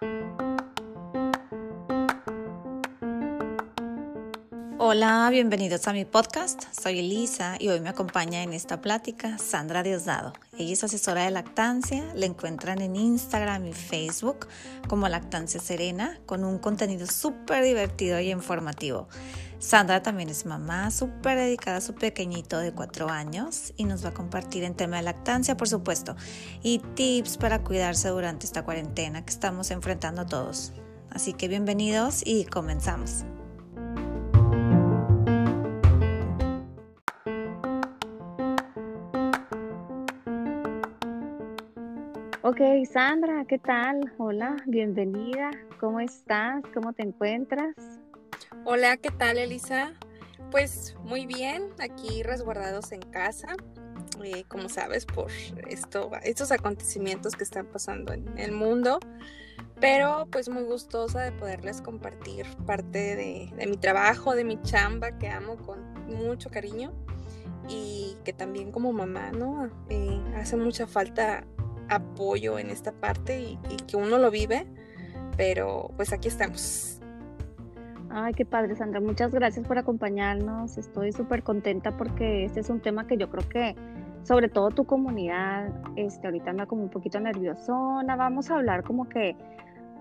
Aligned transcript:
Thank 0.00 0.12
you. 0.12 0.39
Hola, 4.82 5.28
bienvenidos 5.30 5.86
a 5.88 5.92
mi 5.92 6.06
podcast. 6.06 6.64
Soy 6.72 7.00
Elisa 7.00 7.56
y 7.58 7.68
hoy 7.68 7.82
me 7.82 7.90
acompaña 7.90 8.42
en 8.42 8.54
esta 8.54 8.80
plática 8.80 9.36
Sandra 9.36 9.82
Diosdado. 9.82 10.32
Ella 10.56 10.72
es 10.72 10.82
asesora 10.82 11.24
de 11.24 11.30
lactancia, 11.30 12.10
la 12.14 12.24
encuentran 12.24 12.80
en 12.80 12.96
Instagram 12.96 13.66
y 13.66 13.74
Facebook 13.74 14.48
como 14.88 15.06
Lactancia 15.06 15.60
Serena 15.60 16.18
con 16.24 16.44
un 16.44 16.56
contenido 16.56 17.06
súper 17.06 17.62
divertido 17.62 18.20
y 18.20 18.30
informativo. 18.30 19.06
Sandra 19.58 20.02
también 20.02 20.30
es 20.30 20.46
mamá 20.46 20.90
súper 20.90 21.36
dedicada 21.36 21.76
a 21.76 21.82
su 21.82 21.94
pequeñito 21.94 22.58
de 22.58 22.72
cuatro 22.72 23.10
años 23.10 23.74
y 23.76 23.84
nos 23.84 24.02
va 24.02 24.08
a 24.08 24.14
compartir 24.14 24.64
en 24.64 24.74
tema 24.74 24.96
de 24.96 25.02
lactancia, 25.02 25.58
por 25.58 25.68
supuesto, 25.68 26.16
y 26.62 26.78
tips 26.78 27.36
para 27.36 27.62
cuidarse 27.62 28.08
durante 28.08 28.46
esta 28.46 28.64
cuarentena 28.64 29.26
que 29.26 29.30
estamos 29.30 29.70
enfrentando 29.72 30.24
todos. 30.24 30.72
Así 31.10 31.34
que 31.34 31.48
bienvenidos 31.48 32.22
y 32.24 32.46
comenzamos. 32.46 33.26
Ok, 42.50 42.58
Sandra, 42.92 43.44
¿qué 43.44 43.60
tal? 43.60 44.12
Hola, 44.18 44.56
bienvenida. 44.66 45.52
¿Cómo 45.78 46.00
estás? 46.00 46.64
¿Cómo 46.74 46.92
te 46.92 47.04
encuentras? 47.04 47.76
Hola, 48.64 48.96
¿qué 48.96 49.10
tal, 49.12 49.38
Elisa? 49.38 49.94
Pues 50.50 50.96
muy 51.04 51.26
bien, 51.26 51.68
aquí 51.78 52.24
resguardados 52.24 52.90
en 52.90 53.02
casa, 53.02 53.54
eh, 54.24 54.42
como 54.48 54.68
sabes, 54.68 55.06
por 55.06 55.30
esto, 55.68 56.10
estos 56.24 56.50
acontecimientos 56.50 57.36
que 57.36 57.44
están 57.44 57.66
pasando 57.66 58.12
en 58.12 58.36
el 58.36 58.50
mundo, 58.50 58.98
pero 59.78 60.26
pues 60.32 60.48
muy 60.48 60.64
gustosa 60.64 61.20
de 61.22 61.30
poderles 61.30 61.80
compartir 61.80 62.46
parte 62.66 63.14
de, 63.14 63.66
mi 63.68 63.76
trabajo, 63.76 64.34
de 64.34 64.42
mi 64.42 64.60
chamba 64.62 65.16
que 65.18 65.28
amo 65.28 65.56
con 65.56 65.94
mucho 66.08 66.50
cariño 66.50 66.92
y 67.68 68.16
que 68.24 68.32
también 68.32 68.72
como 68.72 68.92
mamá, 68.92 69.30
¿no? 69.30 69.70
Eh, 69.88 70.20
hace 70.34 70.56
mucha 70.56 70.88
falta 70.88 71.46
apoyo 71.90 72.58
en 72.58 72.70
esta 72.70 72.92
parte 72.92 73.40
y, 73.40 73.56
que 73.86 73.96
uno 73.96 74.18
lo 74.18 74.30
vive, 74.30 74.66
pero 75.36 75.90
pues 75.96 76.12
aquí 76.12 76.28
estamos. 76.28 77.00
Ay, 78.08 78.32
qué 78.34 78.44
padre, 78.44 78.74
Sandra. 78.74 79.00
Muchas 79.00 79.32
gracias 79.32 79.66
por 79.66 79.78
acompañarnos. 79.78 80.78
Estoy 80.78 81.12
súper 81.12 81.42
contenta 81.42 81.96
porque 81.96 82.44
este 82.44 82.60
es 82.60 82.70
un 82.70 82.80
tema 82.80 83.06
que 83.06 83.16
yo 83.16 83.30
creo 83.30 83.48
que, 83.48 83.76
sobre 84.22 84.48
todo 84.48 84.70
tu 84.70 84.84
comunidad, 84.84 85.68
este, 85.96 86.26
ahorita 86.26 86.50
anda 86.50 86.66
como 86.66 86.82
un 86.82 86.90
poquito 86.90 87.20
nerviosona. 87.20 88.16
Vamos 88.16 88.50
a 88.50 88.56
hablar 88.56 88.82
como 88.82 89.08
que 89.08 89.36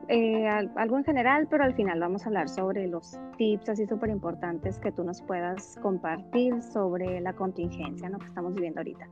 eh, 0.07 0.47
algo 0.47 0.97
en 0.97 1.03
general, 1.03 1.47
pero 1.51 1.63
al 1.63 1.75
final 1.75 1.99
vamos 1.99 2.23
a 2.23 2.29
hablar 2.29 2.49
sobre 2.49 2.87
los 2.87 3.19
tips 3.37 3.69
así 3.69 3.85
súper 3.85 4.09
importantes 4.09 4.79
que 4.79 4.91
tú 4.91 5.03
nos 5.03 5.21
puedas 5.21 5.77
compartir 5.83 6.63
sobre 6.63 7.21
la 7.21 7.33
contingencia 7.33 8.09
¿no? 8.09 8.17
que 8.17 8.25
estamos 8.25 8.55
viviendo 8.55 8.79
ahorita. 8.79 9.07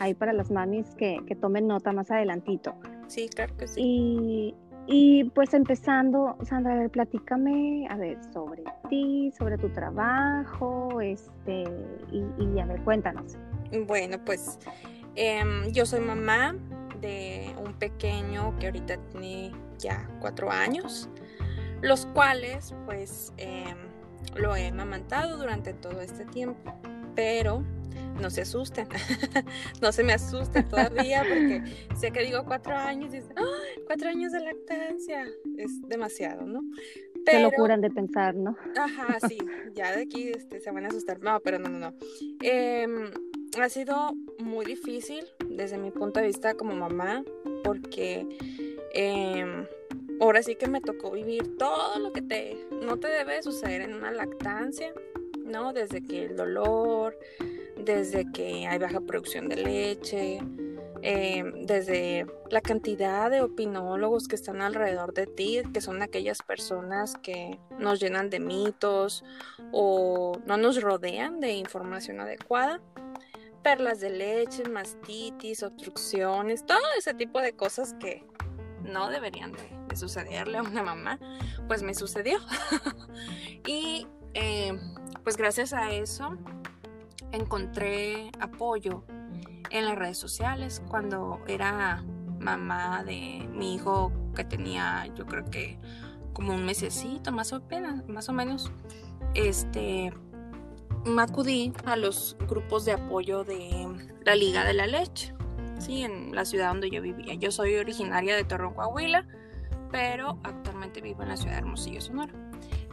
Ahí 0.00 0.14
para 0.14 0.32
las 0.32 0.50
mamis 0.50 0.86
que, 0.96 1.18
que, 1.26 1.34
tomen 1.34 1.66
nota 1.66 1.92
más 1.92 2.10
adelantito. 2.10 2.74
Sí, 3.08 3.28
claro 3.28 3.56
que 3.56 3.68
sí. 3.68 3.80
Y, 3.80 4.54
y 4.86 5.24
pues 5.30 5.54
empezando, 5.54 6.36
Sandra, 6.42 6.74
a 6.74 6.76
ver, 6.76 6.90
platícame, 6.90 7.86
a 7.88 7.96
ver, 7.96 8.18
sobre 8.32 8.64
ti, 8.88 9.32
sobre 9.36 9.58
tu 9.58 9.68
trabajo, 9.70 11.00
este, 11.00 11.64
y, 12.10 12.44
y 12.44 12.60
a 12.60 12.66
ver, 12.66 12.80
cuéntanos. 12.82 13.36
Bueno, 13.86 14.18
pues 14.24 14.58
em, 15.14 15.70
yo 15.72 15.86
soy 15.86 16.00
mamá 16.00 16.56
de 17.00 17.54
un 17.64 17.74
pequeño 17.74 18.56
que 18.58 18.66
ahorita 18.66 18.96
tiene 19.10 19.52
ya 19.78 20.08
cuatro 20.20 20.50
años, 20.50 21.08
los 21.80 22.06
cuales 22.06 22.74
pues 22.86 23.32
em, 23.36 23.76
lo 24.36 24.54
he 24.56 24.68
amamantado 24.68 25.36
durante 25.36 25.74
todo 25.74 26.00
este 26.00 26.24
tiempo, 26.24 26.74
pero 27.14 27.62
no 28.20 28.30
se 28.30 28.42
asusten, 28.42 28.88
no 29.80 29.92
se 29.92 30.02
me 30.02 30.12
asusten 30.12 30.68
todavía 30.68 31.24
porque 31.28 31.62
sé 31.96 32.10
que 32.10 32.22
digo 32.24 32.44
cuatro 32.44 32.74
años 32.74 33.12
y 33.12 33.20
dicen, 33.20 33.34
cuatro 33.86 34.08
años 34.08 34.32
de 34.32 34.40
lactancia, 34.40 35.26
es 35.56 35.80
demasiado, 35.88 36.46
¿no? 36.46 36.62
Pero, 37.24 37.38
se 37.38 37.42
lo 37.44 37.50
juran 37.50 37.80
de 37.80 37.90
pensar, 37.90 38.34
¿no? 38.34 38.56
Ajá, 38.76 39.18
sí, 39.28 39.38
ya 39.74 39.94
de 39.94 40.02
aquí 40.02 40.28
este, 40.28 40.60
se 40.60 40.70
van 40.70 40.84
a 40.84 40.88
asustar. 40.88 41.20
No, 41.20 41.40
pero 41.40 41.58
no, 41.58 41.68
no, 41.68 41.78
no. 41.78 41.94
Em, 42.40 43.10
ha 43.60 43.68
sido 43.68 44.14
muy 44.38 44.64
difícil 44.64 45.24
desde 45.48 45.78
mi 45.78 45.90
punto 45.90 46.20
de 46.20 46.26
vista 46.26 46.54
como 46.54 46.74
mamá 46.74 47.22
porque 47.62 48.26
em, 48.94 49.66
ahora 50.20 50.42
sí 50.42 50.56
que 50.56 50.68
me 50.68 50.80
tocó 50.80 51.10
vivir 51.10 51.56
todo 51.58 51.98
lo 51.98 52.12
que 52.12 52.22
te, 52.22 52.66
no 52.70 52.98
te 52.98 53.08
debe 53.08 53.42
suceder 53.42 53.82
en 53.82 53.94
una 53.94 54.10
lactancia, 54.10 54.92
¿no? 55.44 55.72
Desde 55.72 56.02
que 56.02 56.24
el 56.24 56.36
dolor, 56.36 57.18
desde 57.76 58.30
que 58.32 58.66
hay 58.66 58.78
baja 58.78 59.00
producción 59.00 59.48
de 59.48 59.56
leche, 59.56 60.40
em, 61.02 61.66
desde 61.66 62.26
la 62.50 62.60
cantidad 62.60 63.30
de 63.30 63.40
opinólogos 63.40 64.28
que 64.28 64.36
están 64.36 64.62
alrededor 64.62 65.14
de 65.14 65.26
ti, 65.26 65.62
que 65.72 65.80
son 65.80 66.02
aquellas 66.02 66.42
personas 66.42 67.16
que 67.16 67.58
nos 67.78 68.00
llenan 68.00 68.30
de 68.30 68.40
mitos 68.40 69.24
o 69.72 70.38
no 70.46 70.56
nos 70.56 70.80
rodean 70.80 71.40
de 71.40 71.52
información 71.52 72.20
adecuada. 72.20 72.80
Perlas 73.62 74.00
de 74.00 74.10
leche, 74.10 74.64
mastitis, 74.68 75.62
obstrucciones, 75.62 76.66
todo 76.66 76.80
ese 76.98 77.14
tipo 77.14 77.40
de 77.40 77.52
cosas 77.52 77.94
que 77.94 78.24
no 78.82 79.08
deberían 79.08 79.52
de, 79.52 79.96
sucederle 79.96 80.58
a 80.58 80.62
una 80.62 80.82
mamá, 80.82 81.18
pues 81.68 81.82
me 81.82 81.94
sucedió. 81.94 82.38
y 83.66 84.06
em, 84.34 84.80
pues 85.22 85.36
gracias 85.36 85.72
a 85.72 85.92
eso 85.92 86.36
encontré 87.32 88.30
apoyo 88.40 89.04
en 89.70 89.86
las 89.86 89.96
redes 89.96 90.18
sociales 90.18 90.82
cuando 90.88 91.40
era 91.46 92.04
mamá 92.38 93.04
de 93.04 93.48
mi 93.52 93.74
hijo 93.74 94.12
que 94.34 94.44
tenía 94.44 95.06
yo 95.14 95.26
creo 95.26 95.44
que 95.50 95.78
como 96.32 96.54
un 96.54 96.64
mesecito 96.64 97.32
más 97.32 97.52
o 97.52 97.60
menos, 97.60 98.06
más 98.08 98.28
o 98.28 98.32
menos 98.32 98.70
este 99.34 100.12
me 101.04 101.22
acudí 101.22 101.72
a 101.84 101.96
los 101.96 102.36
grupos 102.48 102.84
de 102.84 102.92
apoyo 102.92 103.44
de 103.44 103.88
la 104.24 104.36
Liga 104.36 104.64
de 104.64 104.74
la 104.74 104.86
Leche, 104.86 105.34
sí, 105.78 106.02
en 106.02 106.34
la 106.34 106.44
ciudad 106.44 106.68
donde 106.68 106.90
yo 106.90 107.02
vivía. 107.02 107.34
Yo 107.34 107.50
soy 107.50 107.76
originaria 107.76 108.36
de 108.36 108.44
Torreón, 108.44 108.74
Coahuila, 108.74 109.26
pero 109.90 110.38
actualmente 110.44 111.00
vivo 111.00 111.22
en 111.22 111.30
la 111.30 111.36
ciudad 111.36 111.54
de 111.54 111.58
Hermosillo, 111.58 112.00
Sonora. 112.00 112.32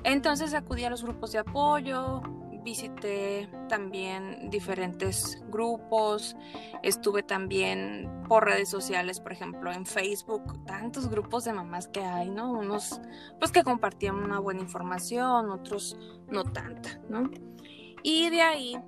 Entonces 0.03 0.53
acudí 0.53 0.85
a 0.85 0.89
los 0.89 1.03
grupos 1.03 1.31
de 1.31 1.39
apoyo, 1.39 2.21
visité 2.63 3.49
también 3.67 4.49
diferentes 4.49 5.41
grupos, 5.49 6.35
estuve 6.83 7.23
también 7.23 8.09
por 8.27 8.45
redes 8.45 8.69
sociales, 8.69 9.19
por 9.19 9.31
ejemplo, 9.31 9.71
en 9.71 9.85
Facebook, 9.85 10.65
tantos 10.65 11.09
grupos 11.09 11.45
de 11.45 11.53
mamás 11.53 11.87
que 11.87 12.01
hay, 12.01 12.29
¿no? 12.29 12.51
Unos 12.51 13.01
pues 13.39 13.51
que 13.51 13.63
compartían 13.63 14.15
una 14.15 14.39
buena 14.39 14.61
información, 14.61 15.49
otros 15.49 15.97
no 16.27 16.43
tanta, 16.43 16.99
¿no? 17.09 17.29
Y 18.03 18.29
de 18.29 18.41
ahí 18.41 18.79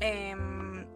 em, 0.00 0.86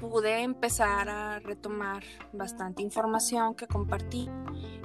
pude 0.00 0.42
empezar 0.42 1.08
a 1.08 1.38
retomar 1.40 2.02
bastante 2.32 2.82
información 2.82 3.54
que 3.54 3.66
compartí 3.66 4.28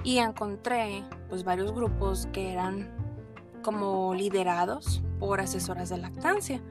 y 0.04 0.18
encontré 0.18 1.04
pues 1.28 1.44
varios 1.44 1.72
grupos 1.72 2.26
que 2.32 2.52
eran 2.52 3.07
como 3.62 4.14
liderados 4.14 5.02
por 5.18 5.40
asesoras 5.40 5.88
de 5.88 5.98
lactancia, 5.98 6.62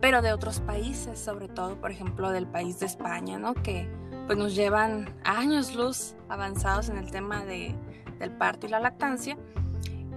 pero 0.00 0.22
de 0.22 0.32
otros 0.32 0.60
países, 0.60 1.18
sobre 1.18 1.48
todo, 1.48 1.80
por 1.80 1.90
ejemplo, 1.90 2.30
del 2.30 2.46
país 2.46 2.78
de 2.78 2.86
España, 2.86 3.38
¿no? 3.38 3.54
Que 3.54 3.88
pues 4.26 4.38
nos 4.38 4.54
llevan 4.54 5.14
años 5.24 5.74
luz 5.74 6.14
avanzados 6.28 6.88
en 6.88 6.98
el 6.98 7.10
tema 7.10 7.44
de, 7.44 7.74
del 8.18 8.30
parto 8.32 8.66
y 8.66 8.70
la 8.70 8.80
lactancia. 8.80 9.38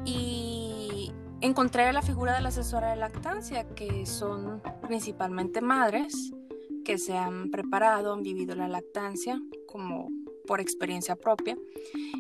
Y 0.06 1.14
encontré 1.40 1.92
la 1.94 2.02
figura 2.02 2.34
de 2.34 2.42
la 2.42 2.50
asesora 2.50 2.92
de 2.92 2.98
lactancia, 2.98 3.68
que 3.74 4.06
son 4.06 4.62
principalmente 4.82 5.62
madres 5.62 6.34
que 6.84 6.98
se 6.98 7.18
han 7.18 7.52
preparado, 7.52 8.14
han 8.14 8.24
vivido 8.24 8.56
la 8.56 8.68
lactancia 8.68 9.40
como 9.68 10.10
por 10.52 10.60
experiencia 10.60 11.16
propia 11.16 11.58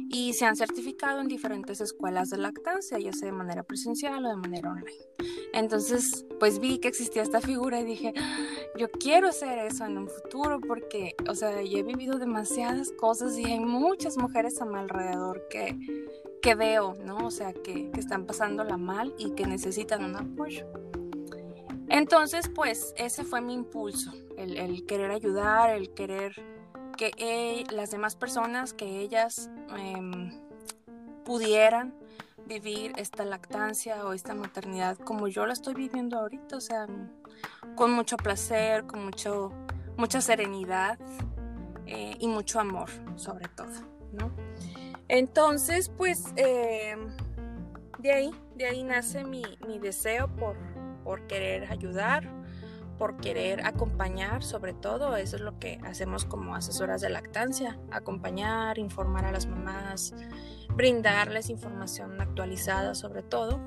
y 0.09 0.31
se 0.31 0.45
han 0.45 0.55
certificado 0.55 1.19
en 1.19 1.27
diferentes 1.27 1.81
escuelas 1.81 2.29
de 2.29 2.37
lactancia, 2.37 2.97
ya 2.97 3.11
sea 3.11 3.25
de 3.25 3.33
manera 3.33 3.63
presencial 3.63 4.25
o 4.25 4.29
de 4.29 4.37
manera 4.37 4.71
online. 4.71 5.05
Entonces, 5.51 6.25
pues 6.39 6.59
vi 6.59 6.79
que 6.79 6.87
existía 6.87 7.23
esta 7.23 7.41
figura 7.41 7.81
y 7.81 7.83
dije, 7.83 8.13
ah, 8.17 8.39
yo 8.77 8.89
quiero 8.89 9.27
hacer 9.27 9.59
eso 9.59 9.83
en 9.83 9.97
un 9.97 10.07
futuro 10.07 10.61
porque, 10.61 11.13
o 11.27 11.35
sea, 11.35 11.61
yo 11.61 11.79
he 11.79 11.83
vivido 11.83 12.19
demasiadas 12.19 12.93
cosas 12.93 13.37
y 13.37 13.43
hay 13.43 13.59
muchas 13.59 14.15
mujeres 14.17 14.61
a 14.61 14.65
mi 14.65 14.79
alrededor 14.79 15.45
que, 15.49 15.77
que 16.41 16.55
veo, 16.55 16.93
¿no? 17.03 17.27
O 17.27 17.31
sea, 17.31 17.51
que, 17.51 17.91
que 17.91 17.99
están 17.99 18.25
pasándola 18.25 18.77
mal 18.77 19.13
y 19.17 19.31
que 19.31 19.45
necesitan 19.45 20.05
un 20.05 20.15
apoyo. 20.15 20.65
Entonces, 21.89 22.47
pues 22.47 22.93
ese 22.95 23.25
fue 23.25 23.41
mi 23.41 23.55
impulso, 23.55 24.13
el, 24.37 24.55
el 24.55 24.85
querer 24.85 25.11
ayudar, 25.11 25.71
el 25.71 25.93
querer 25.93 26.50
que 27.09 27.65
las 27.71 27.89
demás 27.89 28.15
personas, 28.15 28.73
que 28.73 28.99
ellas 28.99 29.49
em, 29.75 30.31
pudieran 31.25 31.95
vivir 32.45 32.93
esta 32.97 33.25
lactancia 33.25 34.05
o 34.05 34.13
esta 34.13 34.35
maternidad 34.35 34.97
como 34.97 35.27
yo 35.27 35.45
la 35.47 35.53
estoy 35.53 35.73
viviendo 35.73 36.19
ahorita, 36.19 36.57
o 36.57 36.61
sea, 36.61 36.87
con 37.75 37.91
mucho 37.93 38.17
placer, 38.17 38.85
con 38.85 39.03
mucho, 39.03 39.51
mucha 39.97 40.21
serenidad 40.21 40.99
eh, 41.87 42.15
y 42.19 42.27
mucho 42.27 42.59
amor, 42.59 42.89
sobre 43.15 43.47
todo, 43.47 43.73
¿no? 44.13 44.31
Entonces, 45.07 45.89
pues, 45.89 46.25
eh, 46.35 46.95
de 47.99 48.11
ahí, 48.11 48.31
de 48.55 48.65
ahí 48.67 48.83
nace 48.83 49.23
mi, 49.23 49.43
mi 49.67 49.79
deseo 49.79 50.27
por, 50.35 50.55
por 51.03 51.25
querer 51.27 51.71
ayudar, 51.71 52.29
por 53.01 53.17
querer 53.17 53.65
acompañar, 53.65 54.43
sobre 54.43 54.73
todo, 54.73 55.15
eso 55.15 55.35
es 55.35 55.41
lo 55.41 55.57
que 55.57 55.79
hacemos 55.83 56.23
como 56.23 56.55
asesoras 56.55 57.01
de 57.01 57.09
lactancia, 57.09 57.79
acompañar, 57.89 58.77
informar 58.77 59.25
a 59.25 59.31
las 59.31 59.47
mamás, 59.47 60.13
brindarles 60.75 61.49
información 61.49 62.21
actualizada 62.21 62.93
sobre 62.93 63.23
todo. 63.23 63.59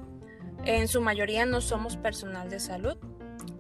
En 0.65 0.87
su 0.87 1.01
mayoría 1.01 1.47
no 1.47 1.61
somos 1.61 1.97
personal 1.97 2.49
de 2.49 2.61
salud, 2.61 2.97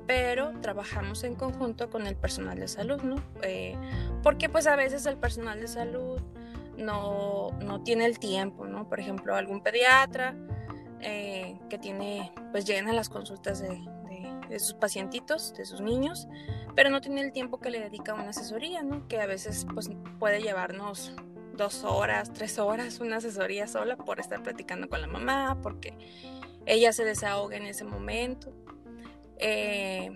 pero 0.06 0.52
trabajamos 0.60 1.24
en 1.24 1.34
conjunto 1.34 1.90
con 1.90 2.06
el 2.06 2.14
personal 2.14 2.60
de 2.60 2.68
salud, 2.68 3.02
¿no? 3.02 3.16
Eh, 3.42 3.76
porque 4.22 4.48
pues 4.48 4.68
a 4.68 4.76
veces 4.76 5.06
el 5.06 5.16
personal 5.16 5.60
de 5.60 5.66
salud 5.66 6.20
no, 6.78 7.50
no 7.58 7.82
tiene 7.82 8.06
el 8.06 8.20
tiempo, 8.20 8.68
¿no? 8.68 8.88
Por 8.88 9.00
ejemplo, 9.00 9.34
algún 9.34 9.60
pediatra 9.60 10.36
eh, 11.00 11.58
que 11.68 11.78
tiene, 11.78 12.32
pues 12.52 12.64
llena 12.64 12.92
las 12.92 13.08
consultas 13.08 13.58
de, 13.60 13.82
de 14.54 14.60
sus 14.60 14.74
pacientitos, 14.74 15.52
de 15.54 15.64
sus 15.64 15.80
niños, 15.80 16.28
pero 16.76 16.88
no 16.88 17.00
tiene 17.00 17.22
el 17.22 17.32
tiempo 17.32 17.58
que 17.58 17.70
le 17.70 17.80
dedica 17.80 18.14
una 18.14 18.30
asesoría, 18.30 18.84
¿no? 18.84 19.08
Que 19.08 19.20
a 19.20 19.26
veces 19.26 19.66
pues, 19.74 19.90
puede 20.20 20.40
llevarnos 20.40 21.12
dos 21.56 21.82
horas, 21.82 22.32
tres 22.32 22.60
horas 22.60 23.00
una 23.00 23.16
asesoría 23.16 23.66
sola 23.66 23.96
por 23.96 24.20
estar 24.20 24.44
platicando 24.44 24.88
con 24.88 25.00
la 25.00 25.08
mamá, 25.08 25.58
porque 25.60 25.92
ella 26.66 26.92
se 26.92 27.04
desahoga 27.04 27.56
en 27.56 27.66
ese 27.66 27.82
momento. 27.82 28.52
Eh, 29.38 30.14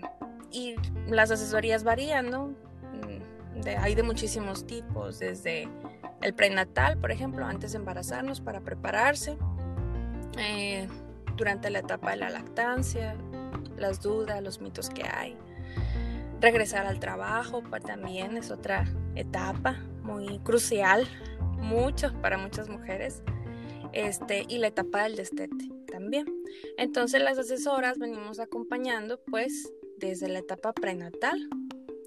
y 0.51 0.75
las 1.07 1.31
asesorías 1.31 1.83
varían, 1.83 2.29
¿no? 2.29 2.47
Mm, 2.47 3.67
hay 3.77 3.93
de 3.93 4.03
muchísimos 4.03 4.65
tipos, 4.65 5.19
desde 5.19 5.67
el 6.21 6.33
prenatal, 6.33 6.97
por 6.97 7.11
ejemplo, 7.11 7.45
antes 7.45 7.73
de 7.73 7.79
embarazarnos 7.79 8.39
para 8.39 8.61
prepararse, 8.61 9.37
eh, 10.37 10.87
durante 11.35 11.69
la 11.69 11.79
etapa 11.79 12.11
de 12.11 12.17
la 12.17 12.29
lactancia, 12.29 13.17
las 13.77 14.01
dudas, 14.01 14.41
los 14.41 14.61
mitos 14.61 14.89
que 14.89 15.03
hay. 15.03 15.37
Regresar 16.41 16.85
al 16.85 16.99
trabajo 16.99 17.63
también 17.85 18.37
es 18.37 18.51
otra 18.51 18.85
etapa 19.15 19.77
muy 20.03 20.39
crucial, 20.39 21.07
mucho 21.57 22.13
para 22.21 22.37
muchas 22.37 22.69
mujeres. 22.69 23.21
Este, 23.91 24.45
y 24.47 24.59
la 24.59 24.67
etapa 24.67 25.03
del 25.03 25.15
destete 25.15 25.69
también. 25.91 26.25
Entonces 26.77 27.21
las 27.21 27.37
asesoras 27.37 27.97
venimos 27.97 28.39
acompañando 28.39 29.19
pues 29.29 29.71
desde 29.97 30.29
la 30.29 30.39
etapa 30.39 30.73
prenatal, 30.73 31.49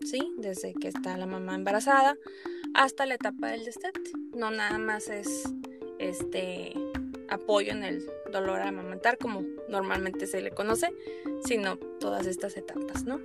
¿sí? 0.04 0.32
Desde 0.38 0.74
que 0.74 0.88
está 0.88 1.16
la 1.16 1.26
mamá 1.26 1.54
embarazada 1.54 2.16
hasta 2.74 3.04
la 3.06 3.14
etapa 3.14 3.48
del 3.48 3.64
destete. 3.64 4.12
No 4.34 4.50
nada 4.50 4.78
más 4.78 5.08
es 5.08 5.52
este 5.98 6.74
apoyo 7.32 7.72
en 7.72 7.82
el 7.84 8.04
dolor 8.32 8.60
a 8.60 8.68
amamantar 8.68 9.18
como 9.18 9.42
normalmente 9.68 10.26
se 10.26 10.40
le 10.40 10.50
conoce, 10.50 10.92
sino 11.44 11.76
todas 11.76 12.26
estas 12.26 12.56
etapas, 12.56 13.04
¿no? 13.04 13.20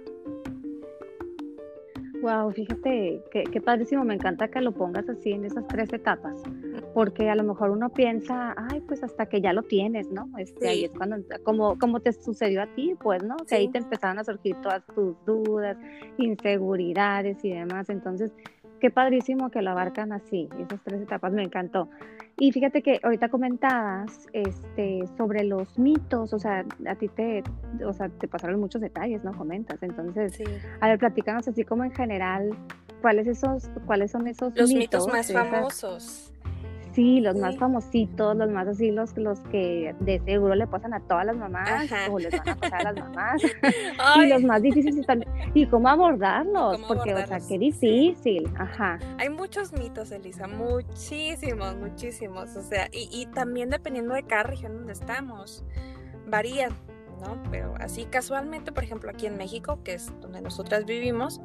Wow, 2.22 2.52
fíjate 2.52 3.22
qué, 3.32 3.62
padrísimo, 3.62 4.04
me 4.04 4.16
encanta 4.16 4.48
que 4.48 4.60
lo 4.60 4.72
pongas 4.72 5.08
así 5.08 5.32
en 5.32 5.46
esas 5.46 5.68
tres 5.68 5.94
etapas, 5.94 6.42
porque 6.94 7.30
a 7.30 7.36
lo 7.36 7.44
mejor 7.44 7.70
uno 7.70 7.90
piensa, 7.90 8.56
ay, 8.58 8.82
pues 8.82 9.04
hasta 9.04 9.28
que 9.28 9.40
ya 9.40 9.54
lo 9.54 9.64
tienes, 9.64 10.10
¿no? 10.10 10.28
Este, 10.38 10.68
Ahí 10.68 10.86
es 10.86 10.92
cuando, 10.92 11.18
como, 11.44 11.78
como 11.78 12.00
te 12.00 12.12
sucedió 12.14 12.64
a 12.64 12.68
ti, 12.74 12.96
pues, 13.00 13.24
¿no? 13.24 13.38
Que 13.48 13.56
ahí 13.56 13.68
te 13.70 13.78
empezaron 13.78 14.18
a 14.18 14.24
surgir 14.24 14.56
todas 14.62 14.84
tus 14.88 15.16
dudas, 15.26 15.78
inseguridades 16.18 17.38
y 17.46 17.52
demás, 17.52 17.90
entonces, 17.90 18.32
qué 18.80 18.92
padrísimo 18.92 19.50
que 19.50 19.62
lo 19.62 19.72
abarcan 19.72 20.12
así, 20.14 20.50
esas 20.60 20.80
tres 20.84 21.02
etapas, 21.02 21.34
me 21.34 21.44
encantó. 21.44 21.90
Y 22.40 22.52
fíjate 22.52 22.84
que 22.84 23.00
ahorita 23.02 23.30
comentabas 23.30 24.28
este, 24.32 25.02
sobre 25.18 25.44
los 25.44 25.80
mitos, 25.80 26.34
o 26.34 26.40
sea, 26.40 26.64
a 26.88 26.96
ti 26.96 27.08
te, 27.08 27.44
o 27.84 27.94
sea, 27.94 28.10
te 28.10 28.28
pasaron 28.28 28.60
muchos 28.60 28.80
detalles, 28.80 29.24
¿no? 29.24 29.36
Comentas. 29.36 29.82
Entonces, 29.82 30.40
a 30.80 30.88
ver, 30.88 31.00
platícanos 31.00 31.48
así 31.48 31.64
como 31.64 31.84
en 31.84 31.92
general, 31.92 32.52
¿cuáles, 33.02 33.26
esos, 33.26 33.70
cuáles 33.88 34.12
son 34.12 34.28
esos 34.28 34.56
los 34.56 34.72
mitos? 34.72 35.08
más 35.08 35.32
famosos. 35.32 36.32
Sí, 36.98 37.20
los 37.22 37.36
más 37.36 37.56
famositos, 37.58 38.36
los 38.36 38.50
más 38.50 38.68
así, 38.68 38.90
los, 38.90 39.16
los 39.18 39.40
que 39.52 39.94
de 40.00 40.20
seguro 40.26 40.56
le 40.56 40.66
pasan 40.66 40.96
a 40.96 41.00
todas 41.02 41.28
las 41.28 41.38
mamás 41.38 41.88
o 42.10 42.18
les 42.18 42.36
van 42.36 42.50
a 42.50 42.56
pasar 42.56 42.88
a 42.88 42.92
las 42.92 42.96
mamás. 42.96 43.42
y 44.16 44.26
los 44.26 44.42
más 44.42 44.64
difíciles 44.64 45.06
también. 45.06 45.32
Y 45.54 45.68
cómo 45.68 45.90
abordarlos, 45.90 46.80
porque, 46.88 47.14
o 47.14 47.28
sea, 47.28 47.38
qué 47.48 47.60
difícil. 47.60 48.50
Ajá. 48.58 48.98
Hay 49.20 49.30
muchos 49.30 49.74
mitos, 49.74 50.12
Elisa, 50.12 50.48
muchísimos, 50.48 51.76
muchísimos. 51.76 52.56
O 52.56 52.64
sea, 52.64 52.88
y, 52.92 53.08
y 53.12 53.28
también 53.28 53.70
dependiendo 53.70 54.16
de 54.16 54.24
cada 54.24 54.42
región 54.42 54.74
donde 54.74 54.94
estamos, 54.94 55.64
varían. 56.26 56.72
¿no? 57.22 57.40
Pero 57.52 57.76
así 57.80 58.06
casualmente, 58.06 58.72
por 58.72 58.84
ejemplo, 58.84 59.12
aquí 59.12 59.28
en 59.28 59.38
México, 59.38 59.84
que 59.84 59.94
es 59.94 60.12
donde 60.20 60.42
nosotras 60.42 60.86
vivimos, 60.86 61.42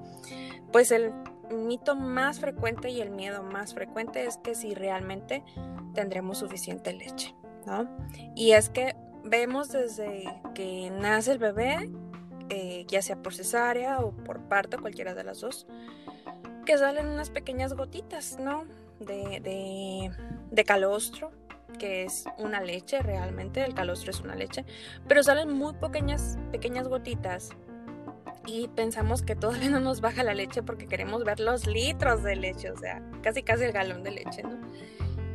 pues 0.72 0.92
el 0.92 1.12
mito 1.52 1.94
más 1.94 2.40
frecuente 2.40 2.90
y 2.90 3.00
el 3.00 3.10
miedo 3.10 3.42
más 3.42 3.74
frecuente 3.74 4.24
es 4.26 4.36
que 4.38 4.54
si 4.54 4.74
realmente 4.74 5.44
tendremos 5.94 6.38
suficiente 6.38 6.92
leche, 6.92 7.34
¿no? 7.66 7.88
Y 8.34 8.52
es 8.52 8.70
que 8.70 8.96
vemos 9.24 9.70
desde 9.70 10.24
que 10.54 10.90
nace 10.90 11.32
el 11.32 11.38
bebé, 11.38 11.90
eh, 12.48 12.84
ya 12.88 13.02
sea 13.02 13.16
por 13.16 13.34
cesárea 13.34 14.00
o 14.00 14.12
por 14.12 14.40
parto, 14.48 14.80
cualquiera 14.80 15.14
de 15.14 15.24
las 15.24 15.40
dos, 15.40 15.66
que 16.66 16.78
salen 16.78 17.08
unas 17.08 17.30
pequeñas 17.30 17.74
gotitas, 17.74 18.38
¿no? 18.38 18.64
De, 19.00 19.40
de, 19.40 20.10
de 20.50 20.64
calostro, 20.64 21.32
que 21.78 22.04
es 22.04 22.24
una 22.38 22.60
leche 22.60 23.00
realmente, 23.00 23.64
el 23.64 23.74
calostro 23.74 24.10
es 24.10 24.20
una 24.20 24.34
leche, 24.34 24.64
pero 25.08 25.22
salen 25.22 25.52
muy 25.52 25.74
pequeñas, 25.74 26.38
pequeñas 26.52 26.88
gotitas 26.88 27.50
y 28.46 28.68
pensamos 28.68 29.22
que 29.22 29.36
todavía 29.36 29.70
no 29.70 29.80
nos 29.80 30.00
baja 30.00 30.22
la 30.22 30.34
leche 30.34 30.62
porque 30.62 30.86
queremos 30.86 31.24
ver 31.24 31.40
los 31.40 31.66
litros 31.66 32.22
de 32.22 32.36
leche, 32.36 32.70
o 32.70 32.76
sea, 32.76 33.02
casi 33.22 33.42
casi 33.42 33.64
el 33.64 33.72
galón 33.72 34.02
de 34.02 34.10
leche, 34.10 34.42
¿no? 34.42 34.58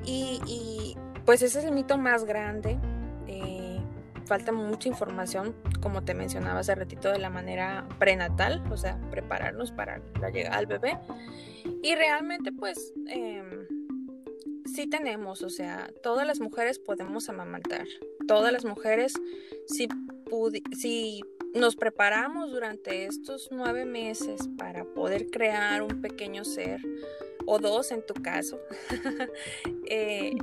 Y, 0.06 0.96
pues 1.26 1.42
ese 1.42 1.60
es 1.60 1.66
el 1.66 1.74
mito 1.74 1.98
más 1.98 2.24
grande. 2.24 2.80
Eh, 3.28 3.82
falta 4.26 4.54
mucha 4.54 4.88
información, 4.88 5.54
como 5.82 6.04
te 6.04 6.14
mencionaba 6.14 6.62
hace 6.62 6.74
ratito, 6.76 7.12
de 7.12 7.20
la 7.20 7.30
manera 7.30 7.86
prenatal, 8.00 8.64
o 8.72 8.78
sea, 8.78 8.98
prepararnos 9.12 9.72
para 9.72 10.02
la 10.22 10.30
llegada 10.30 10.58
al 10.58 10.66
bebé. 10.66 10.98
Y 11.84 11.96
realmente 11.96 12.54
pues 12.54 12.94
em, 13.08 13.68
sí 14.66 14.88
tenemos, 14.88 15.42
o 15.42 15.50
sea, 15.50 15.90
todas 16.02 16.26
las 16.26 16.40
mujeres 16.40 16.80
podemos 16.80 17.28
amamantar. 17.28 17.86
Todas 18.28 18.54
las 18.54 18.64
mujeres, 18.64 19.14
si, 19.68 19.90
si 20.78 21.22
nos 21.54 21.76
preparamos 21.76 22.52
durante 22.52 23.06
estos 23.06 23.50
nueve 23.52 23.86
meses 23.86 24.48
para 24.58 24.86
poder 24.86 25.30
crear 25.30 25.82
un 25.82 26.02
pequeño 26.02 26.44
ser 26.46 26.82
o 27.46 27.60
dos 27.60 27.92
en 27.92 28.06
tu 28.06 28.14
caso 28.16 28.60
eh, 29.90 30.36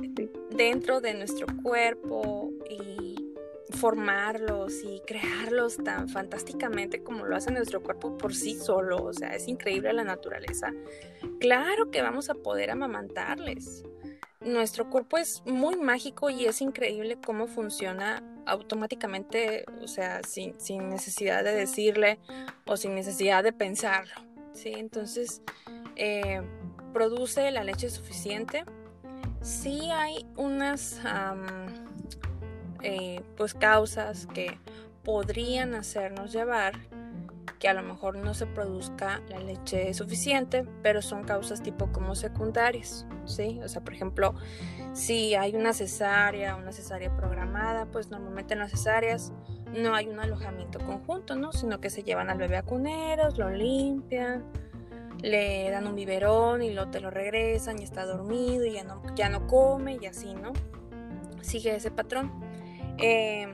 dentro 0.51 1.01
de 1.01 1.13
nuestro 1.13 1.47
cuerpo 1.61 2.51
y 2.69 3.15
formarlos 3.75 4.83
y 4.83 5.01
crearlos 5.05 5.77
tan 5.77 6.09
fantásticamente 6.09 7.03
como 7.03 7.25
lo 7.25 7.35
hace 7.35 7.51
nuestro 7.51 7.81
cuerpo 7.81 8.17
por 8.17 8.33
sí 8.33 8.55
solo, 8.55 9.03
o 9.03 9.13
sea, 9.13 9.35
es 9.35 9.47
increíble 9.47 9.91
la 9.93 10.03
naturaleza. 10.03 10.73
Claro 11.39 11.91
que 11.91 12.01
vamos 12.01 12.29
a 12.29 12.35
poder 12.35 12.71
amamantarles. 12.71 13.83
Nuestro 14.41 14.89
cuerpo 14.89 15.17
es 15.17 15.41
muy 15.45 15.75
mágico 15.75 16.29
y 16.29 16.45
es 16.45 16.61
increíble 16.61 17.17
cómo 17.23 17.47
funciona 17.47 18.23
automáticamente, 18.45 19.65
o 19.81 19.87
sea, 19.87 20.21
sin, 20.23 20.55
necesidad 20.89 21.43
de 21.43 21.53
decirle 21.53 22.19
o 22.65 22.77
sin 22.77 22.95
necesidad 22.95 23.43
de 23.43 23.53
pensarlo, 23.53 24.13
¿sí? 24.53 24.73
Entonces, 24.75 25.41
eh, 25.95 26.41
produce 26.93 27.51
la 27.51 27.63
leche 27.63 27.89
suficiente. 27.89 28.63
Sí 29.41 29.91
hay 29.91 30.25
unas, 30.37 31.01
eh, 32.81 33.21
pues, 33.37 33.53
causas 33.53 34.27
que 34.27 34.57
podrían 35.03 35.75
hacernos 35.75 36.33
llevar 36.33 36.73
que 37.59 37.67
a 37.67 37.73
lo 37.73 37.83
mejor 37.83 38.17
no 38.17 38.33
se 38.33 38.45
produzca 38.45 39.21
la 39.29 39.39
leche 39.39 39.93
suficiente, 39.93 40.65
pero 40.83 41.01
son 41.01 41.23
causas 41.23 41.61
tipo 41.61 41.91
como 41.91 42.15
secundarias, 42.15 43.05
¿sí? 43.25 43.59
O 43.63 43.67
sea, 43.67 43.83
por 43.83 43.93
ejemplo, 43.93 44.35
si 44.93 45.35
hay 45.35 45.55
una 45.55 45.73
cesárea, 45.73 46.55
una 46.55 46.71
cesárea 46.71 47.15
programada, 47.15 47.85
pues 47.85 48.09
normalmente 48.09 48.53
en 48.53 48.59
las 48.59 48.71
cesáreas 48.71 49.31
no 49.73 49.95
hay 49.95 50.07
un 50.07 50.19
alojamiento 50.19 50.79
conjunto, 50.79 51.35
¿no? 51.35 51.51
Sino 51.51 51.79
que 51.79 51.89
se 51.89 52.03
llevan 52.03 52.29
al 52.29 52.37
bebé 52.37 52.57
a 52.57 52.63
cuneros, 52.63 53.37
lo 53.37 53.49
limpian, 53.49 54.43
le 55.21 55.69
dan 55.71 55.87
un 55.87 55.95
biberón 55.95 56.61
y 56.61 56.71
lo 56.71 56.89
te 56.89 56.99
lo 56.99 57.09
regresan 57.09 57.79
y 57.79 57.83
está 57.83 58.05
dormido 58.05 58.65
y 58.65 58.73
ya 58.73 58.83
no, 58.83 59.01
ya 59.15 59.29
no 59.29 59.47
come 59.47 59.97
y 60.01 60.05
así, 60.05 60.33
¿no? 60.33 60.53
sigue 61.45 61.75
ese 61.75 61.91
patrón. 61.91 62.31
Eh, 62.97 63.47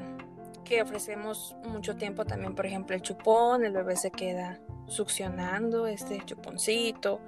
que 0.72 0.82
ofrecemos 0.82 1.54
mucho 1.66 1.98
tiempo 1.98 2.24
también, 2.24 2.56
por 2.56 2.66
ejemplo, 2.66 2.96
el 2.96 3.02
chupón, 3.02 3.66
el 3.66 3.74
bebé 3.74 3.98
se 3.98 4.10
queda 4.10 4.62
succionando 4.88 5.86
este 5.86 6.24
chuponcito, 6.24 7.20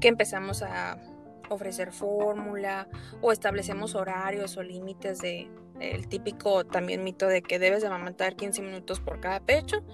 que 0.00 0.08
empezamos 0.08 0.62
a 0.62 0.98
ofrecer 1.50 1.92
fórmula 1.92 2.88
o 3.20 3.32
establecemos 3.32 3.94
horarios 3.94 4.56
o 4.56 4.62
límites 4.62 5.18
de 5.18 5.50
el 5.78 6.08
típico 6.08 6.64
también 6.64 7.04
mito 7.04 7.26
de 7.26 7.42
que 7.42 7.58
debes 7.58 7.82
de 7.82 7.88
amamantar 7.88 8.34
15 8.34 8.62
minutos 8.62 8.98
por 9.00 9.20
cada 9.20 9.40
pecho, 9.40 9.84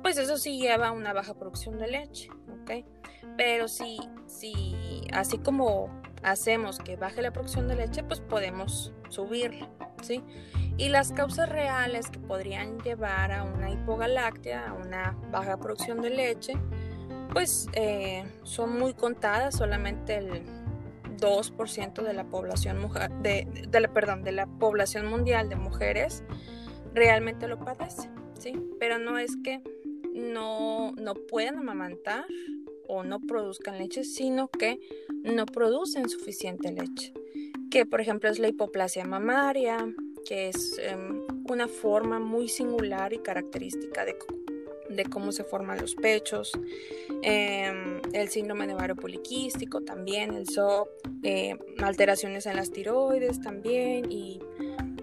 pues 0.00 0.16
eso 0.16 0.38
sí 0.38 0.58
lleva 0.58 0.92
una 0.92 1.12
baja 1.12 1.34
producción 1.34 1.78
de 1.78 1.88
leche, 1.88 2.30
¿ok? 2.62 2.86
Pero 3.36 3.68
si, 3.68 3.98
si 4.24 4.74
así 5.12 5.36
como 5.36 5.90
hacemos 6.22 6.78
que 6.78 6.96
baje 6.96 7.22
la 7.22 7.32
producción 7.32 7.68
de 7.68 7.76
leche, 7.76 8.02
pues 8.02 8.20
podemos 8.20 8.92
subirla, 9.08 9.68
¿sí? 10.02 10.22
Y 10.76 10.88
las 10.88 11.12
causas 11.12 11.48
reales 11.48 12.10
que 12.10 12.18
podrían 12.18 12.78
llevar 12.80 13.32
a 13.32 13.44
una 13.44 13.70
hipogaláctea, 13.70 14.68
a 14.68 14.72
una 14.74 15.16
baja 15.30 15.56
producción 15.58 16.02
de 16.02 16.10
leche, 16.10 16.54
pues 17.32 17.68
eh, 17.72 18.24
son 18.42 18.78
muy 18.78 18.94
contadas, 18.94 19.56
solamente 19.56 20.16
el 20.16 20.42
2% 21.18 22.02
de 22.02 22.12
la 22.12 22.24
población 22.24 22.78
de, 23.22 23.80
la, 23.80 23.88
perdón, 23.88 24.22
de 24.22 24.32
la 24.32 24.46
población 24.46 25.06
mundial 25.06 25.48
de 25.48 25.56
mujeres 25.56 26.22
realmente 26.94 27.48
lo 27.48 27.58
padece, 27.58 28.10
¿sí? 28.38 28.54
Pero 28.78 28.98
no 28.98 29.18
es 29.18 29.36
que 29.42 29.62
no, 30.14 30.92
no 30.92 31.14
puedan 31.14 31.58
amamantar 31.58 32.26
o 32.88 33.02
no 33.04 33.20
produzcan 33.20 33.78
leche, 33.78 34.04
sino 34.04 34.48
que 34.48 34.80
no 35.22 35.46
producen 35.46 36.08
suficiente 36.08 36.72
leche. 36.72 37.12
Que 37.70 37.86
por 37.86 38.00
ejemplo 38.00 38.30
es 38.30 38.38
la 38.38 38.48
hipoplasia 38.48 39.04
mamaria, 39.04 39.92
que 40.26 40.48
es 40.48 40.78
em, 40.78 41.22
una 41.48 41.68
forma 41.68 42.18
muy 42.18 42.48
singular 42.48 43.12
y 43.12 43.18
característica 43.18 44.04
de, 44.04 44.16
de 44.90 45.04
cómo 45.04 45.32
se 45.32 45.44
forman 45.44 45.80
los 45.80 45.94
pechos, 45.94 46.52
em, 47.22 48.00
el 48.12 48.28
síndrome 48.28 48.66
de 48.66 48.74
ovario 48.74 48.96
poliquístico 48.96 49.82
también, 49.82 50.34
el 50.34 50.48
SOP, 50.48 50.88
eh, 51.22 51.56
alteraciones 51.78 52.46
en 52.46 52.56
las 52.56 52.70
tiroides 52.70 53.40
también 53.40 54.10
y 54.10 54.40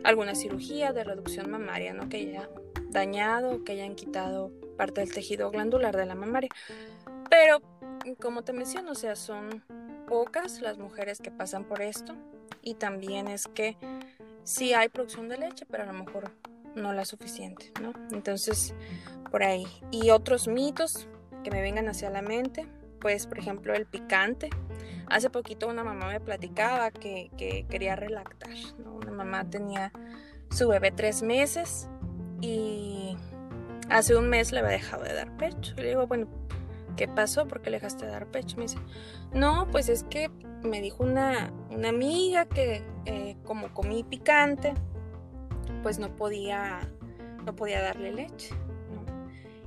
alguna 0.04 0.36
cirugía 0.36 0.92
de 0.94 1.04
reducción 1.04 1.50
mamaria, 1.50 1.94
¿no? 1.94 2.10
que 2.10 2.18
haya 2.18 2.50
dañado, 2.90 3.64
que 3.64 3.74
hayan 3.74 3.96
quitado 3.96 4.52
parte 4.78 5.02
del 5.02 5.14
tejido 5.14 5.52
glandular 5.52 5.96
de 5.96 6.06
la 6.06 6.16
mamaria. 6.16 6.50
Pero, 7.30 7.62
como 8.20 8.44
te 8.44 8.54
menciono, 8.54 8.92
o 8.92 8.96
sea, 8.96 9.16
son 9.16 9.64
pocas 10.08 10.62
las 10.62 10.78
mujeres 10.78 11.20
que 11.20 11.32
pasan 11.32 11.64
por 11.64 11.82
esto 11.82 12.16
y 12.62 12.76
también 12.76 13.28
es 13.28 13.48
que 13.48 13.78
sí 14.44 14.74
hay 14.74 14.90
producción 14.90 15.30
de 15.30 15.38
leche, 15.38 15.66
pero 15.70 15.84
a 15.84 15.86
lo 15.88 15.94
mejor 15.94 16.32
no 16.76 16.94
la 16.94 17.06
suficiente, 17.06 17.72
¿no? 17.82 17.94
Entonces, 18.12 18.74
por 19.32 19.44
ahí. 19.44 19.66
Y 19.92 20.10
otros 20.10 20.48
mitos 20.48 21.08
que 21.44 21.52
me 21.52 21.62
vengan 21.62 21.88
hacia 21.90 22.10
la 22.10 22.22
mente, 22.22 22.68
pues, 23.00 23.28
por 23.28 23.40
ejemplo, 23.40 23.74
el 23.74 23.86
picante. 23.86 24.50
Hace 25.08 25.30
poquito 25.30 25.68
una 25.68 25.84
mamá 25.84 26.08
me 26.08 26.20
platicaba 26.20 26.92
que, 26.92 27.30
quería 27.70 27.96
relactar, 27.96 28.54
¿no? 28.80 28.96
Una 28.96 29.12
mamá 29.12 29.50
tenía 29.50 29.92
su 30.50 30.68
bebé 30.68 30.92
tres 30.92 31.22
meses 31.22 31.90
y 32.42 33.18
hace 33.90 34.16
un 34.16 34.30
mes 34.30 34.52
le 34.52 34.60
había 34.60 34.72
dejado 34.72 35.04
de 35.04 35.14
dar 35.14 35.36
pecho. 35.38 35.74
Le 35.76 35.90
digo, 35.90 36.08
bueno, 36.08 36.28
¿qué 36.96 37.08
pasó? 37.08 37.48
¿Por 37.48 37.62
qué 37.62 37.70
le 37.70 37.78
dejaste 37.78 38.06
de 38.06 38.12
dar 38.12 38.28
pecho? 38.28 38.58
Me 38.58 38.64
dice, 38.64 38.78
no, 39.34 39.68
pues 39.72 39.90
es 39.90 40.04
que 40.04 40.30
me 40.64 40.82
dijo 40.82 41.04
una, 41.04 41.52
una 41.70 41.90
amiga 41.90 42.46
que 42.46 42.84
eh, 43.06 43.36
como 43.44 43.74
comí 43.74 44.04
picante, 44.04 44.74
pues 45.82 46.00
no 46.00 46.16
podía, 46.16 46.80
no 47.46 47.56
podía 47.56 47.82
darle 47.82 48.14
leche. 48.14 48.56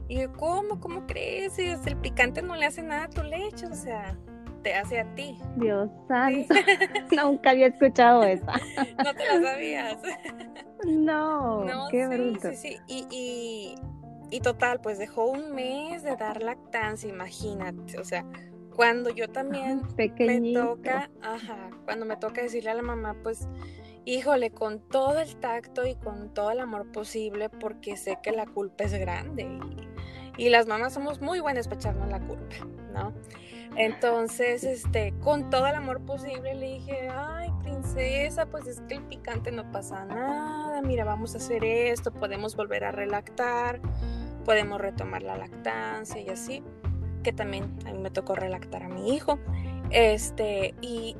Y 0.08 0.20
yo, 0.20 0.32
¿cómo? 0.34 0.78
¿Cómo 0.80 1.06
crees? 1.06 1.58
el 1.58 1.96
picante 1.96 2.40
no 2.40 2.54
le 2.54 2.66
hace 2.66 2.82
nada 2.82 3.04
a 3.04 3.10
tu 3.10 3.22
leche, 3.24 3.66
o 3.66 3.74
sea, 3.74 4.16
te 4.62 4.74
hace 4.74 5.00
a 5.00 5.14
ti. 5.14 5.36
Dios 5.56 5.90
santo, 6.06 6.54
nunca 7.22 7.50
había 7.50 7.68
escuchado 7.68 8.22
eso. 8.22 8.44
no 9.04 9.14
te 9.14 9.38
lo 9.38 9.46
sabías. 9.46 9.96
no, 10.86 11.66
qué 11.90 12.06
bruto. 12.06 12.50
Sí, 12.50 12.56
sí, 12.56 12.78
y, 12.86 13.06
y, 13.10 13.74
y 14.30 14.40
total, 14.40 14.80
pues 14.80 14.98
dejó 14.98 15.26
un 15.26 15.54
mes 15.54 16.02
de 16.02 16.16
dar 16.16 16.42
lactancia, 16.42 17.08
imagínate, 17.08 17.98
o 17.98 18.04
sea, 18.04 18.24
cuando 18.76 19.08
yo 19.10 19.28
también 19.28 19.82
me 19.96 20.52
toca, 20.52 21.10
ajá, 21.22 21.70
cuando 21.86 22.04
me 22.04 22.16
toca 22.16 22.42
decirle 22.42 22.70
a 22.70 22.74
la 22.74 22.82
mamá, 22.82 23.16
pues, 23.22 23.48
híjole, 24.04 24.50
con 24.50 24.80
todo 24.80 25.18
el 25.18 25.36
tacto 25.36 25.86
y 25.86 25.94
con 25.94 26.32
todo 26.34 26.50
el 26.50 26.60
amor 26.60 26.92
posible, 26.92 27.48
porque 27.48 27.96
sé 27.96 28.18
que 28.22 28.32
la 28.32 28.46
culpa 28.46 28.84
es 28.84 28.92
grande 28.92 29.48
y, 30.36 30.50
las 30.50 30.66
mamás 30.66 30.92
somos 30.92 31.22
muy 31.22 31.40
buenas 31.40 31.68
para 31.68 31.80
echarnos 31.80 32.08
la 32.10 32.20
culpa, 32.20 32.56
¿no? 32.92 33.14
Entonces, 33.76 34.62
este, 34.64 35.14
con 35.20 35.48
todo 35.48 35.66
el 35.66 35.74
amor 35.74 36.04
posible 36.04 36.54
le 36.54 36.74
dije, 36.74 37.08
ay, 37.08 37.50
princesa, 37.96 38.46
pues 38.46 38.66
es 38.66 38.80
que 38.82 38.96
el 38.96 39.02
picante 39.04 39.50
no 39.50 39.70
pasa 39.72 40.04
nada, 40.04 40.82
mira, 40.82 41.04
vamos 41.04 41.34
a 41.34 41.38
hacer 41.38 41.64
esto, 41.64 42.12
podemos 42.12 42.54
volver 42.54 42.84
a 42.84 42.92
relactar, 42.92 43.80
podemos 44.44 44.80
retomar 44.80 45.22
la 45.22 45.36
lactancia 45.36 46.20
y 46.20 46.28
así 46.28 46.62
que 47.22 47.32
también 47.32 47.64
a 47.86 47.92
mí 47.92 47.98
me 47.98 48.10
tocó 48.10 48.34
relactar 48.34 48.82
a 48.82 48.88
mi 48.88 49.14
hijo. 49.14 49.38
Este, 49.90 50.74
y, 50.80 51.16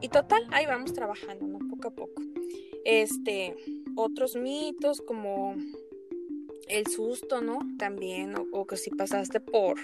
y, 0.00 0.08
total, 0.08 0.46
ahí 0.52 0.66
vamos 0.66 0.92
trabajando, 0.92 1.46
¿no? 1.46 1.58
Poco 1.68 1.88
a 1.88 1.90
poco. 1.90 2.22
Este, 2.84 3.56
otros 3.96 4.36
mitos 4.36 5.02
como 5.02 5.56
el 6.68 6.86
susto, 6.86 7.40
¿no? 7.40 7.58
También, 7.78 8.34
o, 8.52 8.66
que 8.66 8.76
si 8.76 8.90
pasaste 8.90 9.40
por, 9.40 9.76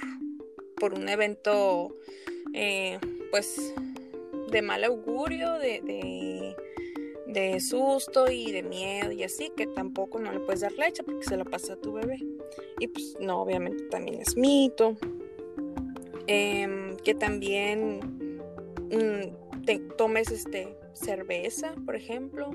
por 0.77 0.95
un 0.95 1.09
evento, 1.09 1.95
eh, 2.55 2.99
pues, 3.31 3.75
de 4.51 4.63
mal 4.63 4.85
augurio, 4.85 5.53
de, 5.55 5.81
de, 5.81 6.57
de, 7.27 7.61
susto 7.61 8.31
y 8.31 8.53
de 8.53 8.63
miedo 8.63 9.13
y 9.13 9.23
así, 9.23 9.51
que 9.57 9.67
tampoco 9.67 10.19
no 10.19 10.33
le 10.33 10.41
puedes 10.41 10.61
dar 10.61 10.73
leche 10.73 11.03
porque 11.03 11.25
se 11.25 11.37
lo 11.37 11.45
pasa 11.45 11.75
a 11.75 11.77
tu 11.77 11.93
bebé. 11.93 12.19
Y 12.79 12.89
pues, 12.89 13.17
no, 13.21 13.41
obviamente 13.43 13.85
también 13.85 14.21
es 14.21 14.37
mito. 14.37 14.97
Em, 16.27 16.97
que 16.97 17.15
también 17.15 18.39
mm, 18.91 19.65
te 19.67 19.79
tomes 19.79 20.31
este, 20.31 20.75
cerveza, 20.95 21.75
por 21.85 21.97
ejemplo, 21.97 22.51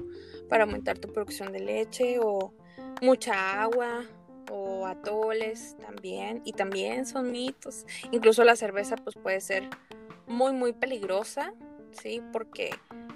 para 0.48 0.64
aumentar 0.64 0.98
tu 0.98 1.12
producción 1.14 1.52
de 1.52 1.60
leche 1.60 2.18
o 2.20 2.54
mucha 3.02 3.62
agua 3.62 4.06
o 4.52 4.88
atoles 4.88 5.78
también 5.78 6.42
y 6.46 6.54
también 6.54 7.06
son 7.06 7.32
mitos. 7.32 7.86
Incluso 8.12 8.44
la 8.44 8.56
cerveza 8.56 8.96
pues 8.96 9.16
puede 9.16 9.42
ser 9.42 9.70
muy 10.28 10.54
muy 10.54 10.74
peligrosa, 10.74 11.54
¿sí? 11.92 12.22
Porque 12.32 12.72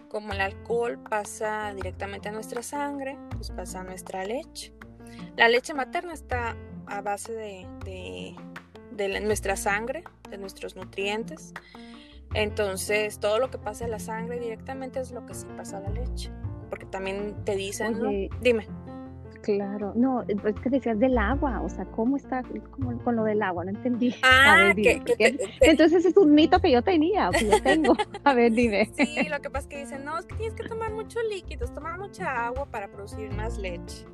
como 0.10 0.34
el 0.34 0.42
alcohol 0.42 1.00
pasa 1.10 1.74
directamente 1.74 2.30
a 2.30 2.32
nuestra 2.32 2.62
sangre, 2.64 3.18
pues 3.32 3.52
pasa 3.52 3.82
a 3.82 3.84
nuestra 3.84 4.24
leche. 4.26 4.74
La 5.38 5.48
leche 5.48 5.74
materna 5.74 6.14
está 6.14 6.56
a 6.88 7.02
base 7.02 7.34
de 7.34 8.36
de 8.96 9.20
nuestra 9.22 9.56
sangre, 9.56 10.04
de 10.30 10.38
nuestros 10.38 10.76
nutrientes. 10.76 11.54
Entonces, 12.34 13.20
todo 13.20 13.40
lo 13.40 13.50
que 13.50 13.58
pasa 13.58 13.86
en 13.86 13.92
la 13.92 14.00
sangre 14.00 14.40
directamente 14.40 15.00
es 15.00 15.12
lo 15.12 15.26
que 15.26 15.34
sí 15.34 15.46
pasa 15.56 15.78
a 15.78 15.82
la 15.82 15.90
leche. 15.90 16.32
Porque 16.70 16.86
también 16.86 17.44
te 17.46 17.56
dicen, 17.56 18.30
Dime. 18.42 18.68
Claro, 19.44 19.92
no, 19.96 20.24
es 20.24 20.56
que 20.62 20.70
decías 20.70 20.98
del 21.00 21.18
agua, 21.18 21.62
o 21.62 21.70
sea, 21.70 21.86
¿cómo 21.86 22.16
está 22.16 22.44
con 23.04 23.16
lo 23.16 23.24
del 23.26 23.42
agua? 23.42 23.66
No 23.66 23.72
entendí. 23.72 24.16
Ah, 24.24 24.74
entonces 25.62 26.06
es 26.06 26.18
un 26.18 26.34
mito 26.34 26.60
que 26.60 26.72
yo 26.72 26.82
tenía, 26.82 27.30
que 27.32 27.50
yo 27.50 27.62
tengo. 27.62 27.96
A 28.24 28.34
ver, 28.34 28.52
dime. 28.52 28.90
Sí, 28.96 29.28
lo 29.30 29.42
que 29.42 29.50
pasa 29.50 29.68
es 29.68 29.68
que 29.68 29.78
dicen, 29.80 30.06
no, 30.06 30.18
es 30.18 30.26
que 30.26 30.36
tienes 30.36 30.56
que 30.56 30.68
tomar 30.68 30.92
muchos 30.92 31.22
líquidos, 31.30 31.74
tomar 31.74 32.00
mucha 32.00 32.46
agua 32.46 32.66
para 32.66 32.88
producir 32.88 33.32
más 33.34 33.58
leche. 33.58 34.06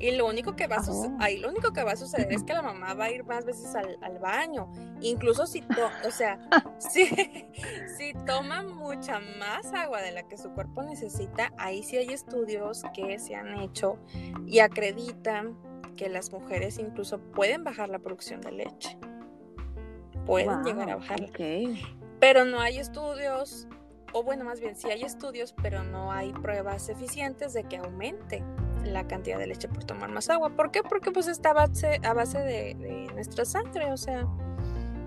Y 0.00 0.12
lo 0.12 0.26
único 0.26 0.56
que 0.56 0.66
va 0.66 0.76
a 0.76 0.82
suceder, 0.82 1.14
ahí 1.20 1.36
lo 1.36 1.50
único 1.50 1.74
que 1.74 1.84
va 1.84 1.92
a 1.92 1.96
suceder 1.96 2.32
es 2.32 2.42
que 2.42 2.54
la 2.54 2.62
mamá 2.62 2.94
va 2.94 3.04
a 3.04 3.10
ir 3.10 3.22
más 3.24 3.44
veces 3.44 3.74
al, 3.74 4.18
baño. 4.18 4.72
Incluso 5.02 5.46
si, 5.46 5.62
o 6.06 6.10
sea, 6.10 6.38
si, 6.78 7.06
si 7.98 8.14
toma 8.24 8.62
mucha 8.62 9.20
más 9.38 9.72
agua 9.74 10.00
de 10.00 10.12
la 10.12 10.26
que 10.26 10.38
su 10.38 10.50
cuerpo 10.52 10.82
necesita, 10.82 11.52
ahí 11.58 11.82
sí 11.82 11.98
hay 11.98 12.08
estudios 12.08 12.82
que 12.94 13.18
se 13.18 13.34
han 13.34 13.60
hecho 13.60 13.98
y 14.46 14.60
acreditan 14.60 15.58
que 15.96 16.08
las 16.08 16.32
mujeres 16.32 16.78
incluso 16.78 17.18
pueden 17.18 17.62
bajar 17.62 17.90
la 17.90 17.98
producción 17.98 18.40
de 18.40 18.52
leche. 18.52 18.96
Pueden 20.24 20.64
llegar 20.64 20.88
a 20.88 20.96
bajarla. 20.96 21.28
Pero 22.20 22.46
no 22.46 22.58
hay 22.60 22.78
estudios, 22.78 23.68
o 24.14 24.22
bueno, 24.22 24.44
más 24.44 24.60
bien 24.60 24.76
sí 24.76 24.90
hay 24.90 25.02
estudios, 25.02 25.54
pero 25.62 25.84
no 25.84 26.10
hay 26.10 26.32
pruebas 26.32 26.88
eficientes 26.88 27.52
de 27.52 27.64
que 27.64 27.76
aumente 27.76 28.42
la 28.84 29.06
cantidad 29.06 29.38
de 29.38 29.46
leche 29.46 29.68
por 29.68 29.84
tomar 29.84 30.10
más 30.10 30.30
agua. 30.30 30.50
¿Por 30.50 30.70
qué? 30.70 30.82
Porque 30.82 31.10
pues 31.10 31.28
está 31.28 31.50
a 31.50 31.54
base, 31.54 32.00
a 32.02 32.12
base 32.12 32.38
de, 32.38 33.08
nuestra 33.14 33.44
sangre, 33.44 33.92
o 33.92 33.96
sea, 33.96 34.26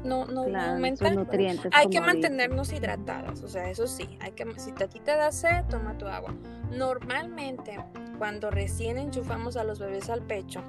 no, 0.04 0.26
no, 0.26 0.46
Claro, 0.46 0.74
aumenta. 0.74 1.10
nutrientes. 1.12 1.72
Hay 1.74 1.90
que 1.90 2.02
mantenernos 2.02 2.72
hidratadas, 2.74 3.42
o 3.44 3.48
sea, 3.48 3.70
eso 3.70 3.88
sí, 3.88 4.18
hay 4.20 4.32
que, 4.32 4.46
si 4.58 4.72
a 4.72 4.88
ti 4.88 5.00
te 5.00 5.12
da 5.12 5.32
sed, 5.32 5.64
toma 5.70 5.98
tu 5.98 6.08
agua. 6.08 6.36
Normalmente, 6.72 7.78
cuando 8.18 8.52
recién 8.52 8.98
enchufamos 8.98 9.58
a 9.58 9.64
los 9.64 9.80
bebés 9.80 10.10
al 10.10 10.22
pecho, 10.22 10.62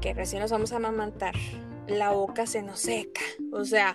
que 0.00 0.14
recién 0.14 0.42
los 0.42 0.50
vamos 0.50 0.72
a 0.72 0.76
amamantar, 0.76 1.34
la 1.88 2.10
boca 2.10 2.46
se 2.46 2.62
nos 2.62 2.80
seca, 2.80 3.22
o 3.52 3.64
sea, 3.64 3.94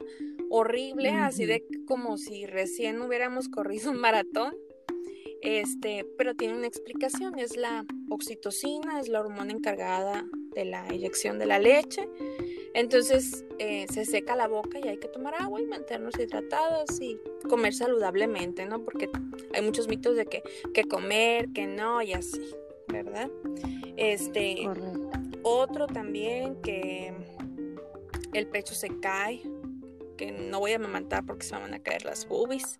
horrible, 0.50 1.12
así 1.12 1.46
de 1.46 1.63
como 1.88 2.18
si 2.18 2.46
recién 2.46 3.01
hubiéramos 3.01 3.50
corrido 3.50 3.91
un 3.91 4.00
maratón. 4.00 4.53
Este, 5.41 6.05
pero 6.17 6.36
tiene 6.36 6.55
una 6.55 6.67
explicación, 6.67 7.39
es 7.39 7.57
la 7.57 7.86
oxitocina, 8.10 9.00
es 9.00 9.10
la 9.10 9.21
hormona 9.21 9.51
encargada 9.51 10.25
de 10.53 10.65
la 10.65 10.88
eyección 10.89 11.39
de 11.39 11.45
la 11.48 11.60
leche. 11.60 12.07
Entonces 12.74 13.43
eh, 13.60 13.86
se 13.91 14.05
seca 14.05 14.36
la 14.36 14.48
boca 14.48 14.79
y 14.79 14.88
hay 14.88 14.98
que 14.98 15.07
tomar 15.07 15.36
agua 15.39 15.62
y 15.62 15.65
mantenernos 15.65 16.17
hidratados 16.19 17.01
y 17.01 17.19
comer 17.50 17.74
saludablemente, 17.74 18.65
¿no? 18.65 18.83
Porque 18.83 19.10
hay 19.53 19.62
muchos 19.62 19.88
mitos 19.88 20.15
de 20.15 20.25
que, 20.25 20.43
que 20.74 20.83
comer, 20.83 21.50
que 21.53 21.67
no 21.67 22.01
y 22.01 22.13
así, 22.13 22.41
¿verdad? 22.88 23.29
Este, 23.98 24.63
Correcto. 24.63 25.10
otro 25.43 25.88
también 25.88 26.62
que 26.62 27.13
el 28.33 28.48
pecho 28.48 28.74
se 28.74 29.00
cae, 29.00 29.41
no 30.30 30.60
voy 30.60 30.74
a 30.74 30.75
amamantar 30.75 31.25
porque 31.25 31.46
se 31.46 31.56
me 31.56 31.62
van 31.62 31.74
a 31.74 31.80
caer 31.80 32.06
las 32.06 32.28
boobies. 32.28 32.80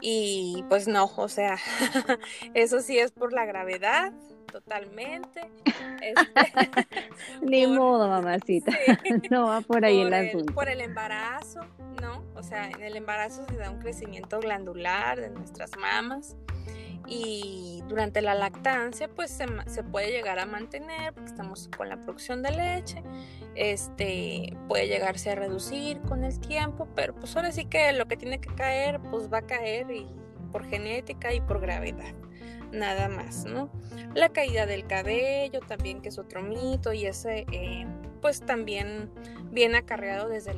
Y 0.00 0.64
pues 0.68 0.88
no, 0.88 1.10
o 1.16 1.28
sea, 1.28 1.58
eso 2.54 2.80
sí 2.80 2.98
es 2.98 3.12
por 3.12 3.32
la 3.32 3.44
gravedad, 3.44 4.12
totalmente. 4.50 5.50
Este, 6.00 6.86
Ni 7.42 7.66
por- 7.66 7.76
modo, 7.76 8.08
mamacita. 8.08 8.72
sí, 8.72 9.10
No 9.30 9.46
va 9.46 9.60
por 9.60 9.84
ahí 9.84 9.98
por, 10.04 10.06
el, 10.14 10.28
asunto. 10.28 10.54
por 10.54 10.68
el 10.68 10.80
embarazo, 10.80 11.60
¿no? 12.00 12.24
O 12.34 12.42
sea, 12.42 12.70
en 12.70 12.82
el 12.82 12.96
embarazo 12.96 13.44
se 13.48 13.56
da 13.56 13.70
un 13.70 13.78
crecimiento 13.80 14.40
glandular 14.40 15.20
de 15.20 15.30
nuestras 15.30 15.76
mamas 15.78 16.36
y 17.12 17.82
durante 17.88 18.22
la 18.22 18.34
lactancia 18.34 19.08
pues 19.08 19.30
se, 19.32 19.82
puede 19.82 20.12
llegar 20.12 20.38
a 20.38 20.46
mantener 20.46 21.12
porque 21.12 21.28
estamos 21.28 21.68
con 21.76 21.88
la 21.88 21.96
producción 21.96 22.40
de 22.42 22.52
leche, 22.52 23.02
este 23.56 24.56
puede 24.68 24.86
llegarse 24.86 25.30
a 25.30 25.34
reducir 25.34 26.00
con 26.02 26.22
el 26.24 26.38
tiempo, 26.40 26.88
pero 26.94 27.14
pues 27.14 27.34
ahora 27.36 27.50
sí 27.52 27.64
que 27.66 27.92
lo 27.92 28.06
que 28.06 28.16
tiene 28.16 28.40
que 28.40 28.54
caer 28.54 29.00
pues 29.10 29.30
va 29.30 29.38
a 29.38 29.42
caer 29.42 29.90
y 29.90 30.06
por 30.52 30.64
genética 30.64 31.34
y 31.34 31.40
por 31.40 31.60
gravedad, 31.60 32.14
nada 32.72 33.08
más, 33.08 33.44
¿no? 33.44 33.70
La 34.14 34.28
caída 34.30 34.66
del 34.66 34.86
cabello 34.86 35.60
también 35.60 36.00
que 36.00 36.08
es 36.10 36.18
otro 36.18 36.42
mito 36.42 36.92
y 36.92 37.06
ese 37.06 37.44
eh, 37.52 37.86
pues 38.22 38.40
también 38.40 39.10
viene 39.50 39.78
acarreado 39.78 40.28
desde 40.28 40.54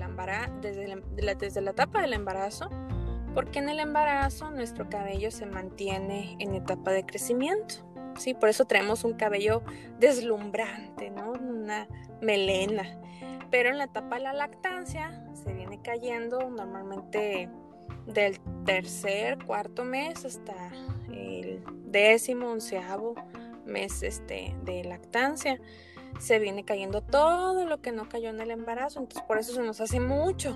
desde 0.61 0.87
la- 0.88 0.97
de 0.97 1.23
la- 1.23 1.35
desde 1.35 1.61
la 1.62 1.71
etapa 1.71 2.02
del 2.02 2.12
embarazo 2.12 2.68
porque 3.35 3.59
en 3.59 3.69
el 3.69 3.81
embarazo 3.81 4.51
nuestro 4.51 4.89
cabello 4.89 5.31
se 5.31 5.47
mantiene 5.47 6.37
en 6.39 6.55
etapa 6.55 6.93
de 6.93 7.05
crecimiento. 7.05 7.77
Sí, 8.19 8.35
por 8.35 8.49
eso 8.49 8.67
traemos 8.67 9.05
un 9.05 9.15
cabello 9.15 9.62
deslumbrante, 9.99 11.11
¿no? 11.11 11.33
Una 11.33 11.89
melena. 12.21 12.99
Pero 13.51 13.71
en 13.71 13.79
la 13.79 13.85
etapa 13.85 14.17
de 14.17 14.23
la 14.23 14.33
lactancia 14.33 15.25
se 15.33 15.53
viene 15.53 15.81
cayendo 15.83 16.49
normalmente 16.51 17.49
del 18.07 18.41
tercer, 18.65 19.39
cuarto 19.45 19.85
mes 19.85 20.25
hasta 20.25 20.71
el 21.12 21.62
décimo, 21.87 22.51
onceavo 22.51 23.15
mes 23.65 24.03
este, 24.03 24.55
de 24.65 24.85
lactancia. 24.85 25.61
Se 26.19 26.39
viene 26.39 26.65
cayendo 26.65 27.01
todo 27.01 27.65
lo 27.65 27.81
que 27.81 27.93
no 27.93 28.09
cayó 28.09 28.29
en 28.29 28.41
el 28.41 28.51
embarazo, 28.51 29.01
entonces 29.01 29.27
por 29.27 29.39
eso 29.39 29.55
se 29.55 29.62
nos 29.62 29.81
hace 29.81 29.99
mucho, 29.99 30.55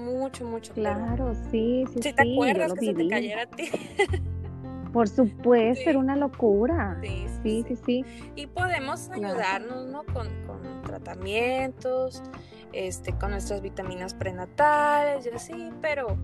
mucho, 0.00 0.44
mucho. 0.44 0.74
pelo. 0.74 0.90
Claro, 0.90 1.34
sí, 1.50 1.84
sí, 1.88 1.94
Si 1.96 2.02
sí. 2.10 2.12
te 2.12 2.24
yo 2.26 2.32
acuerdas 2.32 2.72
que 2.74 2.86
se 2.86 2.94
te 2.94 3.08
cayera 3.08 3.42
a 3.42 3.46
ti. 3.46 3.64
Por 4.92 5.06
supuesto, 5.08 5.84
Sí. 5.84 5.88
era 5.90 5.98
una 6.00 6.16
locura. 6.16 6.98
Sí, 7.02 7.26
Sí, 7.44 7.64
sí, 7.68 7.76
sí. 7.86 8.04
Y 8.34 8.46
podemos 8.48 9.08
Claro. 9.08 9.28
ayudarnos, 9.28 9.86
¿no? 9.86 10.02
Con, 10.12 10.28
con 10.46 10.82
tratamientos, 10.82 12.22
este, 12.72 13.12
con 13.16 13.30
nuestras 13.30 13.62
vitaminas 13.62 14.14
prenatales 14.14 15.26
y 15.26 15.28
así, 15.30 15.70
pero 15.80 16.16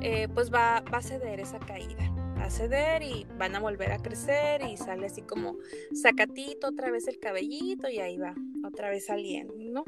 eh, 0.00 0.28
pues 0.34 0.52
va, 0.52 0.82
va 0.92 0.98
a 0.98 1.02
ceder 1.02 1.38
esa 1.40 1.58
caída. 1.60 2.10
Va 2.38 2.44
a 2.44 2.50
ceder 2.50 3.02
y 3.02 3.26
van 3.36 3.54
a 3.56 3.60
volver 3.60 3.90
a 3.92 3.98
crecer 3.98 4.62
y 4.62 4.76
sale 4.76 5.06
así 5.06 5.22
como 5.22 5.56
sacatito 5.92 6.68
otra 6.68 6.90
vez 6.90 7.08
el 7.08 7.18
cabellito 7.18 7.88
y 7.88 7.98
ahí 7.98 8.16
va, 8.16 8.34
otra 8.64 8.90
vez 8.90 9.06
saliendo, 9.06 9.54
¿no? 9.58 9.84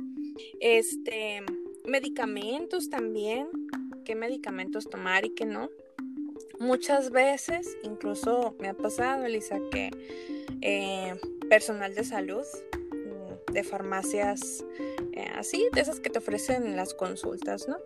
Este, 0.60 1.42
medicamentos 1.90 2.88
también, 2.88 3.48
qué 4.04 4.14
medicamentos 4.14 4.88
tomar 4.88 5.24
y 5.24 5.34
qué 5.34 5.44
no. 5.44 5.68
Muchas 6.58 7.10
veces, 7.10 7.76
incluso 7.82 8.56
me 8.60 8.68
ha 8.68 8.74
pasado, 8.74 9.24
Elisa, 9.26 9.58
que 9.70 9.90
eh, 10.62 11.14
personal 11.48 11.94
de 11.94 12.04
salud, 12.04 12.44
mm, 12.72 13.52
de 13.52 13.64
farmacias, 13.64 14.64
eh, 15.12 15.26
así, 15.36 15.66
de 15.72 15.80
esas 15.80 16.00
que 16.00 16.10
te 16.10 16.18
ofrecen 16.18 16.76
las 16.76 16.94
consultas, 16.94 17.66
¿no? 17.68 17.78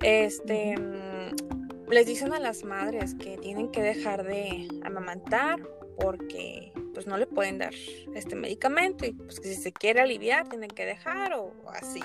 Este, 0.00 0.76
mm, 0.78 1.90
les 1.90 2.06
dicen 2.06 2.32
a 2.32 2.38
las 2.38 2.62
madres 2.64 3.14
que 3.14 3.36
tienen 3.38 3.70
que 3.70 3.82
dejar 3.82 4.24
de 4.24 4.68
amamantar 4.84 5.60
porque 5.98 6.72
pues 6.94 7.06
no 7.06 7.16
le 7.16 7.26
pueden 7.26 7.58
dar 7.58 7.74
este 8.14 8.36
medicamento 8.36 9.04
y 9.06 9.12
pues 9.12 9.40
que 9.40 9.48
si 9.48 9.60
se 9.60 9.72
quiere 9.72 10.00
aliviar 10.00 10.48
tienen 10.48 10.70
que 10.70 10.84
dejar 10.84 11.32
o, 11.32 11.52
o 11.64 11.70
así, 11.70 12.02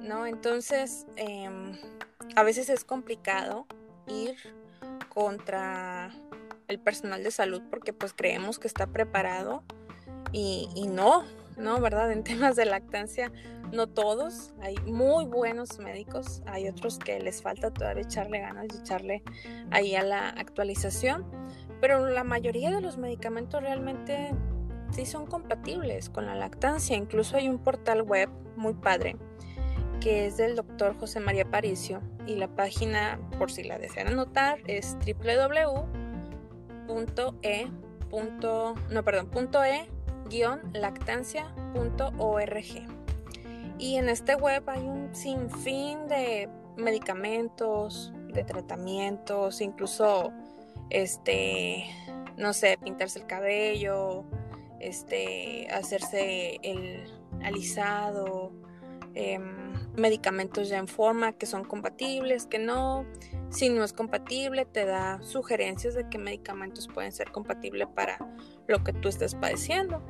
¿no? 0.00 0.26
Entonces, 0.26 1.06
em, 1.16 1.76
a 2.36 2.42
veces 2.42 2.68
es 2.68 2.84
complicado 2.84 3.66
ir 4.06 4.36
contra 5.08 6.10
el 6.68 6.78
personal 6.78 7.22
de 7.24 7.30
salud 7.30 7.62
porque 7.70 7.92
pues 7.92 8.12
creemos 8.12 8.58
que 8.58 8.68
está 8.68 8.86
preparado 8.86 9.62
y, 10.32 10.68
y 10.74 10.86
no, 10.86 11.24
no, 11.56 11.80
¿verdad? 11.80 12.12
En 12.12 12.24
temas 12.24 12.56
de 12.56 12.64
lactancia, 12.64 13.32
no 13.72 13.86
todos, 13.86 14.54
hay 14.60 14.76
muy 14.86 15.26
buenos 15.26 15.78
médicos, 15.78 16.42
hay 16.46 16.68
otros 16.68 16.98
que 16.98 17.18
les 17.20 17.42
falta 17.42 17.70
todavía 17.70 18.02
echarle 18.02 18.40
ganas 18.40 18.66
y 18.74 18.78
echarle 18.78 19.22
ahí 19.70 19.94
a 19.94 20.02
la 20.02 20.28
actualización, 20.30 21.26
pero 21.80 22.08
la 22.08 22.24
mayoría 22.24 22.70
de 22.70 22.80
los 22.80 22.96
medicamentos 22.96 23.62
realmente 23.62 24.34
sí 24.90 25.04
son 25.04 25.26
compatibles 25.26 26.08
con 26.08 26.26
la 26.26 26.34
lactancia, 26.34 26.96
incluso 26.96 27.36
hay 27.36 27.48
un 27.48 27.58
portal 27.58 28.02
web 28.02 28.30
muy 28.56 28.74
padre 28.74 29.16
que 30.00 30.26
es 30.26 30.36
del 30.36 30.54
doctor 30.56 30.96
José 30.98 31.20
María 31.20 31.44
Paricio 31.44 32.00
y 32.26 32.36
la 32.36 32.48
página, 32.48 33.18
por 33.38 33.50
si 33.50 33.64
la 33.64 33.78
desean 33.78 34.08
anotar, 34.08 34.60
es 34.66 34.96
www.e. 35.06 35.66
No, 38.90 39.04
perdón, 39.04 39.28
punto 39.28 39.62
e 39.64 39.88
lactancia.org. 40.72 42.64
Y 43.78 43.96
en 43.96 44.08
este 44.08 44.34
web 44.34 44.62
hay 44.66 44.82
un 44.82 45.14
sinfín 45.14 46.08
de 46.08 46.48
medicamentos, 46.76 48.12
de 48.32 48.44
tratamientos, 48.44 49.60
incluso 49.60 50.32
este, 50.90 51.84
no 52.36 52.52
sé, 52.52 52.78
pintarse 52.82 53.20
el 53.20 53.26
cabello, 53.26 54.24
este, 54.80 55.68
hacerse 55.70 56.58
el 56.62 57.12
alisado, 57.42 58.52
em, 59.14 59.74
medicamentos 59.98 60.68
ya 60.68 60.78
en 60.78 60.88
forma 60.88 61.32
que 61.32 61.46
son 61.46 61.64
compatibles, 61.64 62.46
que 62.46 62.58
no. 62.58 63.04
Si 63.50 63.70
no 63.70 63.82
es 63.82 63.92
compatible, 63.92 64.66
te 64.66 64.84
da 64.84 65.20
sugerencias 65.22 65.94
de 65.94 66.08
qué 66.08 66.18
medicamentos 66.18 66.88
pueden 66.88 67.12
ser 67.12 67.32
compatibles 67.32 67.88
para 67.94 68.18
lo 68.66 68.84
que 68.84 68.92
tú 68.92 69.08
estés 69.08 69.34
padeciendo. 69.34 70.02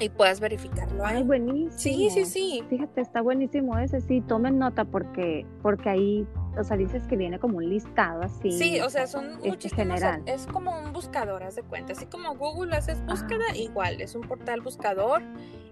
Y 0.00 0.08
puedas 0.08 0.40
verificarlo 0.40 1.04
Ay, 1.06 1.18
ahí. 1.18 1.22
buenísimo. 1.22 1.78
Sí, 1.78 2.10
sí, 2.10 2.24
sí. 2.24 2.64
Fíjate, 2.68 3.00
está 3.00 3.20
buenísimo 3.20 3.78
ese, 3.78 4.00
sí, 4.00 4.20
tomen 4.22 4.58
nota 4.58 4.84
porque, 4.84 5.46
porque 5.62 5.88
ahí, 5.88 6.26
o 6.58 6.64
sea, 6.64 6.76
dices 6.76 7.06
que 7.06 7.16
viene 7.16 7.38
como 7.38 7.58
un 7.58 7.68
listado 7.68 8.22
así. 8.22 8.50
Sí, 8.50 8.80
o 8.80 8.90
sea, 8.90 9.06
son 9.06 9.34
este, 9.36 9.48
muchísimos. 9.50 9.76
general. 10.00 10.22
Es 10.26 10.46
como 10.46 10.76
un 10.76 10.92
buscador, 10.92 11.44
haz 11.44 11.54
de 11.54 11.62
cuenta. 11.62 11.92
Así 11.92 12.06
como 12.06 12.34
Google 12.34 12.74
haces 12.74 13.04
búsqueda, 13.06 13.44
igual, 13.54 14.00
es 14.00 14.16
un 14.16 14.22
portal 14.22 14.62
buscador. 14.62 15.22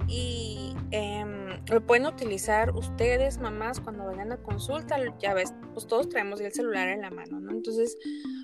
Y 0.06 0.76
em, 0.92 1.41
lo 1.70 1.84
pueden 1.86 2.06
utilizar 2.06 2.70
ustedes, 2.70 3.38
mamás, 3.38 3.80
cuando 3.80 4.04
vayan 4.04 4.32
a 4.32 4.36
consulta. 4.38 4.96
Ya 5.18 5.34
ves, 5.34 5.52
pues 5.72 5.86
todos 5.86 6.08
traemos 6.08 6.40
el 6.40 6.52
celular 6.52 6.88
en 6.88 7.00
la 7.00 7.10
mano, 7.10 7.40
¿no? 7.40 7.50
Entonces, 7.52 7.96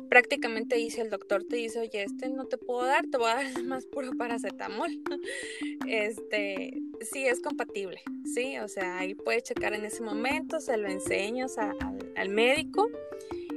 prácticamente 0.09 0.77
dice 0.77 1.03
el 1.03 1.11
doctor, 1.11 1.44
te 1.44 1.57
dice, 1.57 1.81
oye, 1.81 2.03
este 2.03 2.29
no 2.31 2.47
te 2.47 2.59
puedo 2.59 2.87
dar, 2.87 3.07
te 3.11 3.18
voy 3.18 3.31
a 3.31 3.35
dar 3.37 3.44
más 3.64 3.87
puro 3.87 4.12
paracetamol. 4.16 4.90
Este, 5.87 6.83
sí 7.01 7.27
es 7.27 7.40
compatible, 7.40 8.03
sí, 8.25 8.59
o 8.59 8.68
sea, 8.68 8.99
ahí 8.99 9.14
puedes 9.14 9.44
checar 9.44 9.73
en 9.73 9.87
ese 9.87 10.03
momento, 10.03 10.61
se 10.61 10.77
lo 10.77 10.87
enseñas 10.87 11.57
al 11.59 12.29
médico 12.29 12.90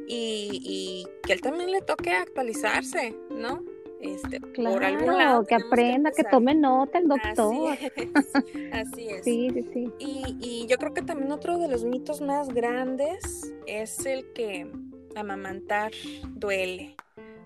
y, 0.07 0.61
y 0.63 1.05
que 1.23 1.33
él 1.33 1.41
también 1.41 1.71
le 1.71 1.81
toque 1.81 2.11
actualizarse, 2.11 3.17
¿no? 3.29 3.65
Este, 4.01 4.39
claro, 4.39 4.75
por 4.75 4.83
algún 4.83 5.17
lado 5.17 5.45
que 5.45 5.55
aprenda, 5.55 6.11
que, 6.11 6.23
tome 6.23 6.55
nota 6.55 6.97
el 6.97 7.07
doctor. 7.07 7.77
Así 8.73 9.09
es. 9.09 9.23
Sí, 9.23 9.49
sí, 9.53 9.63
sí. 9.73 9.93
Y, 9.99 10.37
y 10.39 10.67
yo 10.67 10.77
creo 10.77 10.93
que 10.93 11.01
también 11.01 11.31
otro 11.31 11.57
de 11.57 11.67
los 11.67 11.85
mitos 11.85 12.21
más 12.21 12.49
grandes 12.49 13.53
es 13.67 14.05
el 14.05 14.31
que 14.33 14.71
amamantar 15.15 15.91
duele. 16.29 16.95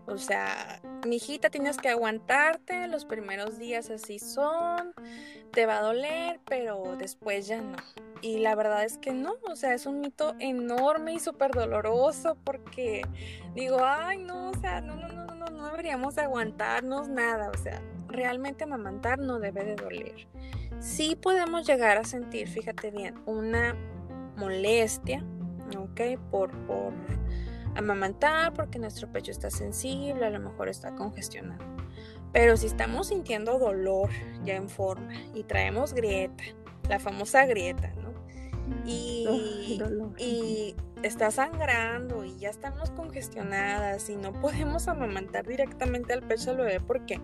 O 0.07 0.17
sea, 0.17 0.81
mi 1.05 1.15
hijita, 1.15 1.49
tienes 1.49 1.77
que 1.77 1.89
aguantarte, 1.89 2.87
los 2.87 3.05
primeros 3.05 3.57
días 3.57 3.89
así 3.89 4.19
son, 4.19 4.93
te 5.51 5.65
va 5.65 5.79
a 5.79 5.81
doler, 5.81 6.39
pero 6.45 6.95
después 6.97 7.47
ya 7.47 7.61
no. 7.61 7.77
Y 8.21 8.39
la 8.39 8.55
verdad 8.55 8.83
es 8.83 8.97
que 8.97 9.13
no, 9.13 9.35
o 9.49 9.55
sea, 9.55 9.73
es 9.73 9.85
un 9.85 10.01
mito 10.01 10.35
enorme 10.39 11.13
y 11.13 11.19
súper 11.19 11.51
doloroso 11.51 12.37
porque 12.43 13.01
digo, 13.55 13.79
ay, 13.81 14.19
no, 14.19 14.51
o 14.51 14.53
sea, 14.59 14.81
no, 14.81 14.95
no, 14.95 15.07
no, 15.07 15.24
no, 15.51 15.57
no 15.57 15.65
deberíamos 15.67 16.17
aguantarnos 16.17 17.07
nada, 17.09 17.49
o 17.49 17.57
sea, 17.57 17.81
realmente 18.07 18.63
amamantar 18.63 19.19
no 19.19 19.39
debe 19.39 19.63
de 19.63 19.75
doler. 19.75 20.27
Sí 20.79 21.15
podemos 21.15 21.65
llegar 21.65 21.97
a 21.97 22.03
sentir, 22.03 22.47
fíjate 22.47 22.91
bien, 22.91 23.15
una 23.25 23.75
molestia, 24.35 25.23
¿ok? 25.77 26.19
Por, 26.29 26.51
por 26.65 26.93
amamantar 27.75 28.53
porque 28.53 28.79
nuestro 28.79 29.11
pecho 29.11 29.31
está 29.31 29.49
sensible, 29.49 30.25
a 30.25 30.29
lo 30.29 30.39
mejor 30.39 30.69
está 30.69 30.95
congestionado. 30.95 31.63
Pero 32.31 32.57
si 32.57 32.67
estamos 32.67 33.07
sintiendo 33.07 33.59
dolor 33.59 34.09
ya 34.43 34.55
en 34.55 34.69
forma 34.69 35.13
y 35.33 35.43
traemos 35.43 35.93
grieta, 35.93 36.43
la 36.89 36.99
famosa 36.99 37.45
grieta, 37.45 37.93
¿no? 37.95 38.13
Y, 38.85 39.79
y 40.17 40.75
está 41.03 41.31
sangrando 41.31 42.23
y 42.23 42.37
ya 42.37 42.49
estamos 42.49 42.91
congestionadas 42.91 44.09
y 44.09 44.15
no 44.15 44.33
podemos 44.33 44.87
amamantar 44.87 45.45
directamente 45.45 46.13
al 46.13 46.23
pecho 46.23 46.55
del 46.55 46.65
bebé 46.65 46.79
porque 46.79 47.19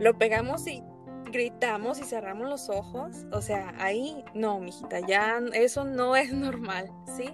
lo 0.00 0.16
pegamos 0.16 0.66
y 0.66 0.82
gritamos 1.30 2.00
y 2.00 2.04
cerramos 2.04 2.48
los 2.48 2.70
ojos, 2.70 3.26
o 3.32 3.42
sea, 3.42 3.74
ahí 3.78 4.24
no, 4.34 4.60
mijita, 4.60 5.00
ya 5.00 5.40
eso 5.52 5.84
no 5.84 6.16
es 6.16 6.32
normal, 6.32 6.90
¿sí? 7.16 7.30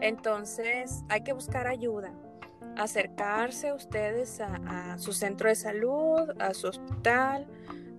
Entonces 0.00 1.04
hay 1.08 1.22
que 1.22 1.32
buscar 1.32 1.66
ayuda, 1.66 2.12
acercarse 2.76 3.72
ustedes 3.72 4.40
a, 4.40 4.96
su 4.98 5.12
centro 5.12 5.48
de 5.48 5.54
salud, 5.54 6.30
a 6.40 6.54
su 6.54 6.68
hospital, 6.68 7.46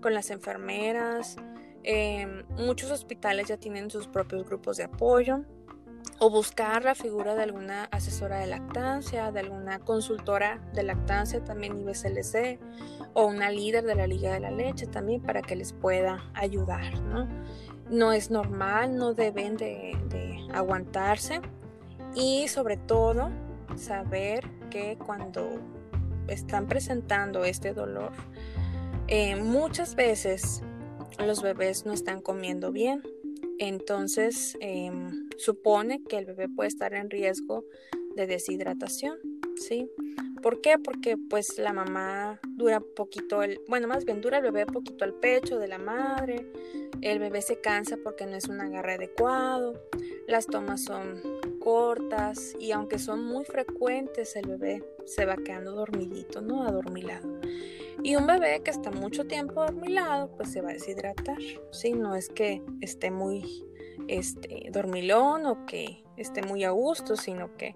con 0.01 0.13
las 0.13 0.29
enfermeras. 0.29 1.37
Em, 1.83 2.43
muchos 2.57 2.91
hospitales 2.91 3.47
ya 3.47 3.57
tienen 3.57 3.91
sus 3.91 4.07
propios 4.07 4.43
grupos 4.45 4.77
de 4.77 4.85
apoyo 4.85 5.45
o 6.19 6.29
buscar 6.29 6.83
la 6.83 6.95
figura 6.95 7.35
de 7.35 7.43
alguna 7.43 7.85
asesora 7.85 8.39
de 8.39 8.47
lactancia, 8.47 9.31
de 9.31 9.39
alguna 9.41 9.79
consultora 9.79 10.61
de 10.73 10.83
lactancia, 10.83 11.43
también 11.43 11.79
IBCLC, 11.79 12.59
o 13.13 13.25
una 13.25 13.49
líder 13.49 13.83
de 13.85 13.95
la 13.95 14.07
Liga 14.07 14.33
de 14.33 14.39
la 14.39 14.51
Leche 14.51 14.87
también 14.87 15.21
para 15.21 15.41
que 15.41 15.55
les 15.55 15.73
pueda 15.73 16.29
ayudar, 16.33 16.99
¿no? 17.01 17.27
No 17.89 18.11
es 18.13 18.31
normal, 18.31 18.97
no 18.97 19.13
deben 19.13 19.57
de 19.57 19.95
aguantarse 20.53 21.41
y 22.15 22.47
sobre 22.47 22.77
todo 22.77 23.29
saber 23.75 24.49
que 24.69 24.97
cuando 24.97 25.59
están 26.27 26.67
presentando 26.67 27.43
este 27.43 27.73
dolor, 27.73 28.11
eh, 29.07 29.35
muchas 29.35 29.95
veces 29.95 30.63
los 31.19 31.41
bebés 31.41 31.85
no 31.85 31.93
están 31.93 32.21
comiendo 32.21 32.71
bien. 32.71 33.03
Entonces 33.59 34.57
em, 34.59 35.29
supone 35.37 36.03
que 36.03 36.17
el 36.17 36.25
bebé 36.25 36.49
puede 36.49 36.67
estar 36.67 36.93
en 36.93 37.09
riesgo 37.09 37.63
de 38.15 38.27
deshidratación, 38.27 39.17
¿sí? 39.55 39.89
¿Por 40.41 40.61
qué? 40.61 40.77
Porque 40.77 41.17
pues 41.17 41.57
la 41.57 41.73
mamá 41.73 42.39
dura 42.55 42.79
poquito, 42.79 43.41
el, 43.41 43.59
bueno, 43.67 43.87
más 43.87 44.05
bien 44.05 44.21
dura 44.21 44.37
el 44.37 44.43
bebé 44.43 44.65
poquito 44.65 45.03
al 45.03 45.13
pecho 45.13 45.57
de 45.57 45.67
la 45.67 45.79
madre, 45.79 46.45
el 47.01 47.19
bebé 47.19 47.41
se 47.41 47.59
cansa 47.59 47.97
porque 48.03 48.25
no 48.25 48.35
es 48.35 48.47
un 48.47 48.61
agarre 48.61 48.93
adecuado, 48.93 49.73
las 50.27 50.45
tomas 50.45 50.83
son 50.83 51.21
cortas 51.59 52.55
y 52.59 52.71
aunque 52.71 52.99
son 52.99 53.25
muy 53.25 53.43
frecuentes 53.43 54.35
el 54.35 54.47
bebé 54.47 54.83
se 55.05 55.25
va 55.25 55.35
quedando 55.35 55.71
dormidito, 55.71 56.41
¿no? 56.41 56.63
Adormilado. 56.63 57.27
Y 58.05 58.15
un 58.17 58.27
bebé 58.27 58.61
que 58.61 58.69
está 58.69 58.91
mucho 58.91 59.25
tiempo 59.25 59.63
adormilado 59.63 60.29
pues 60.37 60.51
se 60.51 60.61
va 60.61 60.69
a 60.69 60.73
deshidratar, 60.73 61.39
¿sí? 61.71 61.93
No 61.93 62.13
es 62.13 62.29
que 62.29 62.61
esté 62.79 63.09
muy 63.09 63.65
este, 64.07 64.69
dormilón 64.71 65.47
o 65.47 65.65
que 65.65 66.03
esté 66.15 66.43
muy 66.43 66.63
a 66.65 66.69
gusto, 66.69 67.17
sino 67.17 67.57
que 67.57 67.75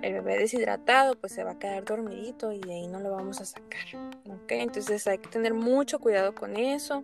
el 0.00 0.12
bebé 0.12 0.38
deshidratado 0.38 1.16
pues 1.16 1.32
se 1.32 1.42
va 1.42 1.50
a 1.50 1.58
quedar 1.58 1.84
dormidito 1.84 2.52
y 2.52 2.60
de 2.60 2.72
ahí 2.72 2.86
no 2.86 3.00
lo 3.00 3.10
vamos 3.10 3.40
a 3.40 3.46
sacar, 3.46 3.84
¿ok? 4.28 4.52
Entonces 4.52 5.08
hay 5.08 5.18
que 5.18 5.28
tener 5.28 5.54
mucho 5.54 5.98
cuidado 5.98 6.36
con 6.36 6.56
eso, 6.56 7.02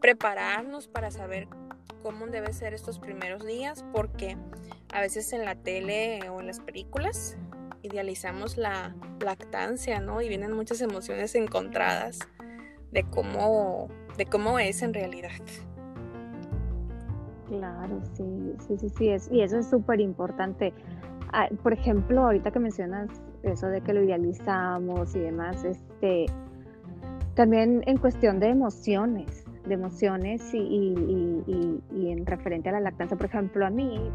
prepararnos 0.00 0.88
para 0.88 1.10
saber 1.10 1.46
cómo 2.02 2.26
debe 2.28 2.54
ser 2.54 2.72
estos 2.72 2.98
primeros 2.98 3.44
días, 3.44 3.84
porque 3.92 4.38
a 4.94 5.02
veces 5.02 5.30
en 5.34 5.44
la 5.44 5.56
tele 5.56 6.30
o 6.30 6.40
en 6.40 6.46
las 6.46 6.60
películas 6.60 7.36
idealizamos 7.82 8.56
la 8.56 8.94
lactancia, 9.20 10.00
¿no? 10.00 10.20
Y 10.20 10.28
vienen 10.28 10.52
muchas 10.52 10.80
emociones 10.80 11.34
encontradas 11.34 12.18
de 12.92 13.04
cómo, 13.04 13.88
de 14.16 14.26
cómo 14.26 14.58
es 14.58 14.82
en 14.82 14.94
realidad. 14.94 15.30
Claro, 17.48 18.00
sí, 18.14 18.54
sí, 18.66 18.76
sí, 18.78 18.88
sí, 18.90 19.08
es, 19.08 19.30
y 19.32 19.40
eso 19.40 19.58
es 19.58 19.68
súper 19.68 20.00
importante. 20.00 20.74
Ah, 21.32 21.48
por 21.62 21.72
ejemplo, 21.72 22.24
ahorita 22.24 22.50
que 22.50 22.58
mencionas 22.58 23.08
eso 23.42 23.68
de 23.68 23.80
que 23.80 23.92
lo 23.94 24.02
idealizamos 24.02 25.14
y 25.14 25.20
demás, 25.20 25.64
este, 25.64 26.26
también 27.34 27.82
en 27.86 27.96
cuestión 27.98 28.40
de 28.40 28.48
emociones, 28.48 29.44
de 29.66 29.74
emociones 29.74 30.42
y, 30.52 30.94
en 32.10 32.26
referente 32.26 32.68
a 32.68 32.72
la 32.72 32.80
lactancia, 32.80 33.16
por 33.16 33.26
ejemplo, 33.26 33.64
a 33.64 33.70
mí, 33.70 34.10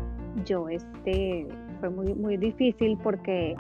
yo, 0.46 0.70
este, 0.70 1.48
fue 1.84 1.90
muy, 1.90 2.14
muy 2.14 2.38
difícil 2.38 2.98
porque, 3.04 3.58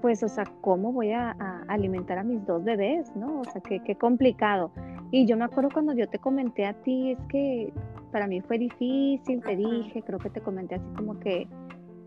pues, 0.00 0.24
o 0.24 0.28
sea, 0.28 0.44
¿cómo 0.60 0.92
voy 0.92 1.12
a, 1.12 1.30
alimentar 1.68 2.18
a 2.18 2.24
mis 2.24 2.44
dos 2.44 2.64
bebés, 2.64 3.14
no? 3.14 3.40
O 3.40 3.44
sea, 3.44 3.60
qué, 3.62 3.80
qué 3.80 3.94
complicado. 3.94 4.72
Y 5.12 5.24
yo 5.26 5.36
me 5.36 5.44
acuerdo 5.44 5.70
cuando 5.72 5.94
yo 5.94 6.08
te 6.08 6.18
comenté 6.18 6.66
a 6.66 6.72
ti, 6.72 7.12
es 7.12 7.18
que 7.28 7.72
para 8.10 8.26
mí 8.26 8.40
fue 8.40 8.58
difícil, 8.58 9.40
te 9.40 9.54
dije, 9.54 10.02
creo 10.02 10.18
que 10.18 10.30
te 10.30 10.40
comenté 10.40 10.74
así 10.74 10.86
como 10.96 11.20
que, 11.20 11.46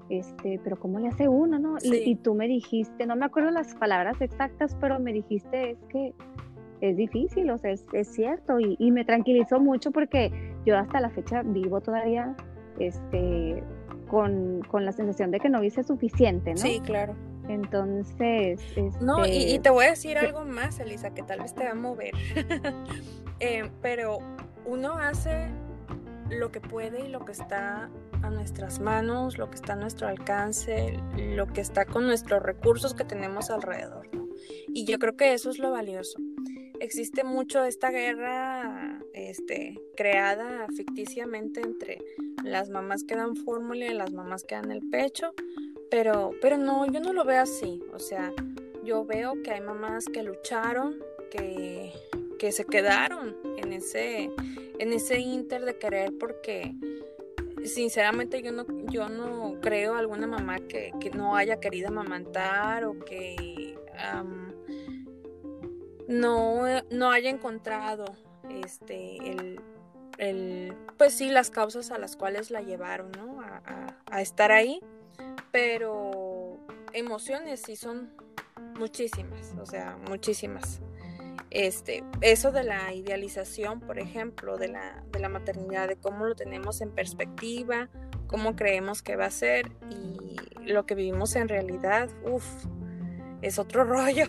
este, 0.09 0.59
pero 0.63 0.77
¿cómo 0.77 0.99
le 0.99 1.07
hace 1.07 1.29
uno, 1.29 1.59
no? 1.59 1.77
Y, 1.81 1.95
y, 1.95 2.15
tú 2.15 2.35
me 2.35 2.49
dijiste, 2.49 3.05
no 3.05 3.15
me 3.15 3.25
acuerdo 3.25 3.51
las 3.51 3.73
palabras 3.75 4.19
exactas, 4.19 4.75
pero 4.81 4.99
me 4.99 5.13
dijiste, 5.13 5.71
es 5.71 5.77
que 5.87 6.13
es 6.81 6.97
difícil, 6.97 7.49
o 7.51 7.57
sea, 7.57 7.71
es, 7.71 8.07
cierto, 8.09 8.59
y, 8.59 8.91
me 8.91 9.05
tranquilizó 9.05 9.61
mucho 9.61 9.91
porque 9.91 10.29
yo 10.65 10.77
hasta 10.77 10.99
la 10.99 11.09
fecha 11.09 11.41
vivo 11.41 11.79
todavía 11.79 12.35
este, 12.79 13.63
con, 14.05 14.61
la 14.73 14.91
sensación 14.91 15.31
de 15.31 15.39
que 15.39 15.49
no 15.49 15.63
hice 15.63 15.83
suficiente, 15.83 16.51
¿no? 16.51 16.57
Sí, 16.57 16.81
claro. 16.83 17.15
Entonces... 17.47 18.59
no, 19.01 19.25
y, 19.25 19.43
este, 19.43 19.59
te 19.59 19.69
voy 19.69 19.85
a 19.85 19.89
decir 19.91 20.17
algo 20.17 20.45
más, 20.45 20.79
Elisa, 20.79 21.13
que 21.13 21.23
tal 21.23 21.41
vez 21.41 21.53
te 21.53 21.63
va 21.63 21.71
a 21.71 21.75
mover, 21.75 22.13
eh, 23.39 23.69
pero 23.81 24.17
uno 24.65 24.97
hace 24.97 25.49
lo 26.29 26.51
que 26.51 26.59
puede 26.59 27.05
y 27.05 27.09
lo 27.09 27.23
que 27.23 27.33
está 27.33 27.89
a 28.23 28.29
nuestras 28.31 28.79
manos, 28.79 29.37
lo 29.37 29.49
que 29.49 29.55
está 29.55 29.73
a 29.73 29.75
nuestro 29.75 30.07
alcance, 30.07 30.97
lo 31.15 31.45
que 31.45 31.61
está 31.61 31.85
con 31.85 32.07
nuestros 32.07 32.41
recursos 32.41 32.95
que 32.95 33.03
tenemos 33.03 33.51
alrededor. 33.51 34.09
Y 34.67 34.85
yo 34.85 34.97
creo 34.97 35.15
que 35.15 35.33
eso 35.33 35.51
es 35.51 35.59
lo 35.59 35.71
valioso 35.71 36.17
existe 36.79 37.23
mucho 37.23 37.63
esta 37.63 37.89
guerra 37.89 38.99
este, 39.15 39.79
creada 39.95 40.67
ficticiamente 40.75 41.61
entre 41.61 41.99
las 42.43 42.69
mamás 42.69 43.03
que 43.03 43.15
dan 43.15 43.35
fórmula 43.35 43.85
y 43.85 43.93
las 43.93 44.11
mamás 44.11 44.43
que 44.43 44.55
dan 44.55 44.71
el 44.71 44.87
pecho, 44.89 45.33
pero, 45.89 46.31
pero 46.41 46.57
no, 46.57 46.85
yo 46.85 46.99
no 46.99 47.13
lo 47.13 47.23
veo 47.23 47.41
así, 47.41 47.81
o 47.93 47.99
sea, 47.99 48.33
yo 48.83 49.05
veo 49.05 49.41
que 49.41 49.51
hay 49.51 49.61
mamás 49.61 50.05
que 50.05 50.21
lucharon, 50.21 50.99
que, 51.31 51.93
que 52.37 52.51
se 52.51 52.65
quedaron 52.65 53.37
en 53.57 53.71
ese, 53.71 54.29
en 54.79 54.93
ese 54.93 55.19
inter 55.19 55.63
de 55.63 55.77
querer 55.77 56.13
porque 56.19 56.75
sinceramente 57.63 58.41
yo 58.41 58.51
no, 58.51 58.65
yo 58.89 59.09
no 59.09 59.59
creo 59.61 59.95
alguna 59.95 60.27
mamá 60.27 60.59
que, 60.59 60.91
que 60.99 61.09
no 61.09 61.35
haya 61.35 61.59
querido 61.59 61.87
amamantar 61.87 62.85
o 62.85 62.99
que 62.99 63.75
no, 66.07 66.63
no 66.91 67.11
haya 67.11 67.29
encontrado 67.29 68.05
este 68.49 69.59
el, 70.17 70.75
pues 70.97 71.13
sí 71.13 71.29
las 71.29 71.49
causas 71.49 71.91
a 71.91 71.97
las 71.97 72.15
cuales 72.15 72.49
la 72.51 72.61
llevaron 72.61 73.11
¿no? 73.11 73.41
a, 73.41 74.21
estar 74.21 74.51
ahí 74.51 74.79
pero 75.51 76.57
emociones 76.93 77.61
sí 77.65 77.75
son 77.75 78.11
muchísimas 78.79 79.53
o 79.59 79.65
sea 79.65 79.97
muchísimas 80.07 80.79
este 81.49 82.03
eso 82.21 82.51
de 82.51 82.63
la 82.63 82.93
idealización 82.93 83.81
por 83.81 83.99
ejemplo 83.99 84.57
de 84.57 84.69
la, 84.69 85.03
de 85.11 85.19
la 85.19 85.27
maternidad 85.27 85.87
de 85.89 85.97
cómo 85.97 86.25
lo 86.25 86.35
tenemos 86.35 86.79
en 86.79 86.91
perspectiva 86.91 87.89
cómo 88.27 88.55
creemos 88.55 89.01
que 89.01 89.17
va 89.17 89.25
a 89.25 89.31
ser 89.31 89.71
y 89.89 90.37
lo 90.63 90.85
que 90.85 90.95
vivimos 90.95 91.35
en 91.35 91.49
realidad 91.49 92.09
uff 92.23 92.45
es 93.45 93.59
otro 93.59 93.83
rollo. 93.85 94.25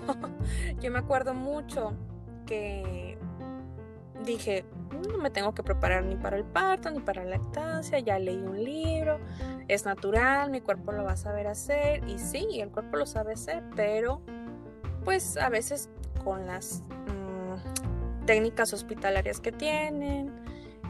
Yo 0.80 0.90
me 0.90 0.98
acuerdo 0.98 1.34
mucho 1.34 1.94
que 2.46 3.05
dije, 4.26 4.66
no 5.08 5.16
me 5.16 5.30
tengo 5.30 5.54
que 5.54 5.62
preparar 5.62 6.04
ni 6.04 6.16
para 6.16 6.36
el 6.36 6.44
parto, 6.44 6.90
ni 6.90 7.00
para 7.00 7.24
la 7.24 7.38
lactancia, 7.38 7.98
ya 8.00 8.18
leí 8.18 8.36
un 8.36 8.62
libro, 8.62 9.18
es 9.68 9.86
natural, 9.86 10.50
mi 10.50 10.60
cuerpo 10.60 10.92
lo 10.92 11.04
va 11.04 11.12
a 11.12 11.16
saber 11.16 11.46
hacer, 11.46 12.06
y 12.06 12.18
sí, 12.18 12.60
el 12.60 12.70
cuerpo 12.70 12.98
lo 12.98 13.06
sabe 13.06 13.32
hacer, 13.32 13.62
pero 13.74 14.20
pues 15.04 15.36
a 15.38 15.48
veces 15.48 15.88
con 16.22 16.46
las 16.46 16.82
mm, 17.06 18.26
técnicas 18.26 18.72
hospitalarias 18.72 19.40
que 19.40 19.52
tienen, 19.52 20.30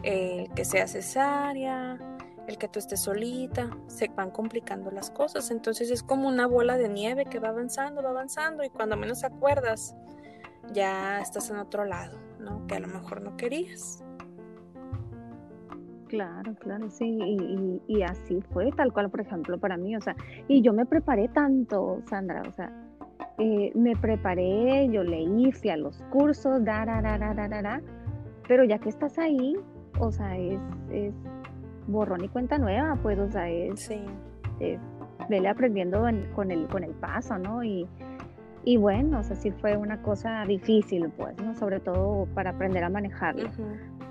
el 0.02 0.48
que 0.54 0.64
sea 0.64 0.88
cesárea, 0.88 1.98
el 2.46 2.58
que 2.58 2.68
tú 2.68 2.78
estés 2.78 3.00
solita, 3.00 3.70
se 3.88 4.08
van 4.08 4.30
complicando 4.30 4.90
las 4.90 5.10
cosas. 5.10 5.50
Entonces 5.50 5.90
es 5.90 6.02
como 6.02 6.28
una 6.28 6.46
bola 6.46 6.76
de 6.76 6.88
nieve 6.88 7.26
que 7.26 7.38
va 7.38 7.48
avanzando, 7.48 8.02
va 8.02 8.10
avanzando 8.10 8.64
y 8.64 8.70
cuando 8.70 8.96
menos 8.96 9.24
acuerdas, 9.24 9.94
ya 10.72 11.20
estás 11.20 11.50
en 11.50 11.58
otro 11.58 11.84
lado, 11.84 12.18
¿no? 12.46 12.66
Que 12.66 12.76
a 12.76 12.80
lo 12.80 12.88
mejor 12.88 13.20
no 13.20 13.36
querías. 13.36 14.02
Claro, 16.08 16.54
claro, 16.60 16.88
sí, 16.88 17.18
y, 17.88 18.02
así 18.02 18.40
fue, 18.52 18.70
tal 18.70 18.92
cual, 18.92 19.10
por 19.10 19.20
ejemplo, 19.20 19.58
para 19.58 19.76
mí, 19.76 19.96
o 19.96 20.00
sea, 20.00 20.14
y 20.46 20.62
yo 20.62 20.72
me 20.72 20.86
preparé 20.86 21.26
tanto, 21.28 22.00
Sandra, 22.08 22.42
o 22.48 22.52
sea, 22.52 22.72
eh, 23.38 23.72
me 23.74 23.96
preparé, 23.96 24.88
yo 24.88 25.02
leí, 25.02 25.50
fui 25.50 25.70
a 25.70 25.76
los 25.76 26.00
cursos, 26.12 26.64
da, 26.64 26.86
da, 26.86 27.02
da, 27.02 27.18
da, 27.18 27.34
da, 27.34 27.60
da, 27.60 27.82
pero 28.46 28.62
ya 28.62 28.78
que 28.78 28.88
estás 28.88 29.18
ahí, 29.18 29.56
o 29.98 30.12
sea, 30.12 30.38
es, 30.38 30.60
es 30.92 31.12
borrón 31.88 32.22
y 32.22 32.28
cuenta 32.28 32.56
nueva, 32.56 32.96
pues, 33.02 33.18
o 33.18 33.28
sea, 33.28 33.50
es, 33.50 33.80
sí. 33.80 34.00
vele 35.28 35.48
aprendiendo 35.48 36.06
con, 36.36 36.52
el, 36.52 36.68
con 36.68 36.84
el 36.84 36.92
paso, 36.92 37.36
¿no? 37.36 37.64
Y, 37.64 37.88
y 38.66 38.78
bueno, 38.78 39.20
o 39.20 39.22
sea, 39.22 39.36
sí 39.36 39.52
fue 39.52 39.76
una 39.76 40.02
cosa 40.02 40.44
difícil, 40.44 41.08
pues, 41.16 41.36
¿no? 41.38 41.54
Sobre 41.54 41.78
todo 41.78 42.26
para 42.34 42.50
aprender 42.50 42.82
a 42.82 42.90
manejarlo. 42.90 43.48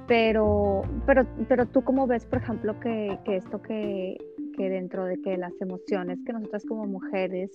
Pero, 0.07 0.83
pero, 1.05 1.27
pero 1.49 1.65
tú 1.65 1.83
cómo 1.83 2.07
ves, 2.07 2.25
por 2.25 2.39
ejemplo, 2.39 2.79
que, 2.79 3.19
que 3.25 3.35
esto 3.35 3.61
que, 3.61 4.17
que 4.55 4.69
dentro 4.69 5.03
de 5.03 5.21
que 5.21 5.35
las 5.35 5.51
emociones 5.59 6.19
que 6.25 6.31
nosotras 6.31 6.63
como 6.65 6.85
mujeres 6.85 7.51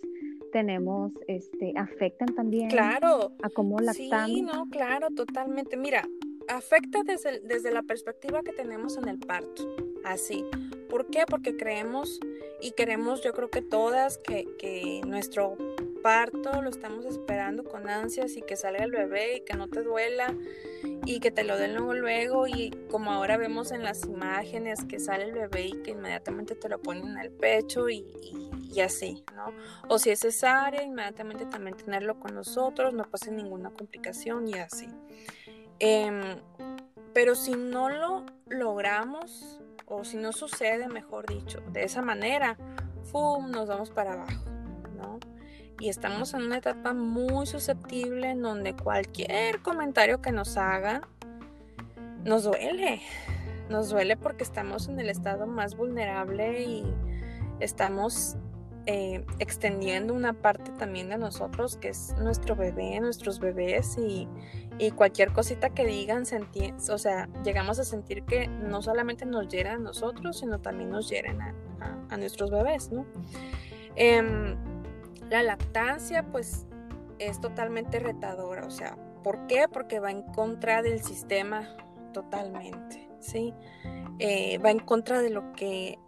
tenemos 0.52 1.12
este 1.26 1.72
afectan 1.74 2.34
también 2.34 2.68
claro 2.68 3.32
a 3.42 3.48
cómo 3.48 3.78
lactamos. 3.78 4.30
Sí, 4.30 4.42
no, 4.42 4.68
claro, 4.68 5.08
totalmente. 5.16 5.78
Mira, 5.78 6.06
afecta 6.48 7.02
desde, 7.02 7.40
desde 7.40 7.72
la 7.72 7.82
perspectiva 7.82 8.42
que 8.42 8.52
tenemos 8.52 8.98
en 8.98 9.08
el 9.08 9.18
parto, 9.18 9.74
así. 10.04 10.44
¿Por 10.90 11.06
qué? 11.06 11.24
Porque 11.26 11.56
creemos 11.56 12.20
y 12.60 12.72
queremos, 12.72 13.22
yo 13.22 13.32
creo 13.32 13.48
que 13.48 13.62
todas, 13.62 14.18
que, 14.18 14.46
que 14.58 15.00
nuestro 15.06 15.56
parto 16.02 16.62
lo 16.62 16.70
estamos 16.70 17.04
esperando 17.04 17.64
con 17.64 17.88
ansias 17.88 18.36
y 18.36 18.42
que 18.42 18.56
salga 18.56 18.84
el 18.84 18.90
bebé 18.90 19.36
y 19.36 19.40
que 19.40 19.54
no 19.54 19.68
te 19.68 19.82
duela 19.82 20.34
y 21.04 21.20
que 21.20 21.30
te 21.30 21.44
lo 21.44 21.56
den 21.56 21.74
luego 21.76 22.46
y 22.46 22.70
como 22.90 23.12
ahora 23.12 23.36
vemos 23.36 23.72
en 23.72 23.82
las 23.82 24.04
imágenes 24.04 24.84
que 24.84 25.00
sale 25.00 25.24
el 25.24 25.32
bebé 25.32 25.66
y 25.68 25.82
que 25.82 25.92
inmediatamente 25.92 26.54
te 26.54 26.68
lo 26.68 26.80
ponen 26.80 27.08
en 27.08 27.18
el 27.18 27.30
pecho 27.30 27.88
y, 27.88 28.06
y, 28.72 28.80
así, 28.80 29.24
¿no? 29.34 29.52
O 29.88 29.98
si 29.98 30.10
es 30.10 30.20
cesárea, 30.20 30.82
inmediatamente 30.82 31.46
también 31.46 31.76
tenerlo 31.76 32.18
con 32.18 32.34
nosotros, 32.34 32.94
no 32.94 33.04
pase 33.04 33.30
ninguna 33.30 33.70
complicación 33.70 34.48
y 34.48 34.54
así. 34.54 34.88
Em, 35.78 36.36
pero 37.12 37.34
si 37.34 37.52
no 37.52 37.88
lo 37.90 38.24
logramos, 38.48 39.60
o 39.86 40.04
si 40.04 40.16
no 40.16 40.32
sucede, 40.32 40.88
mejor 40.88 41.26
dicho, 41.26 41.60
de 41.72 41.82
esa 41.82 42.00
manera, 42.00 42.56
¡fum! 43.10 43.50
nos 43.50 43.66
vamos 43.68 43.90
para 43.90 44.12
abajo, 44.12 44.44
¿no? 44.96 45.18
Y 45.80 45.88
estamos 45.88 46.34
en 46.34 46.42
una 46.42 46.58
etapa 46.58 46.92
muy 46.92 47.46
susceptible 47.46 48.30
en 48.30 48.42
donde 48.42 48.74
cualquier 48.74 49.62
comentario 49.62 50.20
que 50.20 50.30
nos 50.30 50.58
hagan 50.58 51.02
nos 52.22 52.44
duele. 52.44 53.00
Nos 53.70 53.88
duele 53.88 54.16
porque 54.18 54.44
estamos 54.44 54.88
en 54.88 55.00
el 55.00 55.08
estado 55.08 55.46
más 55.46 55.76
vulnerable 55.76 56.62
y 56.62 56.84
estamos 57.60 58.36
eh, 58.84 59.24
extendiendo 59.38 60.12
una 60.12 60.34
parte 60.34 60.70
también 60.72 61.08
de 61.08 61.16
nosotros 61.16 61.78
que 61.78 61.88
es 61.88 62.14
nuestro 62.18 62.56
bebé, 62.56 63.00
nuestros 63.00 63.38
bebés 63.38 63.96
y, 63.96 64.28
y 64.78 64.90
cualquier 64.90 65.32
cosita 65.32 65.70
que 65.70 65.86
digan, 65.86 66.24
o 66.90 66.98
sea, 66.98 67.28
llegamos 67.42 67.78
a 67.78 67.84
sentir 67.84 68.24
que 68.24 68.48
no 68.48 68.82
solamente 68.82 69.24
nos 69.24 69.48
hieren 69.48 69.72
a 69.72 69.78
nosotros, 69.78 70.40
sino 70.40 70.60
también 70.60 70.90
nos 70.90 71.08
hieren 71.08 71.40
a, 71.40 72.16
nuestros 72.18 72.50
bebés, 72.50 72.90
¿no? 72.90 73.06
Em, 73.94 74.56
la 75.30 75.42
lactancia, 75.42 76.24
pues, 76.24 76.66
es 77.18 77.40
totalmente 77.40 77.98
retadora, 78.00 78.66
o 78.66 78.70
sea, 78.70 78.96
¿por 79.22 79.46
qué? 79.46 79.66
Porque 79.72 80.00
va 80.00 80.10
en 80.10 80.22
contra 80.22 80.82
del 80.82 81.02
sistema 81.02 81.76
totalmente, 82.12 83.08
¿sí? 83.20 83.54
Eh, 84.18 84.58
va 84.58 84.70
en 84.70 84.80
contra 84.80 85.22
de 85.22 85.30
lo 85.30 85.52
que, 85.52 85.98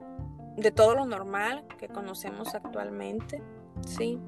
de 0.56 0.70
todo 0.70 0.94
lo 0.94 1.06
normal 1.06 1.64
que 1.78 1.88
conocemos 1.88 2.54
actualmente, 2.54 3.42
¿sí? 3.87 4.18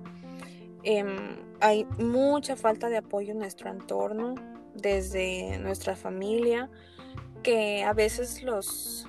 Em, 0.85 1.37
hay 1.61 1.85
mucha 1.99 2.57
falta 2.57 2.89
de 2.89 2.99
apoyo 2.99 3.33
en 3.33 3.39
nuestro 3.39 3.71
entorno, 3.71 4.35
desde 4.75 5.59
nuestra 5.59 5.97
familia, 5.97 6.71
que 7.43 7.85
a 7.85 7.93
veces 7.93 8.43
los, 8.43 9.09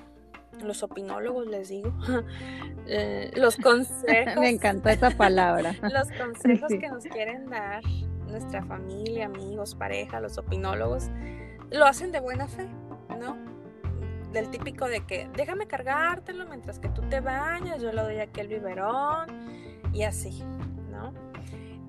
los 0.62 0.82
opinólogos, 0.82 1.46
les 1.46 1.68
digo, 1.68 1.92
eh, 2.86 3.30
los 3.36 3.56
consejos. 3.62 4.36
Me 4.36 4.50
encanta 4.50 4.92
esa 4.92 5.10
palabra. 5.10 5.74
los 5.82 6.10
consejos 6.12 6.68
que 6.68 6.88
nos 6.88 7.04
quieren 7.04 7.48
dar 7.50 7.82
nuestra 8.28 8.64
familia, 8.64 9.26
amigos, 9.26 9.74
pareja, 9.74 10.20
los 10.20 10.38
opinólogos, 10.38 11.10
lo 11.70 11.86
hacen 11.86 12.12
de 12.12 12.20
buena 12.20 12.48
fe, 12.48 12.66
¿no? 13.18 13.36
Del 14.32 14.50
típico 14.50 14.88
de 14.88 15.06
que 15.06 15.28
déjame 15.36 15.66
cargártelo 15.66 16.46
mientras 16.46 16.78
que 16.78 16.88
tú 16.88 17.02
te 17.02 17.20
bañas, 17.20 17.80
yo 17.80 17.92
le 17.92 18.02
doy 18.02 18.18
aquí 18.18 18.40
el 18.40 18.48
biberón 18.48 19.26
y 19.92 20.02
así, 20.02 20.42
¿no? 20.90 21.14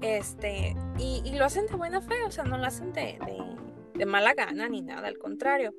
Este, 0.01 0.75
y, 0.99 1.35
lo 1.35 1.45
hacen 1.45 1.65
de 1.65 1.75
buena 1.75 2.01
fe, 2.01 2.23
o 2.25 2.31
sea, 2.31 2.43
no 2.43 2.57
lo 2.57 2.65
hacen 2.65 2.93
de, 2.93 3.17
de, 3.95 4.05
mala 4.05 4.33
gana 4.35 4.69
ni 4.69 4.81
nada, 4.81 5.07
al 5.07 5.17
contrario. 5.17 5.73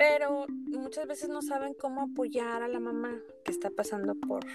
Pero 0.00 0.46
muchas 0.48 1.06
veces 1.06 1.28
no 1.28 1.42
saben 1.42 1.74
cómo 1.74 2.00
apoyar 2.00 2.62
a 2.62 2.68
la 2.68 2.80
mamá 2.80 3.20
que 3.44 3.52
está 3.52 3.68
pasando 3.68 4.14
por, 4.14 4.46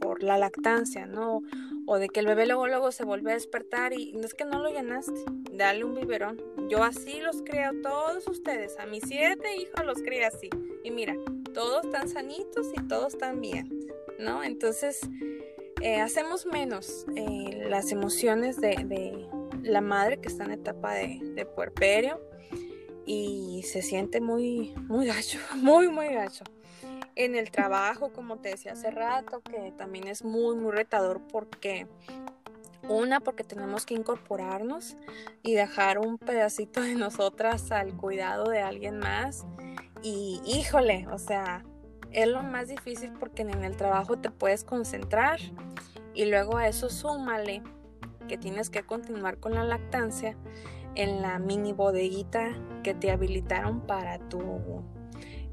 por 0.00 0.22
la 0.22 0.38
lactancia, 0.38 1.04
¿no? 1.04 1.42
O 1.84 1.98
de 1.98 2.08
que 2.08 2.20
el 2.20 2.26
bebé 2.26 2.46
luego, 2.46 2.66
luego 2.66 2.90
se 2.90 3.04
vuelve 3.04 3.32
a 3.32 3.34
despertar 3.34 3.92
y 3.92 4.14
no 4.14 4.24
es 4.24 4.32
que 4.32 4.46
no 4.46 4.60
lo 4.60 4.70
llenaste, 4.70 5.12
dale 5.52 5.84
un 5.84 5.94
biberón. 5.94 6.40
Yo 6.70 6.82
así 6.82 7.20
los 7.20 7.42
creo 7.42 7.72
todos 7.82 8.26
ustedes, 8.28 8.78
a 8.78 8.86
mis 8.86 9.02
siete 9.06 9.54
hijos 9.58 9.84
los 9.84 10.00
crié 10.00 10.24
así. 10.24 10.48
Y 10.82 10.90
mira, 10.90 11.14
todos 11.52 11.84
están 11.84 12.08
sanitos 12.08 12.68
y 12.74 12.80
todos 12.88 13.12
están 13.12 13.42
bien, 13.42 13.68
¿no? 14.18 14.42
Entonces, 14.42 15.02
eh, 15.82 16.00
hacemos 16.00 16.46
menos 16.46 17.04
eh, 17.14 17.66
las 17.68 17.92
emociones 17.92 18.58
de, 18.58 19.28
la 19.62 19.82
madre 19.82 20.16
que 20.16 20.28
está 20.28 20.44
en 20.44 20.52
etapa 20.52 20.94
de, 20.94 21.46
puerperio 21.54 22.22
y 23.06 23.62
se 23.64 23.82
siente 23.82 24.20
muy, 24.20 24.74
muy 24.88 25.06
gacho, 25.06 25.38
muy, 25.56 25.88
muy 25.88 26.08
gacho. 26.08 26.44
En 27.16 27.36
el 27.36 27.50
trabajo, 27.50 28.12
como 28.12 28.38
te 28.38 28.50
decía 28.50 28.72
hace 28.72 28.90
rato, 28.90 29.40
que 29.40 29.72
también 29.76 30.08
es 30.08 30.24
muy, 30.24 30.56
muy 30.56 30.72
retador 30.72 31.20
porque 31.30 31.86
una, 32.88 33.20
porque 33.20 33.44
tenemos 33.44 33.86
que 33.86 33.94
incorporarnos 33.94 34.96
y 35.42 35.54
dejar 35.54 35.98
un 35.98 36.18
pedacito 36.18 36.80
de 36.80 36.94
nosotras 36.94 37.70
al 37.70 37.96
cuidado 37.96 38.48
de 38.50 38.60
alguien 38.60 38.98
más. 38.98 39.44
Y 40.02 40.40
híjole, 40.44 41.06
o 41.10 41.18
sea, 41.18 41.64
es 42.10 42.28
lo 42.28 42.42
más 42.42 42.68
difícil 42.68 43.12
porque 43.18 43.42
en 43.42 43.64
el 43.64 43.76
trabajo 43.76 44.18
te 44.18 44.30
puedes 44.30 44.64
concentrar 44.64 45.40
y 46.14 46.26
luego 46.26 46.56
a 46.56 46.68
eso 46.68 46.90
súmale 46.90 47.62
que 48.28 48.38
tienes 48.38 48.70
que 48.70 48.84
continuar 48.84 49.38
con 49.38 49.54
la 49.54 49.64
lactancia 49.64 50.36
en 50.94 51.22
la 51.22 51.38
mini 51.38 51.72
bodeguita 51.72 52.50
que 52.82 52.94
te 52.94 53.10
habilitaron 53.10 53.80
para 53.80 54.18
tu 54.28 54.42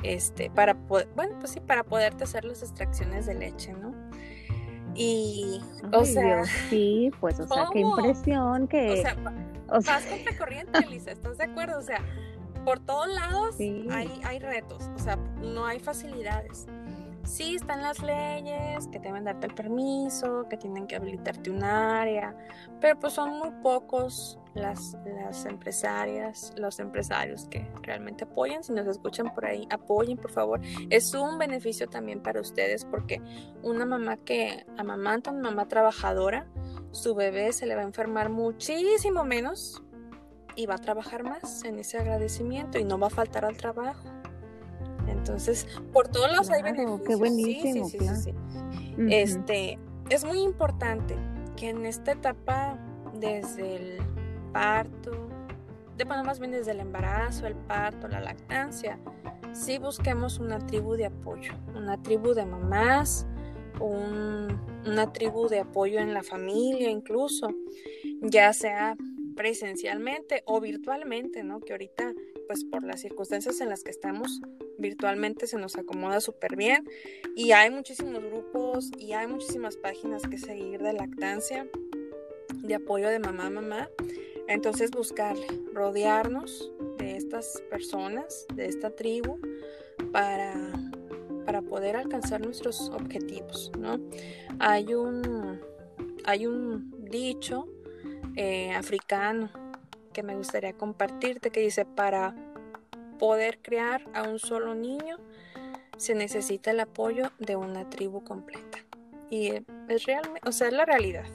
este 0.04 0.50
para 0.50 0.74
bueno 0.74 1.38
pues 1.40 1.52
sí 1.52 1.60
para 1.60 1.84
poderte 1.84 2.24
hacer 2.24 2.46
las 2.46 2.62
extracciones 2.64 3.26
de 3.26 3.36
leche 3.36 3.74
no 3.74 3.94
y 4.96 5.62
o 5.94 6.04
sea 6.04 6.44
sí 6.70 7.12
pues 7.20 7.40
o 7.40 7.48
sea 7.48 7.68
qué 7.72 7.80
impresión 7.80 8.68
que 8.68 9.04
o 9.70 9.82
sea, 9.82 9.94
vas 9.94 10.06
contra 10.06 10.38
corriente 10.38 10.86
Lisa 10.88 11.12
estás 11.12 11.38
de 11.38 11.46
acuerdo 11.46 11.78
o 11.78 11.82
sea 11.82 12.02
por 12.64 12.80
todos 12.80 13.08
lados 13.08 13.56
hay, 13.60 14.22
hay 14.24 14.40
retos, 14.40 14.90
o 14.96 15.00
sea, 15.00 15.16
no 15.42 15.66
hay 15.66 15.80
facilidades. 15.80 16.68
Sí 17.24 17.56
están 17.56 17.82
las 17.82 18.02
leyes 18.02 18.88
que 18.88 19.00
deben 19.00 19.26
darte 19.26 19.48
el 19.48 19.54
permiso, 19.54 20.48
que 20.50 20.58
tienen 20.58 20.88
que 20.88 20.96
habilitarte 20.96 21.52
un 21.52 21.64
área, 21.64 22.36
pero 22.80 23.00
pues 23.00 23.14
son 23.14 23.38
muy 23.38 23.52
pocos 23.62 24.40
las, 24.54 24.98
las 25.06 25.46
empresarias, 25.46 26.54
los 26.58 26.80
empresarios 26.80 27.46
que 27.46 27.68
realmente 27.82 28.26
apoyan, 28.26 28.64
si 28.64 28.74
nos 28.74 28.88
escuchan 28.88 29.34
por 29.34 29.46
ahí, 29.46 29.68
apoyen 29.70 30.18
por 30.18 30.32
favor. 30.32 30.60
Es 30.90 31.14
un 31.14 31.38
beneficio 31.38 31.88
también 31.88 32.22
para 32.22 32.42
ustedes 32.42 32.86
porque 32.86 33.22
una 33.64 33.86
mamá 33.86 34.18
que 34.18 34.66
amamanta, 34.78 35.32
una 35.32 35.50
mamá 35.50 35.68
trabajadora, 35.68 36.48
su 36.92 37.16
bebé 37.16 37.54
se 37.54 37.66
le 37.66 37.76
va 37.76 37.82
a 37.82 37.86
enfermar 37.86 38.30
muchísimo 38.30 39.24
menos 39.24 39.82
y 40.56 40.66
va 40.66 40.76
a 40.76 40.80
trabajar 40.80 41.24
más 41.24 41.64
en 41.64 41.80
ese 41.80 41.98
agradecimiento 41.98 42.78
y 42.78 42.84
no 42.84 43.00
va 43.00 43.08
a 43.08 43.12
faltar 43.12 43.46
al 43.46 43.56
trabajo. 43.56 44.04
Entonces, 45.08 45.68
por 45.94 46.08
todos 46.08 46.30
lados 46.32 46.50
hay 46.50 46.62
beneficios. 46.62 47.02
Qué 47.08 47.16
buenísimo, 47.16 47.88
sí, 47.88 48.00
sí, 48.00 48.08
sí, 48.16 48.34
Este, 49.10 49.80
es 50.10 50.26
muy 50.26 50.42
importante 50.42 51.16
que 51.56 51.70
en 51.70 51.86
esta 51.86 52.12
etapa, 52.12 52.78
desde 53.14 53.76
el 53.76 54.21
parto, 54.52 55.30
de, 55.98 56.04
bueno, 56.06 56.24
más 56.24 56.40
bien 56.40 56.52
desde 56.52 56.72
el 56.72 56.80
embarazo, 56.80 57.48
el 57.48 57.56
parto, 57.56 58.08
la 58.08 58.20
lactancia, 58.20 58.98
sí 59.54 59.78
busquemos 59.78 60.40
una 60.40 60.60
tribu 60.60 60.96
de 60.96 61.06
apoyo, 61.06 61.54
una 61.76 62.02
tribu 62.02 62.34
de 62.34 62.46
mamás, 62.46 63.28
una 63.80 65.12
tribu 65.14 65.48
de 65.48 65.60
apoyo 65.60 66.00
en 66.00 66.14
la 66.14 66.24
familia 66.24 66.90
incluso, 66.90 67.50
ya 68.22 68.54
sea 68.54 68.96
presencialmente 69.36 70.44
o 70.46 70.60
virtualmente, 70.62 71.44
¿no? 71.44 71.60
Que 71.60 71.74
ahorita, 71.74 72.14
pues 72.48 72.64
por 72.64 72.84
las 72.84 73.02
circunstancias 73.02 73.60
en 73.62 73.70
las 73.70 73.84
que 73.84 73.92
estamos, 73.92 74.42
virtualmente 74.78 75.48
se 75.48 75.58
nos 75.58 75.78
acomoda 75.78 76.22
súper 76.22 76.56
bien 76.56 76.84
y 77.36 77.52
hay 77.52 77.70
muchísimos 77.70 78.24
grupos 78.24 78.92
y 78.98 79.14
hay 79.14 79.28
muchísimas 79.28 79.78
páginas 79.78 80.24
que 80.24 80.38
seguir 80.38 80.82
de 80.82 80.94
lactancia, 80.94 81.68
de 82.54 82.76
apoyo 82.76 83.10
de 83.10 83.20
mamá 83.20 83.48
a 83.48 83.50
mamá. 83.50 83.90
Entonces 84.52 84.92
buscarle, 84.92 85.48
rodearnos 85.74 86.72
de 86.98 87.16
estas 87.16 87.64
personas, 87.70 88.46
de 88.54 88.66
esta 88.66 88.90
tribu, 88.90 89.40
para, 90.12 90.54
para 91.46 91.62
poder 91.62 91.96
alcanzar 91.96 92.42
nuestros 92.42 92.90
objetivos, 92.90 93.72
¿no? 93.80 93.98
Hay 94.60 94.94
un, 94.94 95.62
hay 96.26 96.48
un 96.48 96.92
dicho 97.10 97.68
eh, 98.36 98.72
africano 98.72 99.50
que 100.12 100.22
me 100.22 100.36
gustaría 100.36 100.74
compartirte 100.74 101.50
que 101.50 101.62
dice 101.62 101.86
para 101.86 102.36
poder 103.20 103.60
crear 103.62 104.04
a 104.14 104.24
un 104.24 104.38
solo 104.38 104.76
niño 104.76 105.18
se 105.96 106.14
necesita 106.14 106.72
el 106.72 106.82
apoyo 106.82 107.32
de 107.40 107.56
una 107.56 107.90
tribu 107.90 108.22
completa 108.24 108.80
y 109.32 109.54
es 109.88 110.06
realmente 110.06 110.48
o 110.48 110.52
sea 110.52 110.68
es 110.68 110.74
la 110.74 110.86
realidad. 110.86 111.26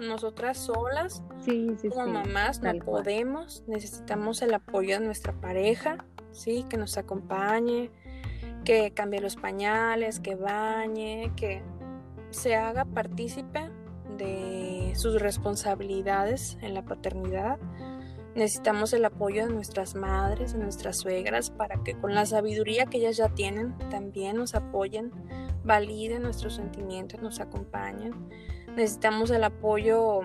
Nosotras 0.00 0.58
solas 0.58 1.24
como 1.88 2.06
mamás 2.06 2.60
no 2.60 2.72
podemos 2.84 3.64
necesitamos 3.66 4.42
el 4.42 4.54
apoyo 4.54 5.00
de 5.00 5.06
nuestra 5.06 5.32
pareja 5.32 6.04
sí 6.32 6.64
que 6.68 6.76
nos 6.76 6.98
acompañe 6.98 7.90
que 8.64 8.92
cambie 8.92 9.20
los 9.20 9.36
pañales 9.36 10.20
que 10.20 10.36
bañe 10.36 11.32
que 11.34 11.62
se 12.30 12.54
haga 12.54 12.84
partícipe 12.84 13.70
de 14.16 14.92
sus 14.94 15.20
responsabilidades 15.20 16.58
en 16.60 16.74
la 16.74 16.84
paternidad. 16.84 17.58
Necesitamos 18.36 18.92
el 18.92 19.02
apoyo 19.06 19.46
de 19.46 19.52
nuestras 19.52 19.94
madres, 19.94 20.52
de 20.52 20.58
nuestras 20.58 20.98
suegras, 20.98 21.48
para 21.48 21.82
que 21.82 21.94
con 21.94 22.14
la 22.14 22.26
sabiduría 22.26 22.84
que 22.84 22.98
ellas 22.98 23.16
ya 23.16 23.30
tienen 23.30 23.76
también 23.88 24.36
nos 24.36 24.54
apoyen, 24.54 25.10
validen 25.64 26.22
nuestros 26.22 26.56
sentimientos, 26.56 27.22
nos 27.22 27.40
acompañen. 27.40 28.12
Necesitamos 28.76 29.30
el 29.30 29.42
apoyo 29.42 30.20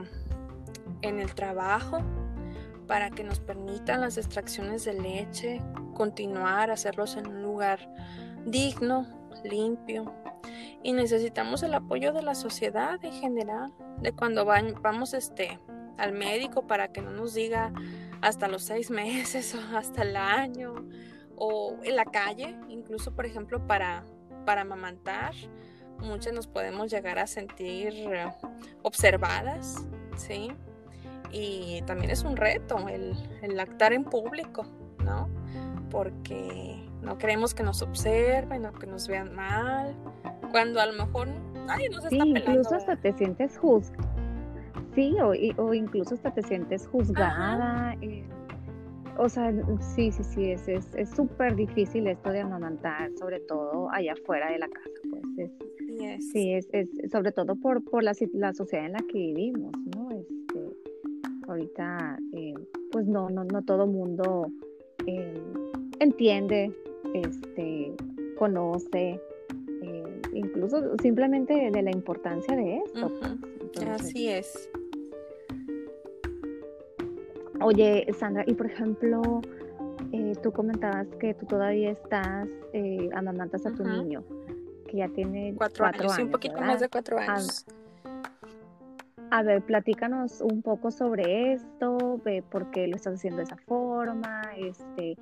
en 1.02 1.20
el 1.22 1.34
trabajo 1.34 2.00
para 2.86 3.12
que 3.12 3.24
nos 3.24 3.40
permitan 3.40 4.02
las 4.02 4.18
extracciones 4.18 4.84
de 4.84 4.94
leche, 4.94 5.62
continuar, 5.94 6.70
hacerlos 6.70 7.16
en 7.16 7.28
un 7.28 7.42
lugar 7.42 7.80
digno, 8.46 9.08
limpio, 9.46 10.14
y 10.84 10.92
necesitamos 10.92 11.64
el 11.64 11.74
apoyo 11.76 12.12
de 12.12 12.24
la 12.24 12.36
sociedad 12.36 13.00
en 13.06 13.14
general, 13.14 13.72
de 14.02 14.12
cuando 14.12 14.44
vamos 14.44 15.14
este, 15.14 15.60
al 15.98 16.14
médico 16.14 16.68
para 16.68 16.90
que 16.90 17.02
no 17.02 17.12
nos 17.12 17.34
diga 17.34 17.72
hasta 18.22 18.48
los 18.48 18.64
seis 18.64 18.90
meses 18.92 19.56
o 19.56 19.78
hasta 19.78 20.04
el 20.04 20.16
año, 20.16 20.88
o 21.36 21.78
en 21.84 21.96
la 21.96 22.06
calle, 22.06 22.56
incluso 22.70 23.16
por 23.16 23.26
ejemplo 23.26 23.66
para, 23.66 24.04
para 24.46 24.62
amamantar, 24.62 25.34
muchas 26.00 26.34
nos 26.34 26.48
podemos 26.48 26.92
llegar 26.92 27.20
a 27.20 27.28
sentir 27.28 27.94
observadas, 28.84 29.86
¿sí? 30.16 30.52
Y 31.32 31.82
también 31.84 32.12
es 32.12 32.24
un 32.24 32.36
reto 32.36 32.88
el, 32.90 33.16
el 33.42 33.56
lactar 33.56 33.94
en 33.94 34.04
público, 34.04 34.66
¿no? 35.04 35.30
Porque 35.90 36.88
no 37.02 37.18
queremos 37.18 37.54
que 37.54 37.64
nos 37.64 37.82
observen 37.82 38.66
o 38.66 38.74
que 38.74 38.86
nos 38.86 39.08
vean 39.08 39.34
mal, 39.34 39.96
cuando 40.52 40.82
a 40.82 40.86
lo 40.86 40.94
mejor 40.94 41.30
nadie 41.66 41.90
nos 41.90 42.04
está 42.04 42.10
sí, 42.10 42.34
incluso 42.36 42.76
hasta 42.76 42.96
te 42.98 43.14
sientes 43.14 43.58
juzgada. 43.58 44.11
Sí, 44.96 45.16
o, 45.22 45.32
o, 45.64 45.74
incluso 45.74 46.16
hasta 46.16 46.34
te 46.34 46.42
sientes 46.44 46.88
juzgada. 46.88 47.96
Eh, 48.02 48.24
o 49.18 49.30
sea, 49.30 49.54
sí, 49.96 50.12
sí, 50.12 50.24
sí, 50.24 50.52
es 50.52 51.10
súper 51.16 51.52
es, 51.52 51.58
difícil 51.58 52.08
esto 52.08 52.30
de 52.30 52.42
amamantar, 52.42 53.12
sobre 53.18 53.40
todo 53.42 53.90
allá 53.92 54.14
afuera 54.14 54.52
de 54.52 54.60
la 54.60 54.68
casa, 54.68 54.90
pues. 55.10 55.52
Sí, 56.32 56.54
es, 56.54 56.68
es, 56.72 56.90
sobre 57.12 57.32
todo 57.32 57.56
por, 57.56 57.84
por 57.84 58.04
la, 58.04 58.14
la, 58.34 58.54
sociedad 58.54 58.86
en 58.86 58.94
la 58.94 59.00
que 59.00 59.18
vivimos, 59.18 59.72
¿no? 59.96 60.10
Este, 60.12 60.60
ahorita, 61.48 62.18
eh, 62.34 62.54
pues 62.92 63.06
no, 63.06 63.30
no, 63.30 63.44
no 63.44 63.62
todo 63.62 63.86
mundo 63.86 64.48
eh, 65.06 65.42
entiende, 66.00 66.74
este, 67.14 67.94
conoce, 68.38 69.20
incluso 70.34 70.98
simplemente 71.02 71.72
de 71.72 71.82
la 71.82 71.92
importancia 71.92 72.56
de 72.56 72.78
esto. 72.78 73.12
Pues. 73.74 73.88
Así 73.90 74.30
es. 74.30 74.70
Oye, 77.62 78.08
Sandra, 78.18 78.44
y 78.48 78.54
por 78.54 78.68
ejemplo, 78.68 79.42
eh, 80.12 80.34
tú 80.42 80.52
comentabas 80.52 81.08
que 81.20 81.34
tú 81.34 81.46
todavía 81.46 81.92
estás, 81.92 82.50
eh, 82.74 83.10
amamantas 83.16 83.66
a 83.66 83.72
tu 83.72 83.84
niño, 83.84 84.24
que 84.88 84.98
ya 84.98 85.08
tiene 85.10 85.54
cuatro, 85.56 85.86
años, 85.86 86.18
un 86.18 86.32
poquito 86.32 86.60
más 86.60 86.80
de 86.80 86.90
cuatro 86.90 87.18
años. 87.18 87.66
A, 89.30 89.44
ver, 89.44 89.62
platícanos 89.62 90.42
un 90.42 90.62
poco 90.62 90.92
sobre 90.92 91.54
esto, 91.54 92.20
de 92.26 92.44
por 92.44 92.70
qué 92.72 92.88
lo 92.88 92.98
estás 92.98 93.14
haciendo 93.14 93.38
de 93.38 93.44
esa 93.44 93.56
forma, 93.56 94.42
este, 94.58 95.16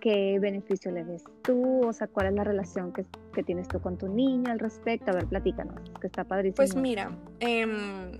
qué 0.00 0.38
beneficio 0.40 0.90
le 0.90 1.04
ves 1.04 1.24
tú, 1.42 1.86
o 1.86 1.92
sea, 1.92 2.06
cuál 2.06 2.28
es 2.28 2.34
la 2.34 2.44
relación 2.44 2.92
que, 2.92 3.04
tienes 3.42 3.68
tú 3.68 3.80
con 3.80 3.98
tu 3.98 4.08
niño 4.08 4.50
al 4.50 4.58
respecto. 4.58 5.10
A 5.10 5.14
ver, 5.14 5.26
platícanos, 5.26 5.74
que 6.00 6.06
está 6.06 6.24
padrísimo. 6.24 6.56
Pues 6.56 6.74
mira, 6.74 7.10
em, 7.40 8.12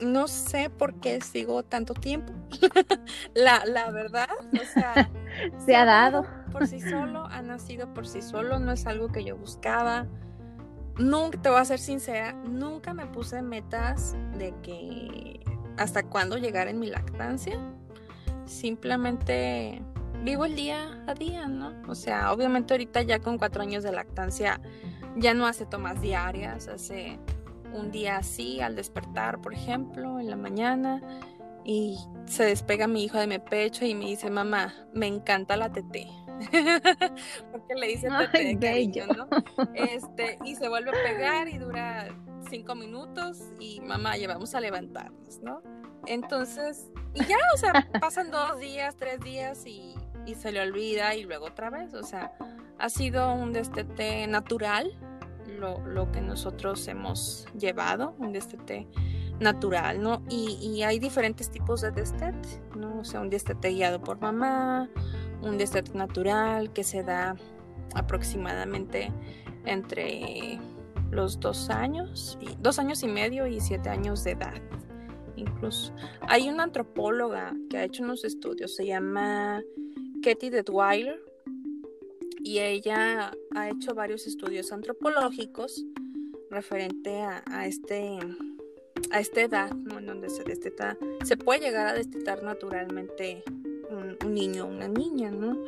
no 0.00 0.28
sé 0.28 0.70
por 0.70 1.00
qué 1.00 1.20
sigo 1.20 1.62
tanto 1.62 1.94
tiempo. 1.94 2.32
la, 3.34 3.64
la, 3.66 3.90
verdad, 3.90 4.28
o 4.52 4.64
sea, 4.72 5.10
se 5.64 5.76
ha 5.76 5.84
dado. 5.84 6.26
Por 6.52 6.66
sí 6.66 6.80
solo, 6.80 7.26
ha 7.26 7.42
nacido 7.42 7.92
por 7.92 8.08
sí 8.08 8.22
solo, 8.22 8.58
no 8.58 8.72
es 8.72 8.86
algo 8.86 9.08
que 9.08 9.22
yo 9.22 9.36
buscaba. 9.36 10.06
Nunca, 10.96 11.40
te 11.42 11.50
voy 11.50 11.60
a 11.60 11.64
ser 11.66 11.78
sincera, 11.78 12.32
nunca 12.32 12.94
me 12.94 13.04
puse 13.04 13.42
metas 13.42 14.16
de 14.38 14.54
que 14.62 15.40
hasta 15.76 16.04
cuándo 16.04 16.38
llegar 16.38 16.66
en 16.68 16.80
mi 16.80 16.86
lactancia. 16.86 17.58
Simplemente 18.46 19.82
vivo 20.24 20.46
el 20.46 20.56
día 20.56 21.04
a 21.06 21.12
día, 21.12 21.48
¿no? 21.48 21.74
O 21.86 21.94
sea, 21.94 22.32
obviamente 22.32 22.72
ahorita 22.72 23.02
ya 23.02 23.20
con 23.20 23.36
cuatro 23.36 23.60
años 23.62 23.84
de 23.84 23.92
lactancia 23.92 24.58
ya 25.16 25.34
no 25.34 25.46
hace 25.46 25.66
tomas 25.66 26.00
diarias, 26.00 26.68
hace 26.68 27.18
un 27.72 27.90
día 27.90 28.18
así 28.18 28.60
al 28.60 28.76
despertar, 28.76 29.40
por 29.40 29.54
ejemplo, 29.54 30.18
en 30.20 30.30
la 30.30 30.36
mañana 30.36 31.02
y 31.64 31.98
se 32.26 32.44
despega 32.44 32.86
mi 32.86 33.04
hijo 33.04 33.18
de 33.18 33.26
mi 33.26 33.38
pecho 33.38 33.84
y 33.84 33.94
me 33.94 34.06
dice, 34.06 34.30
mamá, 34.30 34.74
me 34.92 35.06
encanta 35.06 35.56
la 35.56 35.70
tete. 35.70 36.08
Porque 37.52 37.74
le 37.74 37.88
dice 37.88 38.08
tete 38.32 38.44
de 38.44 38.58
cariño, 38.58 39.06
¿no? 39.08 39.28
Este, 39.74 40.38
y 40.44 40.54
se 40.54 40.68
vuelve 40.68 40.90
a 40.90 41.02
pegar 41.02 41.48
y 41.48 41.58
dura 41.58 42.08
cinco 42.48 42.74
minutos 42.74 43.42
y 43.58 43.80
mamá, 43.80 44.16
ya 44.16 44.28
vamos 44.28 44.54
a 44.54 44.60
levantarnos, 44.60 45.40
¿no? 45.42 45.60
Entonces, 46.06 46.90
y 47.14 47.24
ya, 47.24 47.36
o 47.54 47.58
sea, 47.58 47.88
pasan 48.00 48.30
dos 48.30 48.58
días, 48.60 48.96
tres 48.96 49.20
días 49.20 49.66
y 49.66 49.94
y 50.28 50.34
se 50.34 50.52
le 50.52 50.60
olvida 50.60 51.14
y 51.14 51.24
luego 51.24 51.46
otra 51.46 51.70
vez. 51.70 51.94
O 51.94 52.02
sea, 52.02 52.32
ha 52.78 52.88
sido 52.90 53.32
un 53.32 53.52
destete 53.52 54.26
natural 54.26 54.92
lo, 55.58 56.10
que 56.12 56.20
nosotros 56.20 56.86
hemos 56.88 57.46
llevado, 57.58 58.14
un 58.18 58.32
destete 58.32 58.86
natural, 59.40 60.02
¿no? 60.02 60.22
Y, 60.28 60.82
hay 60.82 60.98
diferentes 60.98 61.50
tipos 61.50 61.80
de 61.80 61.90
destete, 61.90 62.48
¿no? 62.76 63.00
O 63.00 63.04
sea, 63.04 63.20
un 63.20 63.30
destete 63.30 63.70
guiado 63.70 64.00
por 64.00 64.20
mamá, 64.20 64.88
un 65.42 65.58
destete 65.58 65.92
natural 65.94 66.72
que 66.72 66.84
se 66.84 67.02
da 67.02 67.36
aproximadamente 67.94 69.12
entre 69.64 70.58
los 71.10 71.40
dos 71.40 71.70
años, 71.70 72.38
dos 72.60 72.78
años 72.78 73.02
y 73.02 73.08
medio 73.08 73.46
y 73.46 73.60
siete 73.60 73.88
años 73.88 74.24
de 74.24 74.32
edad. 74.32 74.60
incluso. 75.36 75.94
Hay 76.22 76.48
una 76.48 76.64
antropóloga 76.64 77.54
que 77.70 77.78
ha 77.78 77.84
hecho 77.84 78.02
unos 78.02 78.24
estudios, 78.24 78.74
se 78.74 78.86
llama 78.86 79.62
Katie 80.22 80.50
Detweiler, 80.50 81.27
y 82.48 82.60
ella 82.60 83.30
ha 83.54 83.68
hecho 83.68 83.94
varios 83.94 84.26
estudios 84.26 84.72
antropológicos 84.72 85.84
referente 86.48 87.20
a, 87.20 87.66
este 87.66 88.18
a 89.10 89.20
esta 89.20 89.42
edad, 89.42 89.70
¿no? 89.74 89.98
En 89.98 90.06
donde 90.06 90.30
se 90.30 90.44
desteta, 90.44 90.96
se 91.24 91.36
puede 91.36 91.60
llegar 91.60 91.88
a 91.88 91.92
destetar 91.92 92.42
naturalmente 92.42 93.42
un, 93.90 94.32
niño 94.32 94.64
o 94.64 94.68
una 94.68 94.88
niña, 94.88 95.30
¿no? 95.30 95.62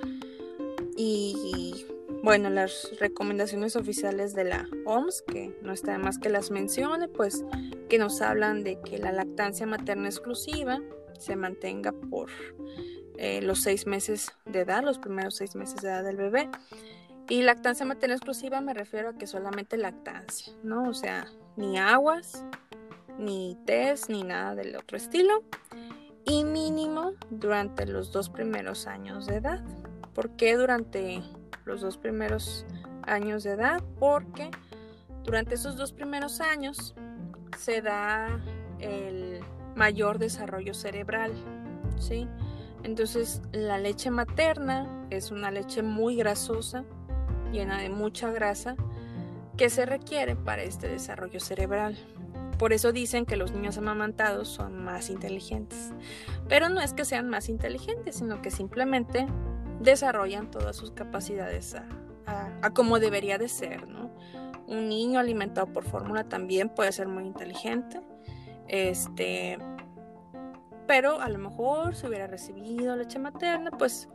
Y, 0.97 1.85
bueno, 2.23 2.49
las 2.49 2.99
recomendaciones 2.99 3.77
oficiales 3.77 4.33
de 4.35 4.45
la 4.45 4.67
OMS, 4.87 5.21
que 5.21 5.55
no 5.61 5.75
está 5.75 5.93
de 5.93 5.99
más 5.99 6.19
que 6.19 6.31
las 6.31 6.51
mencione, 6.51 7.09
pues 7.09 7.45
que 7.91 7.99
nos 7.99 8.23
hablan 8.23 8.65
de 8.65 8.81
que 8.81 8.97
la 8.97 9.13
lactancia 9.13 9.67
materna 9.67 10.09
exclusiva 10.09 10.81
se 11.19 11.37
mantenga 11.37 11.93
por 11.93 12.31
eh, 13.23 13.43
los 13.43 13.61
seis 13.61 13.87
meses 13.87 14.33
de 14.47 14.61
edad, 14.61 14.83
los 14.83 14.99
primeros 14.99 15.37
seis 15.37 15.55
meses 15.55 15.83
de 15.83 15.89
edad 15.89 16.03
del 16.03 16.17
bebé. 16.17 16.49
Y 17.29 17.43
lactancia 17.43 17.85
materna 17.85 18.15
exclusiva 18.15 18.63
me 18.63 18.73
refiero 18.73 19.11
a 19.11 19.13
que 19.13 19.27
solamente 19.27 19.77
lactancia, 19.77 20.55
¿no? 20.63 20.89
O 20.89 20.95
sea, 20.95 21.27
ni 21.55 21.79
aguas, 21.79 22.47
ni 23.19 23.59
test, 23.67 24.09
ni 24.09 24.23
nada 24.23 24.55
del 24.55 24.75
otro 24.75 24.97
estilo. 24.97 25.45
Y 26.25 26.45
mínimo 26.45 27.13
durante 27.29 27.85
los 27.85 28.11
dos 28.11 28.31
primeros 28.31 28.87
años 28.87 29.27
de 29.27 29.37
edad. 29.37 29.63
¿Por 30.15 30.31
qué 30.37 30.57
durante 30.57 31.23
los 31.67 31.83
dos 31.83 31.99
primeros 31.99 32.65
años 33.03 33.45
de 33.45 33.51
edad? 33.51 33.83
Porque 33.99 34.51
durante 35.25 35.57
esos 35.57 35.77
dos 35.77 35.93
primeros 35.93 36.41
años 36.41 36.95
se 37.59 37.83
da 37.83 38.41
el 38.79 39.41
mayor 39.77 40.19
desarrollo 40.19 40.73
cerebral, 40.73 41.35
¿sí? 41.99 42.27
Entonces 42.83 43.43
la 43.53 43.79
leche 43.79 44.11
materna 44.11 45.07
es 45.11 45.31
una 45.31 45.51
leche 45.51 45.83
muy 45.83 46.17
grasosa, 46.17 46.85
llena 47.53 47.79
de 47.79 47.91
mucha 47.91 48.31
grasa, 48.31 48.77
que 49.57 49.69
se 49.69 49.85
requiere 49.85 50.37
para 50.37 50.63
este 50.63 50.89
desarrollo 50.89 51.41
cerebral. 51.41 51.99
Por 52.59 52.73
eso 52.73 52.93
dicen 52.93 53.27
que 53.27 53.37
los 53.37 53.53
niños 53.53 53.79
amamantados 53.79 54.49
son 54.49 54.85
más 54.85 55.11
inteligentes. 55.11 55.93
Pero 56.49 56.69
no 56.69 56.81
es 56.81 56.93
que 56.93 57.05
sean 57.05 57.29
más 57.29 57.49
inteligentes, 57.49 58.17
sino 58.17 58.43
que 58.43 58.51
simplemente 58.51 59.27
desarrollan 59.81 60.51
todas 60.51 60.77
sus 60.77 60.91
capacidades 60.91 61.75
a, 61.75 62.71
como 62.75 63.01
debería 63.01 63.39
de 63.39 63.49
ser, 63.49 63.89
¿no? 63.89 64.15
Un 64.67 64.89
niño 64.89 65.19
alimentado 65.19 65.73
por 65.73 65.85
fórmula 65.85 66.25
también 66.25 66.69
puede 66.69 66.93
ser 66.93 67.09
muy 67.09 67.25
inteligente. 67.25 68.01
Este, 68.69 69.59
pero 70.91 71.21
a 71.21 71.29
lo 71.29 71.39
mejor 71.39 71.95
si 71.95 72.09
hubiera 72.09 72.27
recibido 72.27 72.97
leche 72.97 73.21
materna, 73.21 73.71
pues 73.71 74.09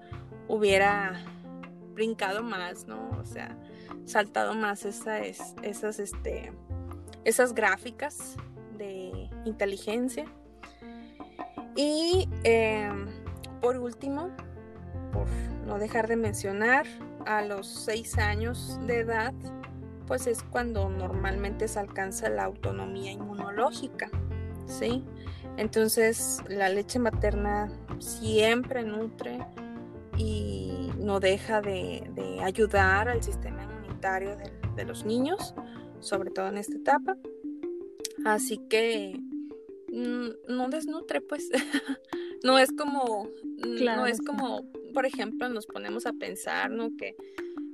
hubiera 0.49 1.23
brincado 1.93 2.43
más, 2.43 2.85
¿no? 2.85 3.11
O 3.17 3.23
sea, 3.23 3.57
saltado 4.03 4.53
más 4.55 4.83
esas, 4.83 5.55
esas, 5.63 5.99
este, 5.99 6.51
esas 7.23 7.55
gráficas 7.55 8.35
de 8.77 9.29
inteligencia. 9.45 10.25
Y 11.77 12.27
em, 12.43 13.07
por 13.61 13.77
último, 13.77 14.31
por 15.13 15.29
no 15.65 15.79
dejar 15.79 16.09
de 16.09 16.17
mencionar, 16.17 16.85
a 17.25 17.41
los 17.41 17.67
seis 17.67 18.17
años 18.17 18.81
de 18.85 18.99
edad, 18.99 19.33
pues 20.07 20.27
es 20.27 20.43
cuando 20.43 20.89
normalmente 20.89 21.69
se 21.69 21.79
alcanza 21.79 22.27
la 22.27 22.43
autonomía 22.43 23.13
inmunológica, 23.13 24.09
¿sí? 24.65 25.05
Entonces 25.57 26.39
la 26.49 26.69
leche 26.69 26.99
materna 26.99 27.71
siempre 27.99 28.83
nutre 28.83 29.39
y 30.17 30.91
no 30.97 31.19
deja 31.19 31.61
de, 31.61 32.03
ayudar 32.41 33.09
al 33.09 33.23
sistema 33.23 33.63
inmunitario 33.63 34.35
de 34.75 34.85
los 34.85 35.05
niños 35.05 35.55
sobre 36.05 36.29
todo 36.31 36.47
en 36.47 36.57
esta 36.57 36.75
etapa. 36.75 37.17
Así 38.23 38.59
que 38.69 39.19
mm, 39.91 40.55
no 40.55 40.69
desnutre, 40.69 41.21
pues. 41.21 41.49
no 42.43 42.59
es 42.59 42.71
como, 42.71 43.29
no 43.57 44.05
es 44.05 44.21
como, 44.21 44.71
por 44.93 45.05
ejemplo, 45.05 45.49
nos 45.49 45.65
ponemos 45.65 46.05
a 46.05 46.13
pensar, 46.13 46.69
¿no? 46.71 46.95
Que 46.95 47.15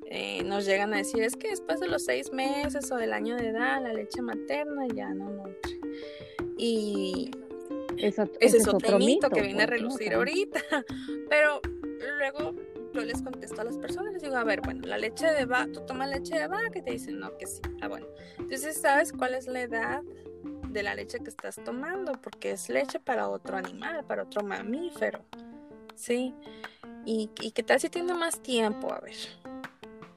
eh, 0.05 0.43
nos 0.43 0.65
llegan 0.65 0.93
a 0.93 0.97
decir, 0.97 1.23
es 1.23 1.36
que 1.36 1.49
después 1.49 1.79
de 1.79 1.88
los 1.88 2.05
seis 2.05 2.32
meses 2.32 2.91
o 2.91 2.95
del 2.95 3.13
año 3.13 3.36
de 3.36 3.49
edad, 3.49 3.82
la 3.82 3.93
leche 3.93 4.21
materna 4.21 4.88
ya 4.88 5.13
no 5.13 5.29
nutre. 5.29 5.79
Y 6.57 7.32
ese 7.98 8.58
es 8.58 8.68
otro, 8.68 9.00
mito, 9.00 9.30
que 9.30 9.42
viene 9.42 9.64
a 9.64 9.66
relucir 9.68 10.14
ahorita. 10.14 10.62
Pero 11.30 11.62
luego 12.18 12.56
yo 12.94 13.02
les 13.02 13.22
contesto 13.22 13.62
a 13.62 13.64
las 13.64 13.78
personas, 13.78 14.14
les 14.14 14.22
digo, 14.22 14.36
a 14.36 14.44
ver, 14.44 14.62
bueno, 14.62 14.86
la 14.86 14.98
leche 14.98 15.28
de 15.28 15.46
vaca, 15.46 15.72
tú 15.72 15.82
tomas 15.86 16.10
leche 16.10 16.38
de 16.38 16.48
vaca 16.48 16.80
y 16.80 16.82
te 16.82 16.92
dicen, 16.92 17.20
no, 17.20 17.38
que 17.38 17.48
sí. 17.48 17.62
Ah, 17.82 17.88
bueno. 17.88 18.08
Entonces, 18.38 18.78
¿sabes 18.78 19.14
cuál 19.14 19.34
es 19.34 19.48
la 19.48 19.62
edad 19.62 20.02
de 20.70 20.84
la 20.84 20.96
leche 20.96 21.20
que 21.20 21.30
estás 21.30 21.56
tomando? 21.64 22.14
Porque 22.22 22.52
es 22.52 22.70
leche 22.70 23.00
para 23.00 23.30
otro 23.30 23.58
animal, 23.58 24.04
para 24.06 24.24
otro 24.24 24.44
mamífero. 24.44 25.24
¿Sí? 25.96 26.34
¿Y, 27.06 27.28
qué 27.54 27.64
tal 27.64 27.80
si 27.80 27.89
tiene 27.89 28.14
más 28.14 28.42
tiempo? 28.42 28.94
A 28.94 29.00
ver, 29.00 29.16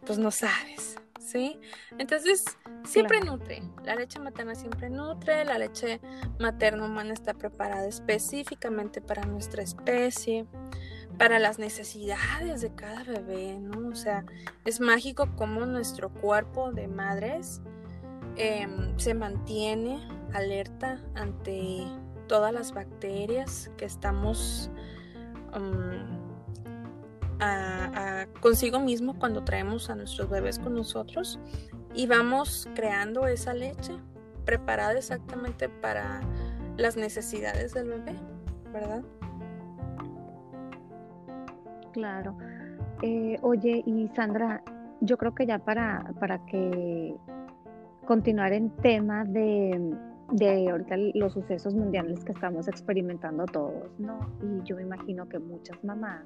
pues 0.04 0.18
no 0.18 0.30
sabes. 0.30 0.96
¿Sí? 1.24 1.58
Entonces, 1.96 2.44
siempre 2.84 3.20
nutre. 3.20 3.62
La 3.82 3.94
leche 3.94 4.18
materna 4.18 4.54
siempre 4.54 4.90
nutre. 4.90 5.44
La 5.44 5.58
leche 5.58 6.00
materna 6.38 6.84
humana 6.84 7.14
está 7.14 7.32
preparada 7.32 7.86
específicamente 7.86 9.00
para 9.00 9.24
nuestra 9.24 9.62
especie 9.62 10.46
para 11.18 11.38
las 11.38 11.58
necesidades 11.58 12.60
de 12.60 12.74
cada 12.74 13.04
bebé, 13.04 13.58
¿no? 13.58 13.88
O 13.88 13.94
sea, 13.94 14.24
es 14.64 14.80
mágico 14.80 15.28
cómo 15.36 15.64
nuestro 15.66 16.12
cuerpo 16.12 16.72
de 16.72 16.88
madres 16.88 17.60
em, 18.36 18.98
se 18.98 19.14
mantiene 19.14 20.00
alerta 20.32 21.00
ante 21.14 21.86
todas 22.26 22.52
las 22.52 22.72
bacterias 22.72 23.70
que 23.76 23.84
estamos 23.84 24.70
um, 25.54 26.23
consigo 28.40 28.80
mismo 28.80 29.18
cuando 29.18 29.42
traemos 29.44 29.90
a 29.90 29.94
nuestros 29.94 30.28
bebés 30.28 30.58
con 30.58 30.74
nosotros 30.74 31.38
y 31.94 32.06
vamos 32.06 32.68
creando 32.74 33.26
esa 33.26 33.54
leche 33.54 33.94
preparada 34.44 34.94
exactamente 34.94 35.68
para 35.68 36.20
las 36.76 36.96
necesidades 36.96 37.72
del 37.72 37.88
bebé, 37.88 38.14
¿verdad? 38.72 39.02
Claro. 41.92 42.36
Eh, 43.02 43.38
oye, 43.42 43.82
y 43.86 44.08
Sandra, 44.08 44.62
yo 45.00 45.16
creo 45.16 45.34
que 45.34 45.46
ya 45.46 45.58
para, 45.58 46.12
para 46.18 46.44
que 46.46 47.16
continuar 48.06 48.52
en 48.52 48.70
tema 48.76 49.24
de, 49.24 49.94
de 50.32 50.70
ahorita 50.70 50.96
los 51.14 51.32
sucesos 51.32 51.74
mundiales 51.74 52.24
que 52.24 52.32
estamos 52.32 52.68
experimentando 52.68 53.46
todos, 53.46 53.88
¿no? 53.98 54.18
Y 54.42 54.62
yo 54.64 54.76
me 54.76 54.82
imagino 54.82 55.28
que 55.28 55.38
muchas 55.38 55.82
mamás 55.84 56.24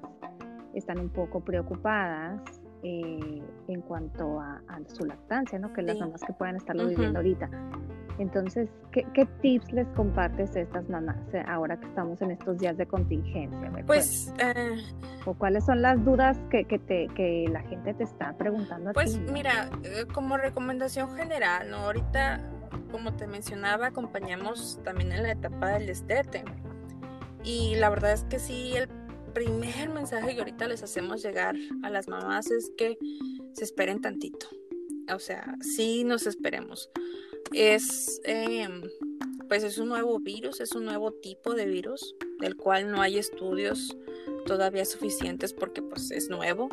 están 0.74 0.98
un 1.00 1.08
poco 1.08 1.40
preocupadas 1.40 2.40
eh, 2.82 3.42
en 3.66 3.80
cuanto 3.82 4.40
a, 4.40 4.60
su 4.86 5.04
lactancia, 5.04 5.58
¿no? 5.58 5.72
Que 5.72 5.82
las 5.82 5.98
mamás 5.98 6.22
que 6.22 6.32
puedan 6.32 6.56
estarlo 6.56 6.86
viviendo 6.86 7.18
ahorita. 7.18 7.50
Entonces, 8.18 8.68
¿qué, 8.90 9.28
tips 9.40 9.72
les 9.72 9.86
compartes 9.88 10.54
a 10.56 10.60
estas 10.60 10.88
mamás 10.88 11.16
eh, 11.32 11.42
ahora 11.46 11.78
que 11.78 11.86
estamos 11.86 12.20
en 12.20 12.32
estos 12.32 12.58
días 12.58 12.76
de 12.76 12.86
contingencia? 12.86 13.72
Pues, 13.86 14.32
eh, 14.38 14.76
o 15.24 15.34
cuáles 15.34 15.64
son 15.64 15.82
las 15.82 16.04
dudas 16.04 16.36
que, 16.50 16.64
que, 16.64 16.80
te, 16.80 17.06
que 17.14 17.46
la 17.50 17.60
gente 17.62 17.94
te 17.94 18.02
está 18.02 18.36
preguntando. 18.36 18.92
pues 18.92 19.18
mira, 19.18 19.70
eh, 19.84 20.04
como 20.12 20.36
recomendación 20.36 21.14
general, 21.14 21.70
¿no? 21.70 21.76
Ahorita, 21.78 22.40
como 22.90 23.14
te 23.14 23.28
mencionaba, 23.28 23.86
acompañamos 23.86 24.80
también 24.82 25.12
en 25.12 25.22
la 25.22 25.32
etapa 25.32 25.70
del 25.70 25.86
destete. 25.86 26.44
Y 27.44 27.76
la 27.76 27.88
verdad 27.88 28.12
es 28.12 28.24
que 28.24 28.40
sí, 28.40 28.74
el 28.76 28.88
primer 29.32 29.88
mensaje 29.90 30.34
que 30.34 30.40
ahorita 30.40 30.68
les 30.68 30.82
hacemos 30.82 31.22
llegar 31.22 31.56
a 31.82 31.90
las 31.90 32.08
mamás 32.08 32.50
es 32.50 32.70
que 32.76 32.98
se 33.52 33.64
esperen 33.64 34.00
tantito. 34.00 34.48
O 35.14 35.18
sea, 35.18 35.56
sí 35.60 36.04
nos 36.04 36.26
esperemos 36.26 36.90
es, 37.52 38.20
em, 38.24 38.82
pues 39.48 39.64
es 39.64 39.78
un 39.78 39.88
nuevo 39.88 40.18
virus, 40.20 40.60
es 40.60 40.72
un 40.72 40.84
nuevo 40.84 41.12
tipo 41.12 41.54
de 41.54 41.66
virus 41.66 42.14
del 42.40 42.56
cual 42.56 42.90
no 42.90 43.00
hay 43.00 43.18
estudios 43.18 43.96
todavía 44.46 44.84
suficientes 44.84 45.52
porque 45.52 45.82
pues 45.82 46.10
es 46.10 46.28
nuevo. 46.28 46.68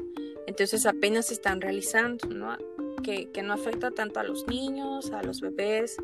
Entonces 0.48 0.86
apenas 0.86 1.28
se 1.28 1.34
están 1.34 1.62
realizando, 1.62 2.28
¿no? 2.28 2.58
Que, 3.04 3.30
no 3.44 3.54
afecta 3.54 3.92
tanto 3.92 4.20
a 4.20 4.24
los 4.24 4.48
niños, 4.48 5.12
a 5.12 5.22
los 5.22 5.40
bebés, 5.40 5.98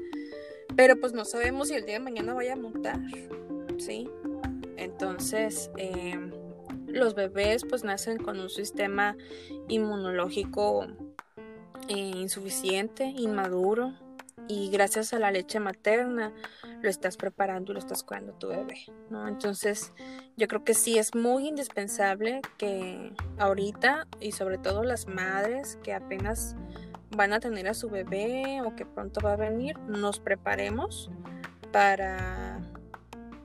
pero 0.75 0.99
pues 0.99 1.13
no 1.13 1.25
sabemos 1.25 1.69
si 1.69 1.73
el 1.73 1.85
día 1.85 1.95
de 1.95 1.99
mañana 1.99 2.33
vaya 2.33 2.53
a 2.53 2.57
mutar, 2.57 2.99
¿sí? 3.77 4.07
Entonces, 4.77 5.71
em, 5.77 6.31
los 6.93 7.15
bebés 7.15 7.63
pues 7.67 7.83
nacen 7.83 8.17
con 8.17 8.39
un 8.39 8.49
sistema 8.49 9.15
inmunológico 9.67 10.87
eh, 11.87 12.11
insuficiente, 12.15 13.05
inmaduro, 13.05 13.93
y 14.47 14.69
gracias 14.69 15.13
a 15.13 15.19
la 15.19 15.31
leche 15.31 15.59
materna 15.59 16.33
lo 16.81 16.89
estás 16.89 17.15
preparando 17.15 17.71
y 17.71 17.75
lo 17.75 17.79
estás 17.79 18.03
cuidando 18.03 18.33
tu 18.33 18.47
bebé, 18.47 18.79
¿no? 19.09 19.27
Entonces, 19.27 19.93
yo 20.35 20.47
creo 20.47 20.63
que 20.63 20.73
sí 20.73 20.97
es 20.97 21.15
muy 21.15 21.47
indispensable 21.47 22.41
que 22.57 23.13
ahorita 23.37 24.07
y 24.19 24.31
sobre 24.31 24.57
todo 24.57 24.83
las 24.83 25.07
madres 25.07 25.77
que 25.83 25.93
apenas 25.93 26.55
van 27.15 27.33
a 27.33 27.39
tener 27.39 27.67
a 27.67 27.73
su 27.73 27.89
bebé 27.89 28.61
o 28.65 28.75
que 28.75 28.85
pronto 28.85 29.21
va 29.21 29.33
a 29.33 29.37
venir, 29.37 29.77
nos 29.79 30.19
preparemos 30.19 31.09
para 31.71 32.59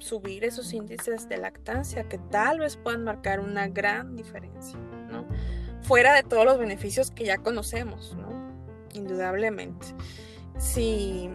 subir 0.07 0.45
esos 0.45 0.73
índices 0.73 1.29
de 1.29 1.37
lactancia 1.37 2.09
que 2.09 2.19
tal 2.19 2.61
vez 2.61 2.77
puedan 2.77 3.05
marcar 3.05 3.41
una 3.41 3.67
gran 3.69 4.17
diferencia, 4.17 4.79
¿no? 5.11 5.27
Fuera 5.83 6.15
de 6.15 6.23
todos 6.23 6.45
los 6.45 6.59
beneficios 6.59 7.11
que 7.11 7.25
ya 7.25 7.39
conocemos, 7.39 8.17
¿no? 8.17 8.29
Indudablemente. 8.95 9.87
Si, 10.59 11.29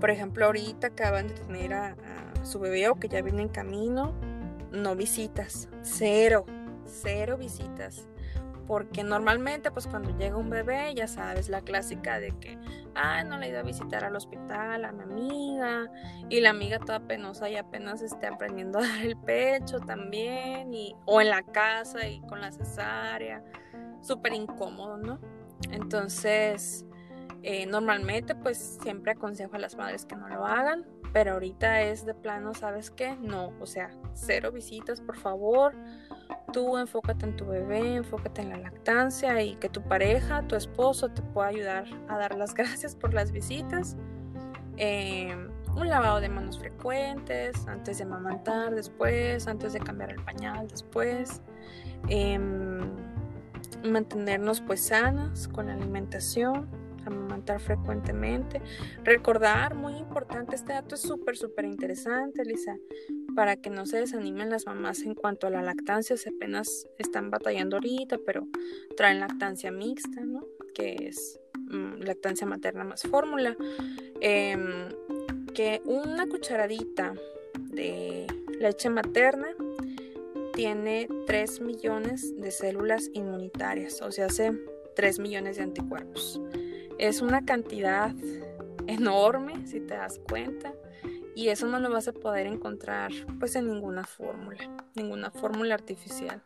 por 0.00 0.10
ejemplo, 0.10 0.46
ahorita 0.46 0.88
acaban 0.88 1.28
de 1.28 1.34
tener 1.34 1.74
a, 1.74 1.96
su 2.42 2.60
bebé 2.60 2.88
o 2.88 2.94
que 2.94 3.08
ya 3.08 3.22
viene 3.22 3.42
en 3.42 3.48
camino, 3.48 4.14
no 4.70 4.94
visitas, 4.94 5.68
cero, 5.82 6.46
cero 6.84 7.36
visitas 7.36 8.06
porque 8.66 9.04
normalmente 9.04 9.70
pues 9.70 9.86
cuando 9.86 10.16
llega 10.16 10.36
un 10.36 10.50
bebé 10.50 10.94
ya 10.94 11.06
sabes 11.06 11.48
la 11.48 11.60
clásica 11.60 12.18
de 12.18 12.32
que 12.38 12.58
ah 12.94 13.22
no 13.24 13.38
le 13.38 13.46
he 13.46 13.48
ido 13.50 13.60
a 13.60 13.62
visitar 13.62 14.04
al 14.04 14.16
hospital 14.16 14.84
a 14.84 14.92
mi 14.92 15.02
amiga 15.02 15.90
y 16.28 16.40
la 16.40 16.50
amiga 16.50 16.78
toda 16.78 17.00
penosa 17.00 17.48
y 17.48 17.56
apenas 17.56 18.02
esté 18.02 18.26
aprendiendo 18.26 18.78
a 18.78 18.82
dar 18.82 19.06
el 19.06 19.16
pecho 19.16 19.80
también 19.80 20.74
y 20.74 20.94
o 21.04 21.20
en 21.20 21.30
la 21.30 21.42
casa 21.42 22.06
y 22.08 22.20
con 22.22 22.40
la 22.40 22.52
cesárea 22.52 23.42
súper 24.00 24.32
incómodo 24.32 24.96
no 24.96 25.20
entonces 25.70 26.84
eh, 27.42 27.66
normalmente 27.66 28.34
pues 28.34 28.78
siempre 28.82 29.12
aconsejo 29.12 29.54
a 29.56 29.58
las 29.58 29.76
madres 29.76 30.04
que 30.04 30.16
no 30.16 30.28
lo 30.28 30.44
hagan 30.44 30.84
pero 31.12 31.32
ahorita 31.32 31.82
es 31.82 32.04
de 32.04 32.14
plano 32.14 32.54
sabes 32.54 32.90
qué 32.90 33.16
no 33.16 33.52
o 33.60 33.66
sea 33.66 33.90
cero 34.14 34.52
visitas 34.52 35.00
por 35.00 35.16
favor 35.16 35.74
tú 36.56 36.78
enfócate 36.78 37.26
en 37.26 37.36
tu 37.36 37.44
bebé, 37.44 37.96
enfócate 37.96 38.40
en 38.40 38.48
la 38.48 38.56
lactancia 38.56 39.42
y 39.42 39.56
que 39.56 39.68
tu 39.68 39.82
pareja, 39.82 40.40
tu 40.48 40.56
esposo 40.56 41.10
te 41.10 41.20
pueda 41.20 41.48
ayudar 41.48 41.84
a 42.08 42.16
dar 42.16 42.34
las 42.34 42.54
gracias 42.54 42.96
por 42.96 43.12
las 43.12 43.30
visitas. 43.30 43.94
Em, 44.78 45.50
un 45.76 45.88
lavado 45.90 46.18
de 46.18 46.30
manos 46.30 46.58
frecuentes, 46.58 47.68
antes 47.68 47.98
de 47.98 48.04
amamantar, 48.04 48.74
después, 48.74 49.46
antes 49.46 49.74
de 49.74 49.80
cambiar 49.80 50.12
el 50.12 50.24
pañal, 50.24 50.66
después. 50.66 51.42
Em, 52.08 52.90
mantenernos 53.84 54.62
pues 54.62 54.80
sanas 54.80 55.48
con 55.48 55.66
la 55.66 55.74
alimentación 55.74 56.70
frecuentemente. 57.58 58.60
Recordar, 59.04 59.74
muy 59.74 59.94
importante, 59.94 60.56
este 60.56 60.72
dato 60.72 60.94
es 60.94 61.00
súper, 61.00 61.36
súper 61.36 61.64
interesante, 61.64 62.44
Lisa, 62.44 62.76
para 63.34 63.56
que 63.56 63.70
no 63.70 63.86
se 63.86 63.98
desanimen 63.98 64.50
las 64.50 64.66
mamás 64.66 65.02
en 65.02 65.14
cuanto 65.14 65.46
a 65.46 65.50
la 65.50 65.62
lactancia, 65.62 66.16
se 66.16 66.30
apenas 66.30 66.86
están 66.98 67.30
batallando 67.30 67.76
ahorita, 67.76 68.18
pero 68.24 68.46
traen 68.96 69.20
lactancia 69.20 69.70
mixta, 69.70 70.20
¿no? 70.22 70.44
Que 70.74 71.08
es 71.08 71.40
mm, 71.54 72.02
lactancia 72.02 72.46
materna 72.46 72.84
más 72.84 73.02
fórmula. 73.02 73.56
Em, 74.20 74.88
que 75.54 75.80
una 75.86 76.26
cucharadita 76.26 77.14
de 77.70 78.26
leche 78.58 78.90
materna 78.90 79.48
tiene 80.52 81.08
3 81.26 81.60
millones 81.60 82.34
de 82.40 82.50
células 82.50 83.10
inmunitarias, 83.12 84.00
o 84.00 84.10
sea, 84.10 84.26
hace 84.26 84.52
3 84.94 85.18
millones 85.18 85.58
de 85.58 85.64
anticuerpos. 85.64 86.40
Es 86.98 87.20
una 87.20 87.44
cantidad 87.44 88.14
enorme, 88.86 89.66
si 89.66 89.80
te 89.80 89.94
das 89.94 90.20
cuenta, 90.28 90.72
y 91.34 91.48
eso 91.48 91.66
no 91.66 91.78
lo 91.78 91.90
vas 91.90 92.08
a 92.08 92.12
poder 92.12 92.46
encontrar 92.46 93.12
pues 93.38 93.56
en 93.56 93.68
ninguna 93.68 94.04
fórmula, 94.04 94.70
ninguna 94.94 95.30
fórmula 95.30 95.74
artificial. 95.74 96.42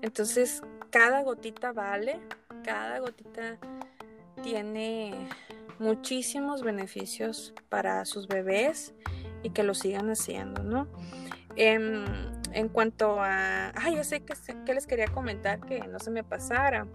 Entonces, 0.00 0.62
cada 0.90 1.22
gotita 1.24 1.72
vale, 1.72 2.20
cada 2.62 3.00
gotita 3.00 3.58
tiene 4.42 5.28
muchísimos 5.80 6.62
beneficios 6.62 7.54
para 7.68 8.04
sus 8.04 8.28
bebés 8.28 8.94
y 9.42 9.50
que 9.50 9.62
lo 9.62 9.74
sigan 9.74 10.10
haciendo, 10.10 10.62
¿no? 10.62 10.88
En, 11.56 12.04
en 12.52 12.68
cuanto 12.68 13.20
a, 13.20 13.72
ay, 13.74 13.96
yo 13.96 14.04
sé 14.04 14.20
que, 14.20 14.34
que 14.64 14.74
les 14.74 14.86
quería 14.86 15.08
comentar 15.08 15.60
que 15.60 15.80
no 15.80 15.98
se 15.98 16.10
me 16.10 16.22
pasara. 16.22 16.86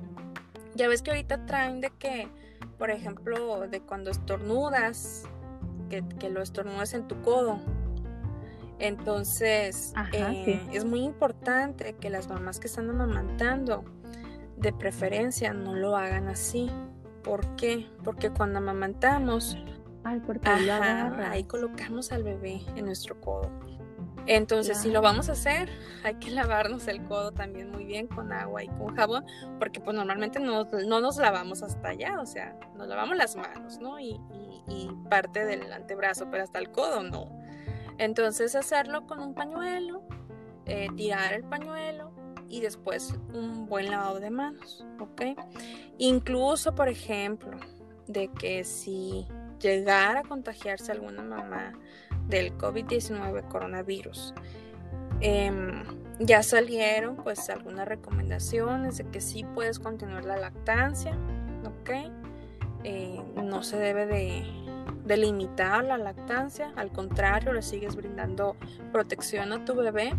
Ya 0.76 0.88
ves 0.88 1.02
que 1.02 1.12
ahorita 1.12 1.46
traen 1.46 1.82
de 1.82 1.92
que 1.92 2.30
por 2.78 2.92
ejemplo, 2.92 3.68
de 3.68 3.82
cuando 3.82 4.12
estornudas, 4.12 5.24
que, 5.90 6.04
que 6.20 6.30
lo 6.30 6.42
estornudas 6.42 6.94
en 6.94 7.08
tu 7.08 7.22
codo. 7.22 7.60
Entonces, 8.80 9.94
eh, 10.12 10.62
es 10.72 10.84
muy 10.84 11.02
importante 11.02 11.96
que 11.96 12.10
las 12.10 12.28
mamás 12.28 12.60
que 12.60 12.68
están 12.68 12.90
amamantando, 12.90 13.86
de 14.58 14.74
preferencia, 14.74 15.54
no 15.54 15.76
lo 15.76 15.96
hagan 15.96 16.28
así. 16.28 16.70
¿Por 17.24 17.56
qué? 17.56 17.88
Porque 18.04 18.32
cuando 18.32 18.60
amamantamos, 18.60 19.58
ahí 20.04 21.44
colocamos 21.46 22.12
al 22.12 22.24
bebé 22.24 22.62
en 22.76 22.86
nuestro 22.86 23.20
codo. 23.22 23.50
Entonces, 24.26 24.78
si 24.78 24.90
lo 24.90 25.02
vamos 25.02 25.30
a 25.30 25.34
hacer, 25.34 25.70
hay 26.04 26.16
que 26.16 26.32
lavarnos 26.32 26.88
el 26.88 27.04
codo 27.04 27.32
también 27.32 27.72
muy 27.72 27.84
bien 27.84 28.08
con 28.08 28.32
agua 28.32 28.64
y 28.64 28.68
con 28.68 28.96
jabón, 28.96 29.26
porque 29.60 29.82
pues 29.82 29.96
normalmente 29.96 30.40
no, 30.40 30.64
nos 30.66 31.18
lavamos 31.18 31.62
hasta 31.62 31.90
allá, 31.90 32.20
o 32.22 32.26
sea, 32.26 32.56
nos 32.76 32.88
lavamos 32.88 33.18
las 33.18 33.36
manos, 33.36 33.80
¿no? 33.80 34.00
Y, 34.00 34.20
parte 35.10 35.46
del 35.46 35.72
antebrazo, 35.72 36.30
pero 36.32 36.44
hasta 36.44 36.58
el 36.58 36.72
codo 36.72 37.04
no. 37.04 37.30
Entonces, 38.00 38.56
hacerlo 38.56 39.06
con 39.06 39.20
un 39.20 39.36
pañuelo, 39.36 40.02
eh, 40.66 40.88
tirar 40.96 41.34
el 41.34 41.44
pañuelo 41.44 42.12
y 42.50 42.62
después 42.62 43.14
un 43.34 43.68
buen 43.68 43.92
lavado 43.92 44.20
de 44.20 44.32
manos, 44.32 44.86
¿ok? 45.00 45.22
Incluso, 46.00 46.74
por 46.74 46.88
ejemplo, 46.88 47.60
de 48.08 48.30
que 48.30 48.64
si 48.64 49.28
llegara 49.60 50.22
a 50.22 50.24
contagiarse 50.24 50.92
alguna 50.92 51.24
mamá, 51.24 51.74
del 52.28 52.58
COVID-19 52.58 53.48
coronavirus. 53.48 54.34
Em, 55.20 55.84
ya 56.20 56.44
salieron 56.44 57.16
pues 57.18 57.50
algunas 57.50 57.88
recomendaciones 57.88 58.98
de 58.98 59.06
que 59.06 59.22
sí 59.22 59.46
puedes 59.56 59.80
continuar 59.80 60.26
la 60.26 60.38
lactancia, 60.38 61.18
¿ok? 61.66 61.90
Eh, 62.84 63.22
no 63.36 63.64
se 63.64 63.78
debe 63.78 64.06
de, 64.06 65.18
limitar 65.18 65.84
la 65.84 65.98
lactancia, 65.98 66.74
al 66.76 66.92
contrario, 66.92 67.54
le 67.54 67.62
sigues 67.62 67.96
brindando 67.96 68.56
protección 68.92 69.52
a 69.54 69.64
tu 69.66 69.76
bebé. 69.76 70.14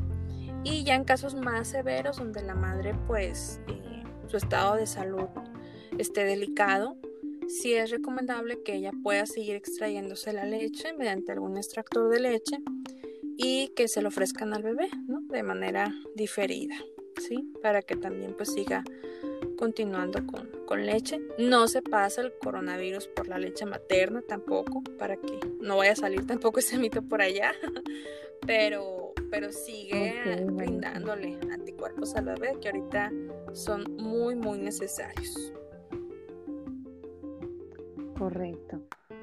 Y 0.62 0.84
ya 0.84 0.94
en 0.94 1.04
casos 1.04 1.34
más 1.34 1.68
severos 1.68 2.16
donde 2.16 2.42
la 2.42 2.54
madre 2.54 2.94
pues 3.06 3.60
eh, 3.66 4.02
su 4.28 4.38
estado 4.38 4.76
de 4.76 4.86
salud 4.86 5.28
esté 5.98 6.24
delicado, 6.24 6.96
si 7.48 7.74
es 7.74 7.90
recomendable 7.90 8.62
que 8.62 8.74
ella 8.74 8.92
pueda 9.02 9.26
seguir 9.26 9.56
extrayéndose 9.56 10.32
la 10.32 10.44
leche 10.44 10.92
mediante 10.94 11.32
algún 11.32 11.56
extractor 11.56 12.08
de 12.10 12.20
leche 12.20 12.58
y 13.36 13.68
que 13.68 13.88
se 13.88 14.02
lo 14.02 14.08
ofrezcan 14.08 14.54
al 14.54 14.62
bebé, 14.62 14.88
¿no? 15.06 15.20
De 15.22 15.42
manera 15.42 15.94
diferida, 16.14 16.76
¿sí? 17.18 17.52
Para 17.62 17.82
que 17.82 17.96
también 17.96 18.34
pues 18.36 18.52
siga 18.52 18.84
continuando 19.56 20.26
con, 20.26 20.48
con, 20.66 20.84
leche. 20.84 21.20
No 21.38 21.68
se 21.68 21.82
pasa 21.82 22.22
el 22.22 22.32
coronavirus 22.38 23.08
por 23.08 23.28
la 23.28 23.38
leche 23.38 23.66
materna 23.66 24.22
tampoco, 24.22 24.82
para 24.98 25.16
que 25.16 25.38
no 25.60 25.78
vaya 25.78 25.92
a 25.92 25.96
salir 25.96 26.26
tampoco 26.26 26.60
ese 26.60 26.78
mito 26.78 27.02
por 27.02 27.22
allá, 27.22 27.52
pero, 28.46 29.12
pero 29.30 29.52
sigue 29.52 30.44
brindándole 30.46 31.38
anticuerpos 31.52 32.14
al 32.14 32.26
bebé 32.26 32.56
que 32.60 32.68
ahorita 32.68 33.12
son 33.52 33.84
muy, 33.96 34.34
muy 34.34 34.58
necesarios. 34.58 35.52
Correcto. 38.24 38.80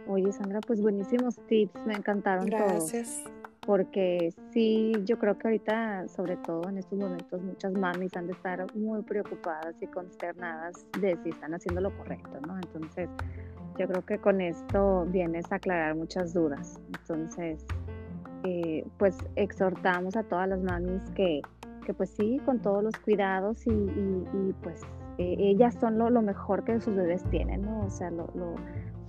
Oye, 0.08 0.32
Sandra, 0.32 0.60
pues 0.62 0.80
buenísimos 0.80 1.36
tips, 1.48 1.86
me 1.88 1.94
encantaron 1.94 2.46
Gracias. 2.46 3.24
Porque 3.66 4.32
sí, 4.52 4.92
yo 5.06 5.18
creo 5.18 5.38
que 5.40 5.48
ahorita, 5.48 6.08
sobre 6.08 6.38
todo 6.38 6.70
en 6.70 6.78
estos 6.78 7.00
momentos, 7.00 7.42
muchas 7.42 7.74
mamis 7.74 8.16
han 8.16 8.28
de 8.28 8.34
estar 8.34 8.66
muy 8.76 9.02
preocupadas 9.02 9.76
y 9.82 9.88
consternadas 9.88 10.86
de 11.00 11.18
si 11.24 11.30
están 11.30 11.56
haciendo 11.56 11.82
lo 11.82 11.96
correcto, 11.98 12.40
¿no? 12.48 12.58
Entonces, 12.58 13.10
yo 13.80 13.88
creo 13.88 14.06
que 14.06 14.20
con 14.20 14.40
esto 14.40 15.06
vienes 15.10 15.52
a 15.52 15.56
aclarar 15.56 15.96
muchas 15.96 16.34
dudas. 16.34 16.80
Entonces, 16.88 17.66
eh, 18.44 18.86
pues 19.00 19.18
exhortamos 19.36 20.16
a 20.16 20.24
todas 20.24 20.48
las 20.48 20.62
mamis 20.62 21.04
que, 21.16 21.42
que 21.86 21.94
pues 21.94 22.12
sí, 22.12 22.40
con 22.46 22.60
todos 22.60 22.84
los 22.84 22.96
cuidados 22.98 23.66
y, 23.66 23.72
y, 23.72 24.56
pues 24.62 24.82
eh, 25.18 25.36
ellas 25.40 25.76
son 25.80 25.98
lo, 25.98 26.10
lo, 26.10 26.22
mejor 26.22 26.64
que 26.64 26.80
sus 26.82 26.96
bebés 26.96 27.24
tienen, 27.30 27.62
¿no? 27.62 27.86
O 27.86 27.90
sea, 27.90 28.10
lo, 28.10 28.28
lo 28.34 28.56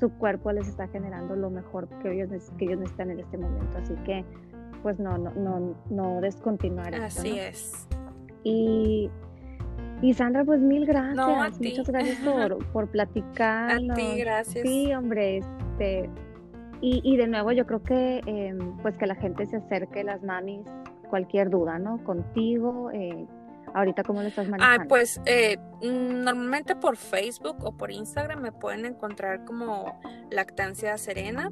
su 0.02 0.10
cuerpo 0.18 0.50
les 0.50 0.66
está 0.66 0.88
generando 0.88 1.36
lo 1.36 1.48
mejor 1.48 1.88
que 2.00 2.12
ellos, 2.12 2.50
que 2.58 2.64
ellos 2.64 2.80
necesitan 2.80 3.12
en 3.12 3.20
este 3.20 3.38
momento. 3.38 3.78
Así 3.78 3.94
que, 4.04 4.24
pues 4.82 4.98
no, 4.98 5.16
no, 5.16 5.30
no, 5.30 5.76
no 5.90 6.20
descontinuar. 6.20 6.92
Así 6.96 7.38
es. 7.38 7.86
Y, 8.42 9.08
y 10.00 10.12
Sandra, 10.14 10.44
pues 10.44 10.60
mil 10.60 10.86
gracias. 10.86 11.60
Muchas 11.60 11.88
gracias 11.88 12.18
por, 12.18 12.66
por 12.72 12.88
platicar. 12.88 13.76
A 13.76 13.94
ti, 13.94 14.18
gracias. 14.18 14.66
Sí, 14.66 14.92
hombre, 14.92 15.38
Este, 15.38 16.10
y, 16.80 17.16
de 17.16 17.28
nuevo 17.28 17.52
yo 17.52 17.64
creo 17.64 17.84
que 17.84 18.22
em, 18.26 18.76
pues 18.78 18.98
que 18.98 19.06
la 19.06 19.14
gente 19.14 19.46
se 19.46 19.58
acerque 19.58 20.02
las 20.02 20.24
mamis, 20.24 20.66
cualquier 21.10 21.48
duda, 21.48 21.78
¿no? 21.78 22.02
Contigo, 22.02 22.90
eh, 22.92 23.24
ahorita 23.74 24.02
cómo 24.04 24.22
lo 24.22 24.28
estás 24.28 24.48
manejando. 24.48 24.84
Ah, 24.84 24.86
pues 24.88 25.20
eh, 25.26 25.58
normalmente 25.82 26.76
por 26.76 26.96
Facebook 26.96 27.56
o 27.64 27.76
por 27.76 27.90
Instagram 27.90 28.40
me 28.40 28.52
pueden 28.52 28.84
encontrar 28.84 29.44
como 29.44 30.00
Lactancia 30.30 30.96
Serena. 30.98 31.50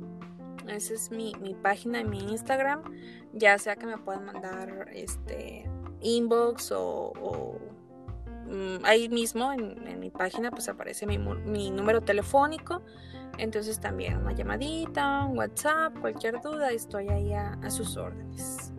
Esa 0.69 0.95
es 0.95 1.11
mi, 1.11 1.33
mi 1.41 1.55
página 1.55 2.01
en 2.01 2.11
mi 2.11 2.19
Instagram. 2.19 2.83
Ya 3.33 3.59
sea 3.59 3.77
que 3.77 3.87
me 3.87 3.99
puedan 3.99 4.25
mandar 4.25 4.89
este 4.93 5.69
inbox 6.01 6.73
o, 6.77 7.59
mm, 8.47 8.85
ahí 8.85 9.09
mismo 9.09 9.53
en, 9.53 9.99
mi 10.01 10.11
página 10.11 10.51
pues 10.51 10.69
aparece 10.69 11.07
mi, 11.07 11.19
mi 11.19 11.71
número 11.71 12.01
telefónico 12.01 12.83
entonces 13.41 13.81
también 13.81 14.19
una 14.19 14.33
llamadita, 14.33 15.25
un 15.25 15.39
WhatsApp, 15.39 15.99
cualquier 15.99 16.41
duda, 16.41 16.71
estoy 16.73 17.09
ahí 17.09 17.33
a, 17.33 17.71
sus 17.71 17.97
órdenes. 17.97 18.73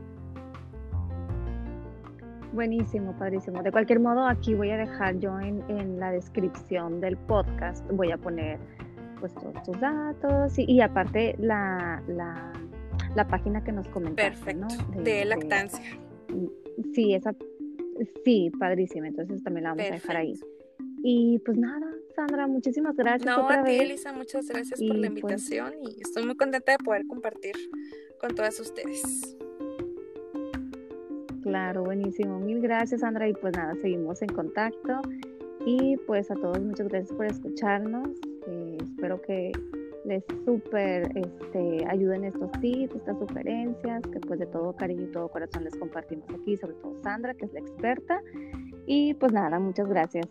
Buenísimo, 2.54 3.18
padrísimo. 3.18 3.64
De 3.64 3.72
cualquier 3.72 4.00
modo, 4.00 4.28
aquí 4.28 4.54
voy 4.54 4.72
a 4.72 4.78
dejar 4.78 5.20
yo 5.20 5.40
en, 5.40 6.00
la 6.00 6.12
descripción 6.12 7.00
del 7.00 7.18
podcast, 7.18 7.86
voy 7.92 8.12
a 8.12 8.18
poner 8.18 8.60
pues 9.20 9.34
todos 9.36 9.62
tus 9.64 9.80
datos 9.80 10.54
y, 10.58 10.82
aparte 10.82 11.36
la, 11.38 12.04
la, 12.08 13.28
página 13.28 13.64
que 13.64 13.72
nos 13.72 13.88
comentaste, 13.88 14.56
Perfecto, 14.56 15.02
de, 15.04 15.26
lactancia. 15.26 15.84
sí, 16.94 17.14
esa, 17.14 17.36
sí, 18.26 18.52
padrísima, 18.60 19.08
entonces 19.08 19.44
también 19.44 19.66
la 19.66 19.70
vamos 19.70 19.86
a 19.86 19.94
dejar 19.94 20.18
ahí. 20.18 20.34
Y 21.04 21.40
pues 21.40 21.58
nada, 21.58 21.88
Sandra, 22.16 22.48
muchísimas 22.48 22.96
gracias. 22.96 23.26
No, 23.26 23.50
a 23.50 23.64
ti, 23.64 23.76
Elisa, 23.76 24.12
muchas 24.14 24.48
gracias 24.48 24.80
por 24.80 24.96
la 24.96 25.08
pues 25.10 25.10
invitación 25.10 25.74
y 25.82 26.02
estoy 26.02 26.26
muy 26.26 26.36
contenta 26.36 26.74
de 26.74 26.78
poder 26.84 27.06
compartir 27.08 27.56
con 28.20 28.36
todas 28.36 28.60
ustedes. 28.60 29.38
Claro, 31.42 31.84
buenísimo. 31.84 32.40
Mil 32.40 32.62
gracias, 32.62 33.02
Sandra. 33.02 33.28
Y 33.28 33.34
pues 33.34 33.56
nada, 33.56 33.76
seguimos 33.82 34.22
en 34.22 34.30
contacto. 34.30 35.02
Y 35.66 35.98
pues 36.08 36.32
a 36.32 36.36
todos, 36.36 36.60
muchas 36.62 36.88
gracias 36.88 37.16
por 37.16 37.26
escucharnos. 37.26 38.10
Eh, 38.48 38.78
espero 38.82 39.22
que 39.22 39.52
les 40.06 40.24
súper 40.46 41.12
este, 41.16 41.86
ayuden 41.88 42.26
estos 42.26 42.52
tips, 42.54 42.96
estas 42.96 43.20
sugerencias, 43.20 44.02
que 44.12 44.20
pues 44.22 44.40
de 44.40 44.48
todo 44.48 44.76
cariño 44.76 45.04
y 45.04 45.12
todo 45.12 45.30
corazón 45.30 45.64
les 45.64 45.76
compartimos 45.76 46.26
aquí, 46.30 46.58
sobre 46.58 46.74
todo 46.76 47.00
Sandra, 47.04 47.34
que 47.36 47.46
es 47.46 47.54
la 47.54 47.60
experta. 47.60 48.22
Y 48.88 49.14
pues 49.16 49.32
nada, 49.32 49.60
muchas 49.60 49.88
gracias. 49.88 50.28